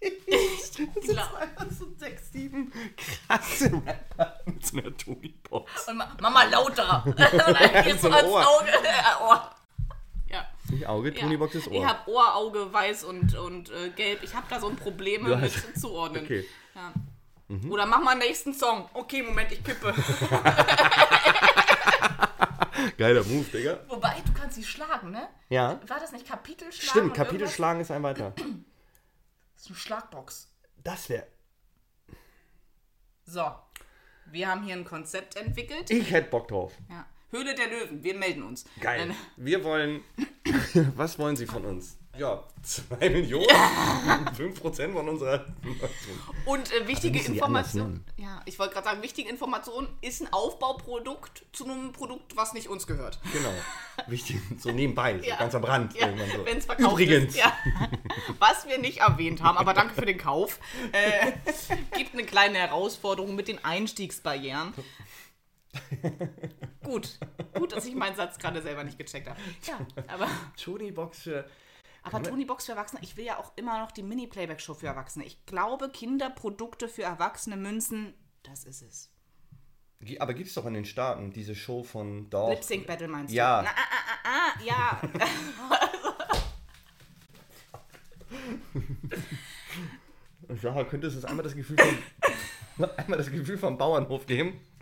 Ich 0.00 0.72
glaub, 1.08 1.34
einfach 1.34 1.66
so 1.70 1.86
sechs, 1.96 2.32
sieben 2.32 2.72
krasse 2.96 3.72
Rapper 3.72 4.38
mit 4.46 4.64
so 4.66 4.78
einer 4.78 4.96
Toni-Box. 4.96 5.88
und 5.88 5.96
Ma- 5.96 6.16
Mama 6.20 6.44
lauter. 6.44 7.02
und 7.06 7.18
dann 7.18 7.84
geht's 7.84 8.02
So 8.02 8.10
ans 8.10 8.28
Ohr. 8.28 8.46
Auge. 8.46 8.68
Äh, 8.68 9.22
Ohr. 9.22 9.50
Ja. 10.28 10.46
Nicht 10.70 10.86
Auge, 10.86 11.12
ja. 11.14 11.20
Toni-Box 11.20 11.54
ist 11.54 11.66
Ich 11.68 11.72
Ohr. 11.72 11.86
habe 11.86 12.10
Ohr, 12.10 12.34
Auge, 12.34 12.72
weiß 12.72 13.04
und, 13.04 13.34
und 13.36 13.70
äh, 13.70 13.90
gelb. 13.90 14.22
Ich 14.22 14.34
habe 14.34 14.46
da 14.50 14.60
so 14.60 14.68
ein 14.68 14.76
Problem 14.76 15.24
Du 15.24 15.36
mit 15.36 15.52
zuordnen. 15.78 16.24
Okay. 16.24 16.44
Ja. 16.74 16.92
Oder 17.70 17.86
mach 17.86 18.00
mal 18.00 18.10
einen 18.10 18.20
nächsten 18.20 18.52
Song. 18.52 18.90
Okay, 18.92 19.22
Moment, 19.22 19.52
ich 19.52 19.62
kippe. 19.62 19.94
Geiler 22.98 23.22
Move, 23.24 23.44
Digga. 23.52 23.78
Wobei, 23.88 24.16
du 24.26 24.32
kannst 24.32 24.56
sie 24.56 24.64
schlagen, 24.64 25.10
ne? 25.10 25.28
Ja. 25.48 25.78
War 25.86 26.00
das 26.00 26.12
nicht 26.12 26.26
Kapitelschlagen? 26.26 26.90
Stimmt, 26.90 27.06
und 27.10 27.14
Kapitel 27.14 27.34
irgendwas? 27.36 27.54
schlagen 27.54 27.80
ist 27.80 27.90
ein 27.90 28.02
weiter. 28.02 28.32
Das 29.56 29.62
ist 29.64 29.68
eine 29.70 29.76
Schlagbox. 29.78 30.48
Das 30.84 31.08
wäre. 31.08 31.26
So. 33.24 33.42
Wir 34.26 34.48
haben 34.48 34.64
hier 34.64 34.74
ein 34.74 34.84
Konzept 34.84 35.36
entwickelt. 35.36 35.90
Ich 35.90 36.10
hätte 36.10 36.30
Bock 36.30 36.48
drauf. 36.48 36.72
Ja. 36.88 37.06
Höhle 37.30 37.54
der 37.54 37.66
Löwen, 37.68 38.02
wir 38.04 38.14
melden 38.14 38.42
uns. 38.44 38.64
Geil. 38.80 39.08
Dann- 39.08 39.16
Wir 39.36 39.64
wollen. 39.64 40.02
Was 40.96 41.18
wollen 41.18 41.36
Sie 41.36 41.46
von 41.46 41.64
uns? 41.64 41.98
Ja, 42.18 42.42
2 42.62 43.10
Millionen. 43.10 43.46
5% 43.46 44.92
von 44.92 45.08
unserer. 45.08 45.44
Und 46.46 46.72
äh, 46.72 46.86
wichtige 46.88 47.18
Information. 47.20 48.04
Ja, 48.16 48.40
ich 48.44 48.58
wollte 48.58 48.74
gerade 48.74 48.86
sagen, 48.88 49.02
wichtige 49.02 49.28
Information 49.28 49.86
ist 50.00 50.22
ein 50.22 50.32
Aufbauprodukt 50.32 51.44
zu 51.52 51.64
einem 51.64 51.92
Produkt, 51.92 52.36
was 52.36 52.54
nicht 52.54 52.68
uns 52.68 52.86
gehört. 52.86 53.18
Genau. 53.32 53.52
Wichtig, 54.08 54.38
so 54.58 54.70
nebenbei, 54.72 55.18
so 55.18 55.24
Ja. 55.26 55.36
ganz 55.36 55.54
am 55.54 55.64
Rand. 55.64 55.94
Ja, 55.94 56.06
irgendwann 56.06 56.30
so. 56.30 56.44
wenn 56.44 56.58
es 56.58 56.66
verkauft 56.66 56.92
Übrigens. 56.92 57.34
ist. 57.34 57.38
Ja. 57.38 57.56
Was 58.38 58.66
wir 58.68 58.78
nicht 58.78 58.98
erwähnt 58.98 59.42
haben, 59.42 59.56
aber 59.56 59.72
danke 59.74 59.94
für 59.94 60.04
den 60.06 60.18
Kauf, 60.18 60.58
äh, 60.92 61.32
gibt 61.96 62.12
eine 62.14 62.24
kleine 62.24 62.58
Herausforderung 62.58 63.34
mit 63.34 63.48
den 63.48 63.64
Einstiegsbarrieren. 63.64 64.74
Gut, 66.82 67.18
gut, 67.54 67.72
dass 67.72 67.84
ich 67.86 67.94
meinen 67.94 68.16
Satz 68.16 68.38
gerade 68.38 68.62
selber 68.62 68.84
nicht 68.84 68.98
gecheckt 68.98 69.28
habe. 69.28 69.38
Ja, 69.66 69.78
aber, 70.08 70.28
Tony 70.62 70.90
Box 70.90 71.22
für. 71.22 71.44
Aber 72.06 72.22
Tony 72.22 72.44
Box 72.44 72.66
für 72.66 72.72
Erwachsene, 72.72 73.02
ich 73.02 73.16
will 73.16 73.24
ja 73.24 73.38
auch 73.38 73.52
immer 73.56 73.80
noch 73.80 73.90
die 73.90 74.02
Mini-Playback-Show 74.02 74.74
für 74.74 74.86
Erwachsene. 74.86 75.24
Ich 75.24 75.44
glaube, 75.44 75.88
Kinderprodukte 75.90 76.88
für 76.88 77.02
Erwachsene 77.02 77.56
Münzen, 77.56 78.14
das 78.42 78.64
ist 78.64 78.82
es. 78.82 79.10
Aber 80.20 80.34
gibt's 80.34 80.54
doch 80.54 80.66
in 80.66 80.74
den 80.74 80.84
Staaten 80.84 81.32
diese 81.32 81.54
Show 81.54 81.82
von 81.82 82.30
Dorf. 82.30 82.50
Lip 82.50 82.62
Sync 82.62 82.86
Battle 82.86 83.08
meinst 83.08 83.34
Ja. 83.34 83.62
du? 83.62 83.66
Na, 83.66 83.70
ah, 83.70 83.88
ah, 83.90 84.18
ah, 84.24 84.52
ah, 84.58 84.62
ja. 84.62 85.00
Sarah, 90.60 90.84
könnte 90.84 91.08
es 91.08 91.24
einmal 91.24 91.42
das 91.42 91.56
Gefühl 91.56 91.76
vom, 91.76 92.88
einmal 92.96 93.18
das 93.18 93.30
Gefühl 93.30 93.58
vom 93.58 93.76
Bauernhof 93.78 94.26
geben? 94.26 94.60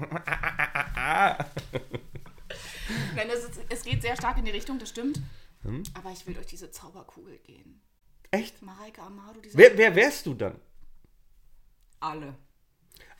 Nein, 3.16 3.28
es, 3.32 3.48
es 3.68 3.82
geht 3.82 4.02
sehr 4.02 4.16
stark 4.16 4.36
in 4.38 4.44
die 4.44 4.50
Richtung, 4.50 4.78
das 4.78 4.90
stimmt. 4.90 5.20
Hm? 5.64 5.82
Aber 5.94 6.10
ich 6.12 6.26
will 6.26 6.34
durch 6.34 6.46
diese 6.46 6.70
Zauberkugel 6.70 7.38
gehen. 7.38 7.80
Echt? 8.30 8.62
Mareike 8.62 9.02
Amado, 9.02 9.40
diese 9.40 9.56
Wer, 9.56 9.76
wer 9.78 9.94
wärst 9.94 10.26
du 10.26 10.34
dann? 10.34 10.60
alle. 12.00 12.36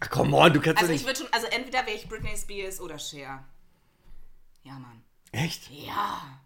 Ach 0.01 0.11
komm 0.11 0.35
on, 0.35 0.53
du 0.53 0.61
kannst 0.61 0.83
Also 0.83 0.93
doch 0.93 0.95
ich 0.97 1.01
nicht. 1.01 1.07
würde 1.07 1.21
schon, 1.21 1.33
also 1.33 1.47
entweder 1.47 1.87
wäre 1.87 1.97
ich 1.97 2.07
Britney 2.09 2.37
Spears 2.37 2.81
oder 2.81 2.99
Cher. 2.99 3.45
Ja, 4.63 4.79
Mann. 4.79 5.03
Echt? 5.33 5.71
Ja. 5.71 6.41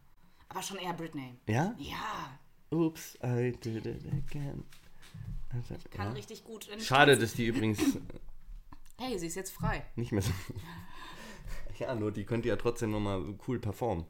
Aber 0.49 0.63
schon 0.63 0.77
eher 0.79 0.93
Britney. 0.93 1.37
Ja? 1.49 1.75
Ja. 1.79 2.39
Oops, 2.71 3.17
I 3.25 3.53
did 3.53 3.85
it 3.87 4.07
again. 4.07 4.65
Also, 5.53 5.75
Kann 5.91 6.09
ja. 6.09 6.13
richtig 6.13 6.45
gut. 6.45 6.69
ich 6.69 6.87
Schade, 6.87 7.19
dass 7.19 7.33
die 7.35 7.47
übrigens 7.47 7.79
Hey, 8.99 9.19
sie 9.19 9.27
ist 9.27 9.35
jetzt 9.35 9.51
frei. 9.53 9.85
nicht 9.97 10.13
mehr 10.13 10.23
so. 10.23 10.33
Ja, 11.79 11.95
nur 11.95 12.11
die 12.11 12.25
könnte 12.25 12.49
ja 12.49 12.57
trotzdem 12.57 12.91
nochmal 12.91 13.35
cool 13.47 13.61
performen. 13.61 14.05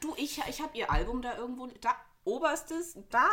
Du, 0.00 0.14
ich, 0.16 0.40
ich 0.48 0.60
habe 0.60 0.76
ihr 0.76 0.90
Album 0.90 1.22
da 1.22 1.36
irgendwo. 1.36 1.66
Da, 1.80 1.94
oberstes, 2.24 2.96
da 3.10 3.28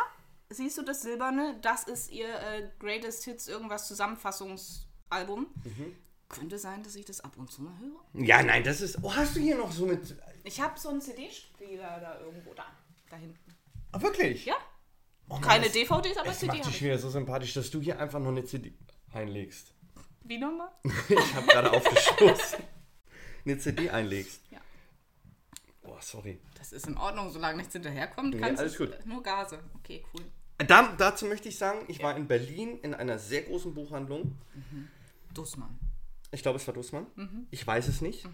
siehst 0.49 0.77
du 0.77 0.82
das 0.84 1.01
Silberne. 1.01 1.58
Das 1.62 1.84
ist 1.84 2.12
ihr 2.12 2.27
äh, 2.27 2.69
Greatest 2.80 3.23
Hits 3.25 3.47
irgendwas 3.47 3.88
Zusammenfassungsalbum. 3.88 5.47
Mhm. 5.63 5.95
Könnte 6.30 6.60
sein, 6.60 6.84
dass 6.84 6.95
ich 6.95 7.06
das 7.06 7.21
ab 7.21 7.34
und 7.38 7.49
zu 7.49 7.62
mal 7.62 7.73
höre. 7.80 8.25
Ja, 8.25 8.43
nein, 8.43 8.63
das 8.63 8.82
ist. 8.82 8.97
Oh, 9.01 9.13
hast 9.15 9.36
du 9.38 9.39
hier 9.39 9.58
noch 9.58 9.71
so 9.71 9.86
mit. 9.86 10.15
Ich 10.43 10.60
habe 10.60 10.77
so 10.77 10.89
einen 10.89 10.99
CD-Spieler 11.01 11.99
da 12.01 12.19
irgendwo 12.19 12.53
da. 12.53 12.65
Da 13.10 13.15
hinten. 13.15 13.39
Ah, 13.93 14.01
wirklich? 14.01 14.45
Ja? 14.45 14.56
Oh 15.30 15.36
Mann, 15.36 15.41
Keine 15.43 15.63
das- 15.65 15.73
DVDs, 15.73 16.17
aber 16.17 16.30
Es 16.32 16.39
CD 16.39 16.58
macht 16.58 16.65
dich 16.67 16.75
ich. 16.75 16.82
wieder 16.84 16.97
so 16.97 17.10
sympathisch, 17.10 17.53
dass 17.53 17.71
du 17.71 17.80
hier 17.80 17.97
einfach 17.99 18.19
nur 18.19 18.30
eine 18.34 18.43
CD 18.43 18.73
einlegst. 19.13 19.73
Wie 20.25 20.38
nochmal? 20.38 20.69
Ich 21.10 21.34
habe 21.36 21.47
gerade 21.47 21.71
aufgestoßen. 21.71 22.60
Eine 23.45 23.58
CD 23.60 23.89
einlegst. 23.89 24.41
Ja. 25.97 25.99
Boah, 25.99 26.01
sorry. 26.01 26.39
Das 26.57 26.71
ist 26.73 26.88
in 26.88 26.97
Ordnung, 26.97 27.31
solange 27.31 27.57
nichts 27.57 27.73
hinterherkommt. 27.73 28.33
Nee, 28.36 28.39
kannst 28.39 28.60
alles 28.60 28.73
es- 28.73 28.77
gut. 28.77 29.05
Nur 29.05 29.23
Gase. 29.23 29.60
Okay, 29.75 30.03
cool. 30.13 30.21
Da, 30.67 30.93
dazu 30.97 31.25
möchte 31.25 31.49
ich 31.49 31.57
sagen, 31.57 31.86
ich 31.88 32.01
war 32.01 32.15
in 32.17 32.27
Berlin 32.27 32.79
in 32.81 32.93
einer 32.93 33.19
sehr 33.19 33.43
großen 33.43 33.73
Buchhandlung. 33.73 34.36
Dussmann. 35.33 35.77
Ich 36.31 36.41
glaube, 36.41 36.57
es 36.57 36.65
war 36.67 36.73
Dussmann. 36.73 37.05
Mhm. 37.15 37.47
Ich 37.51 37.65
weiß 37.65 37.88
es 37.88 38.01
nicht. 38.01 38.27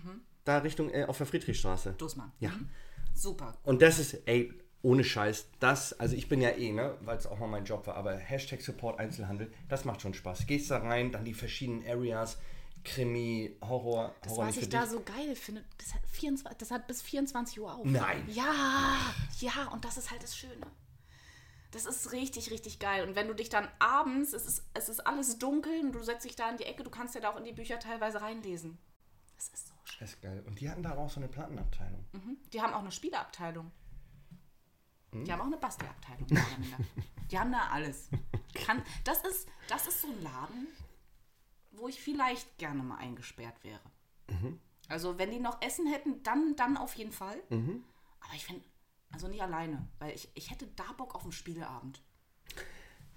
Da 0.45 0.60
Richtung, 0.60 0.89
äh, 0.89 1.06
auf 1.06 1.17
der 1.17 1.28
Friedrichstraße. 1.28 1.93
Dussmann. 1.97 2.32
Ja. 2.39 2.49
Mhm. 2.52 2.69
Super. 3.13 3.58
Und 3.63 3.82
das 3.82 3.99
ist, 3.99 4.13
ey, 4.26 4.54
ohne 4.82 5.04
Scheiß, 5.04 5.47
das, 5.60 5.93
also 5.99 6.15
ich 6.15 6.28
bin 6.28 6.41
ja 6.41 6.49
eh, 6.49 6.71
ne, 6.71 6.97
weil 7.02 7.17
es 7.17 7.28
auch 7.28 7.39
mal 7.39 7.47
mein 7.47 7.63
Job 7.65 7.88
war, 7.88 7.95
aber 7.95 8.15
Hashtag 8.17 8.62
Support 8.62 8.99
Einzelhandel, 8.99 9.52
das 9.69 9.86
macht 9.86 10.02
schon 10.02 10.13
Spaß. 10.13 10.45
Gehst 10.47 10.71
da 10.71 10.80
rein, 10.80 11.12
dann 11.12 11.23
die 11.23 11.34
verschiedenen 11.34 11.86
Areas, 11.88 12.38
Krimi, 12.84 13.57
Horror, 13.62 14.14
Das, 14.22 14.34
Horror 14.34 14.47
was 14.47 14.57
ich 14.57 14.70
da 14.70 14.86
so 14.86 15.01
geil 15.01 15.36
finde, 15.36 15.64
das 15.78 15.93
hat, 15.93 16.01
24, 16.07 16.57
das 16.57 16.72
hat 16.72 16.88
bis 16.88 17.01
24 17.01 17.60
Uhr 17.60 17.74
auf. 17.74 17.86
Nein. 17.86 18.28
Ja, 18.30 18.97
ja, 19.39 19.70
und 19.72 19.86
das 19.86 19.97
ist 19.97 20.12
halt 20.12 20.24
das 20.24 20.38
Schöne. 20.38 20.68
Das 21.72 21.86
ist 21.86 22.12
richtig, 22.12 22.51
richtig 22.51 22.80
geil. 22.80 23.07
Und 23.07 23.16
wenn 23.16 23.28
du 23.28 23.34
dich 23.34 23.49
dann 23.49 23.68
abends, 23.80 24.34
es 24.34 24.45
ist, 24.45 24.64
es 24.74 24.89
ist 24.89 24.99
alles 25.07 25.39
dunkel 25.39 25.80
und 25.82 25.93
du 25.93 26.03
setzt 26.03 26.26
dich 26.26 26.36
da 26.36 26.49
in 26.49 26.57
die 26.57 26.66
Ecke, 26.66 26.84
du 26.84 26.91
kannst 26.91 27.16
ja 27.16 27.22
da 27.22 27.32
auch 27.32 27.38
in 27.38 27.45
die 27.45 27.53
Bücher 27.53 27.80
teilweise 27.80 28.22
reinlesen. 28.22 28.78
Das 29.36 29.47
ist 29.47 29.68
so 29.68 29.74
schön. 29.86 29.97
Das 29.99 30.10
ist 30.12 30.22
geil. 30.22 30.43
Und 30.45 30.60
die 30.60 30.70
hatten 30.70 30.84
da 30.84 30.95
auch 30.95 31.10
so 31.10 31.20
eine 31.20 31.30
Plattenabteilung. 31.30 32.05
Mhm. 32.12 32.38
Die 32.51 32.62
haben 32.62 32.74
auch 32.74 32.82
eine 32.82 32.91
Spieleabteilung. 32.91 33.72
Hm? 35.14 35.26
Die 35.26 35.32
haben 35.32 35.41
auch 35.41 35.45
eine 35.45 35.57
Bastelabteilung. 35.57 36.28
Die 37.32 37.39
haben 37.39 37.51
da 37.51 37.70
alles. 37.72 38.10
Kann, 38.53 38.84
das, 39.03 39.24
ist, 39.24 39.47
das 39.68 39.88
ist 39.88 40.01
so 40.01 40.07
ein 40.07 40.22
Laden, 40.22 40.68
wo 41.74 41.88
ich 41.88 41.99
vielleicht 42.01 42.57
gerne 42.57 42.82
mal 42.84 42.97
eingesperrt 42.97 43.63
wäre. 43.63 43.82
Mhm. 44.30 44.59
Also 44.89 45.17
wenn 45.17 45.32
die 45.32 45.39
noch 45.39 45.61
Essen 45.61 45.88
hätten, 45.88 46.21
dann, 46.24 46.55
dann 46.55 46.78
auf 46.78 46.93
jeden 46.95 47.11
Fall. 47.11 47.41
Aber 47.49 48.34
ich 48.36 48.45
finde, 48.45 48.63
also 49.11 49.28
nicht 49.28 49.41
alleine, 49.41 49.88
weil 49.99 50.13
ich, 50.15 50.30
ich 50.34 50.49
hätte 50.51 50.67
da 50.76 50.84
Bock 50.97 51.15
auf 51.15 51.24
einen 51.24 51.32
Spieleabend. 51.32 52.01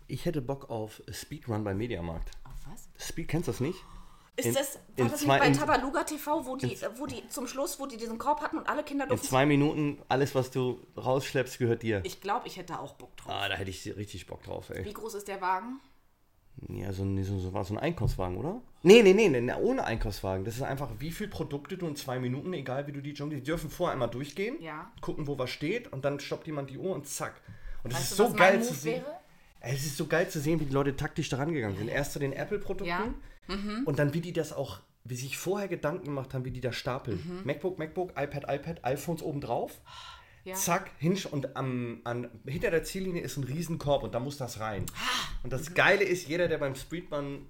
Ich 0.09 0.25
hätte 0.25 0.41
Bock 0.43 0.71
auf 0.71 1.03
Speedrun 1.11 1.65
beim 1.65 1.77
Mediamarkt. 1.79 2.31
Auf 2.45 2.55
was? 2.73 2.89
Speed, 2.99 3.29
kennst 3.29 3.49
du 3.49 3.53
das 3.53 3.61
nicht? 3.61 3.79
Ist 4.37 4.47
In- 4.47 4.55
das, 4.55 4.75
war 4.75 4.83
in 4.97 5.09
das 5.11 5.21
zwei- 5.21 5.33
nicht 5.35 5.41
bei 5.41 5.47
in- 5.49 5.53
Tabaluga 5.55 6.05
TV, 6.05 6.45
wo 6.47 6.57
die, 6.57 6.75
äh, 6.75 6.91
wo 6.99 7.07
die 7.07 7.27
zum 7.29 7.49
Schluss, 7.49 7.81
wo 7.81 7.87
die 7.87 7.97
diesen 7.97 8.19
Korb 8.19 8.41
hatten 8.43 8.59
und 8.59 8.69
alle 8.69 8.85
Kinder 8.85 9.05
In 9.05 9.09
durften? 9.09 9.27
zwei 9.27 9.47
Minuten, 9.47 10.01
alles, 10.09 10.35
was 10.35 10.51
du 10.51 10.79
rausschleppst, 10.97 11.59
gehört 11.59 11.83
dir. 11.83 12.03
Ich 12.05 12.21
glaube, 12.21 12.47
ich 12.47 12.57
hätte 12.59 12.75
da 12.75 12.79
auch 12.79 12.95
Bock 12.95 13.17
drauf. 13.17 13.33
Ah, 13.33 13.49
da 13.49 13.55
hätte 13.57 13.71
ich 13.71 13.85
richtig 13.97 14.27
Bock 14.27 14.43
drauf, 14.43 14.69
ey. 14.71 14.85
Wie 14.85 14.93
groß 14.93 15.15
ist 15.15 15.27
der 15.29 15.41
Wagen? 15.41 15.81
Ja, 16.69 16.93
so, 16.93 17.03
ein- 17.03 17.23
so, 17.23 17.39
so 17.39 17.53
war 17.53 17.65
so 17.65 17.75
ein 17.75 17.79
Einkaufswagen, 17.79 18.37
oder? 18.39 18.61
Nee, 18.83 19.03
nee, 19.03 19.13
nee, 19.13 19.29
nee, 19.29 19.53
ohne 19.55 19.85
Einkaufswagen. 19.85 20.45
Das 20.45 20.57
ist 20.57 20.63
einfach, 20.63 20.89
wie 20.99 21.11
viele 21.11 21.29
Produkte 21.29 21.77
du 21.77 21.87
in 21.87 21.97
zwei 21.97 22.19
Minuten, 22.19 22.53
egal 22.55 22.87
wie 22.87 22.93
du 22.93 23.03
die 23.03 23.13
jonglierst, 23.13 23.47
die 23.47 23.51
dürfen 23.51 23.69
vorher 23.71 23.93
einmal 23.93 24.09
durchgehen, 24.11 24.57
Ja. 24.63 24.91
gucken, 25.01 25.27
wo 25.27 25.39
was 25.39 25.51
steht 25.51 25.93
und 25.93 26.05
dann 26.05 26.19
stoppt 26.21 26.47
jemand 26.47 26.71
die 26.71 26.79
Uhr 26.79 26.95
und 26.95 27.07
zack. 27.07 27.41
Und 27.85 27.93
das 27.93 28.01
Weißt 28.01 28.11
ist 28.13 28.21
du, 28.21 28.25
so 28.29 28.33
geil 28.35 28.63
zu 28.63 28.75
sehen. 28.75 29.03
wäre? 29.03 29.17
Es 29.61 29.85
ist 29.85 29.97
so 29.97 30.07
geil 30.07 30.29
zu 30.29 30.41
sehen, 30.41 30.61
wie 30.61 30.65
die 30.67 30.73
Leute 30.73 30.97
taktisch 30.97 31.29
daran 31.29 31.53
gegangen 31.53 31.77
sind. 31.77 31.89
Erst 31.89 32.13
zu 32.13 32.19
den 32.19 32.33
Apple-Produkten 32.33 32.87
Ja. 32.87 33.05
Mhm. 33.49 33.83
und 33.85 33.99
dann 33.99 34.15
wie 34.15 34.21
die 34.21 34.33
das 34.33 34.53
auch, 34.53 34.81
wie 35.05 35.17
sich 35.17 35.37
vorher 35.37 35.69
Gedanken 35.69 36.05
gemacht 36.07 36.33
haben, 36.35 36.45
wie 36.45 36.51
die 36.51 36.61
das 36.61 36.77
stapeln. 36.77 37.23
Mhm. 37.25 37.45
MacBook, 37.45 37.79
MacBook, 37.79 38.11
iPad, 38.17 38.45
iPad, 38.49 38.85
iPhones 38.85 39.23
oben 39.23 39.41
drauf. 39.41 39.81
Ja. 40.47 40.55
Zack, 40.55 40.93
hinsch 40.99 41.27
und 41.27 41.57
am, 41.57 42.01
an, 42.05 42.31
hinter 42.47 42.71
der 42.71 42.85
Ziellinie 42.85 43.21
ist 43.21 43.37
ein 43.37 43.43
Riesenkorb 43.43 44.05
und 44.05 44.15
da 44.15 44.21
muss 44.21 44.37
das 44.37 44.61
rein. 44.61 44.87
Ah. 44.95 45.29
Und 45.43 45.53
das 45.53 45.75
Geile 45.75 46.05
ist, 46.05 46.29
jeder, 46.29 46.47
der 46.47 46.59
beim 46.59 46.77
Speedrun, 46.77 47.49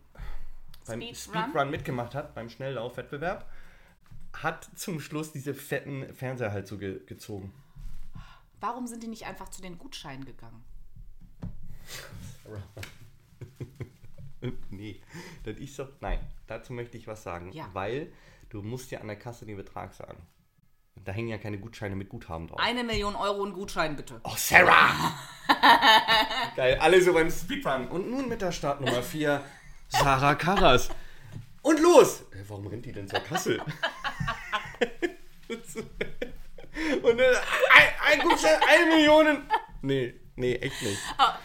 beim 0.87 1.03
Speedrun? 1.03 1.15
Speedrun 1.15 1.71
mitgemacht 1.71 2.15
hat, 2.15 2.35
beim 2.35 2.49
Schnelllaufwettbewerb, 2.49 3.47
hat 4.33 4.71
zum 4.77 4.99
Schluss 4.99 5.31
diese 5.31 5.53
fetten 5.53 6.15
Fernseher 6.15 6.53
halt 6.53 6.67
so 6.69 6.79
ge 6.79 7.05
gezogen. 7.05 7.53
Warum 8.61 8.87
sind 8.87 9.03
die 9.03 9.09
nicht 9.09 9.27
einfach 9.27 9.51
zu 9.51 9.61
den 9.61 9.77
Gutscheinen 9.77 10.25
gegangen? 10.25 10.65
nee, 14.71 15.03
das 15.45 15.59
ist 15.59 15.79
doch. 15.79 15.91
Nein, 16.01 16.19
dazu 16.47 16.73
möchte 16.73 16.97
ich 16.97 17.07
was 17.07 17.23
sagen. 17.23 17.53
Ja. 17.53 17.69
Weil 17.75 18.11
du 18.49 18.63
musst 18.63 18.91
ja 18.91 19.03
an 19.03 19.09
der 19.09 19.19
Kasse 19.19 19.45
den 19.45 19.59
Betrag 19.59 19.93
sagen. 19.93 20.17
Da 21.05 21.13
hängen 21.13 21.29
ja 21.29 21.39
keine 21.39 21.59
Gutscheine 21.59 21.95
mit 21.95 22.09
Guthaben 22.09 22.49
drauf. 22.49 22.59
Eine 22.59 22.83
Million 22.83 23.15
Euro 23.15 23.45
in 23.45 23.53
Gutschein, 23.53 23.95
bitte. 23.97 24.21
Oh, 24.25 24.33
Sarah! 24.37 25.15
Geil, 26.57 26.79
alle 26.81 27.01
so 27.01 27.13
beim 27.13 27.31
Speedrun. 27.31 27.87
Und 27.89 28.11
nun 28.11 28.29
mit 28.29 28.43
der 28.43 28.51
Startnummer 28.51 29.03
4, 29.03 29.41
Sarah 29.89 30.35
Karas. 30.35 30.89
Und 31.63 31.81
los! 31.81 32.23
Äh, 32.33 32.43
warum 32.49 32.67
rennt 32.67 32.87
die 32.87 32.93
denn 32.93 33.07
zur 33.09 33.21
Kasse? 33.21 33.59
Und 37.03 37.19
dann, 37.19 37.35
ein, 37.75 37.89
ein 38.05 38.21
Gutschein, 38.21 38.59
eine 38.69 38.87
Million. 38.87 39.49
Nee, 39.83 40.15
nee, 40.37 40.55
echt 40.57 40.83
nicht. 40.83 40.99
Ah. 41.19 41.39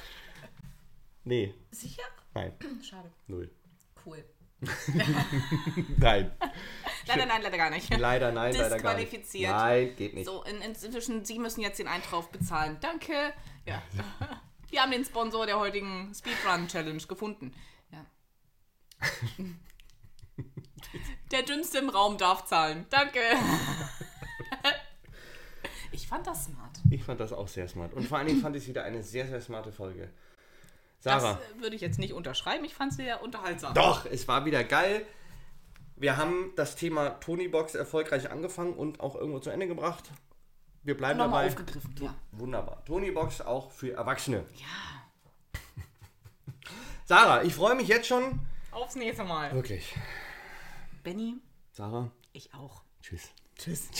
Nee, 1.23 1.53
Sicher? 1.69 2.03
nein, 2.33 2.53
Schade. 2.81 3.11
null. 3.27 3.51
Cool. 4.03 4.23
Nein. 5.97 6.31
Leider 7.07 7.25
nein, 7.25 7.41
leider 7.41 7.57
gar 7.57 7.71
nicht. 7.71 7.97
Leider 7.97 8.31
nein, 8.31 8.53
leider 8.53 8.77
gar 8.79 8.93
nicht. 8.93 9.11
Disqualifiziert. 9.11 9.51
Nein, 9.51 9.95
geht 9.95 10.13
nicht. 10.13 10.27
So, 10.27 10.43
in, 10.43 10.61
inzwischen, 10.61 11.25
Sie 11.25 11.39
müssen 11.39 11.61
jetzt 11.61 11.79
den 11.79 11.87
Eintrauf 11.87 12.29
bezahlen. 12.29 12.77
Danke. 12.79 13.33
Ja. 13.65 13.81
Wir 14.69 14.83
haben 14.83 14.91
den 14.91 15.03
Sponsor 15.03 15.47
der 15.47 15.59
heutigen 15.59 16.13
Speedrun 16.13 16.67
Challenge 16.67 17.01
gefunden. 17.01 17.53
Ja. 17.91 18.05
Der 21.31 21.41
dünnste 21.41 21.79
im 21.79 21.89
Raum 21.89 22.19
darf 22.19 22.45
zahlen. 22.45 22.85
Danke. 22.91 23.19
Ich 25.91 26.07
fand 26.07 26.25
das 26.27 26.45
smart. 26.45 26.79
Ich 26.89 27.03
fand 27.03 27.19
das 27.19 27.33
auch 27.33 27.47
sehr 27.47 27.67
smart. 27.67 27.93
Und 27.93 28.07
vor 28.07 28.19
allen 28.19 28.27
Dingen 28.27 28.41
fand 28.41 28.55
ich 28.55 28.63
es 28.63 28.69
wieder 28.69 28.83
eine 28.83 29.03
sehr, 29.03 29.27
sehr 29.27 29.41
smarte 29.41 29.71
Folge. 29.71 30.13
Das 31.03 31.21
Sarah. 31.23 31.39
äh, 31.57 31.61
würde 31.61 31.75
ich 31.75 31.81
jetzt 31.81 31.99
nicht 31.99 32.13
unterschreiben. 32.13 32.63
Ich 32.65 32.73
fand 32.73 32.91
es 32.91 32.97
sehr 32.97 33.23
unterhaltsam. 33.23 33.73
Doch, 33.73 34.05
es 34.05 34.27
war 34.27 34.45
wieder 34.45 34.63
geil. 34.63 35.05
Wir 35.95 36.17
haben 36.17 36.51
das 36.55 36.75
Thema 36.75 37.09
Tonybox 37.19 37.75
erfolgreich 37.75 38.29
angefangen 38.31 38.73
und 38.73 38.99
auch 38.99 39.15
irgendwo 39.15 39.39
zu 39.39 39.49
Ende 39.49 39.67
gebracht. 39.67 40.11
Wir 40.83 40.97
bleiben 40.97 41.19
Nochmal 41.19 41.43
dabei. 41.47 41.53
aufgegriffen. 41.61 41.95
Ja. 42.01 42.15
Wunderbar. 42.31 42.83
Tonybox 42.85 43.41
auch 43.41 43.71
für 43.71 43.93
Erwachsene. 43.93 44.45
ja. 44.55 45.59
Sarah, 47.05 47.43
ich 47.43 47.53
freue 47.53 47.75
mich 47.75 47.87
jetzt 47.87 48.07
schon. 48.07 48.39
Aufs 48.71 48.95
nächste 48.95 49.23
Mal. 49.23 49.53
Wirklich. 49.53 49.95
Benny, 51.03 51.35
Sarah, 51.71 52.09
ich 52.31 52.53
auch. 52.53 52.83
tschüss. 53.01 53.29
Tschüss. 53.57 53.89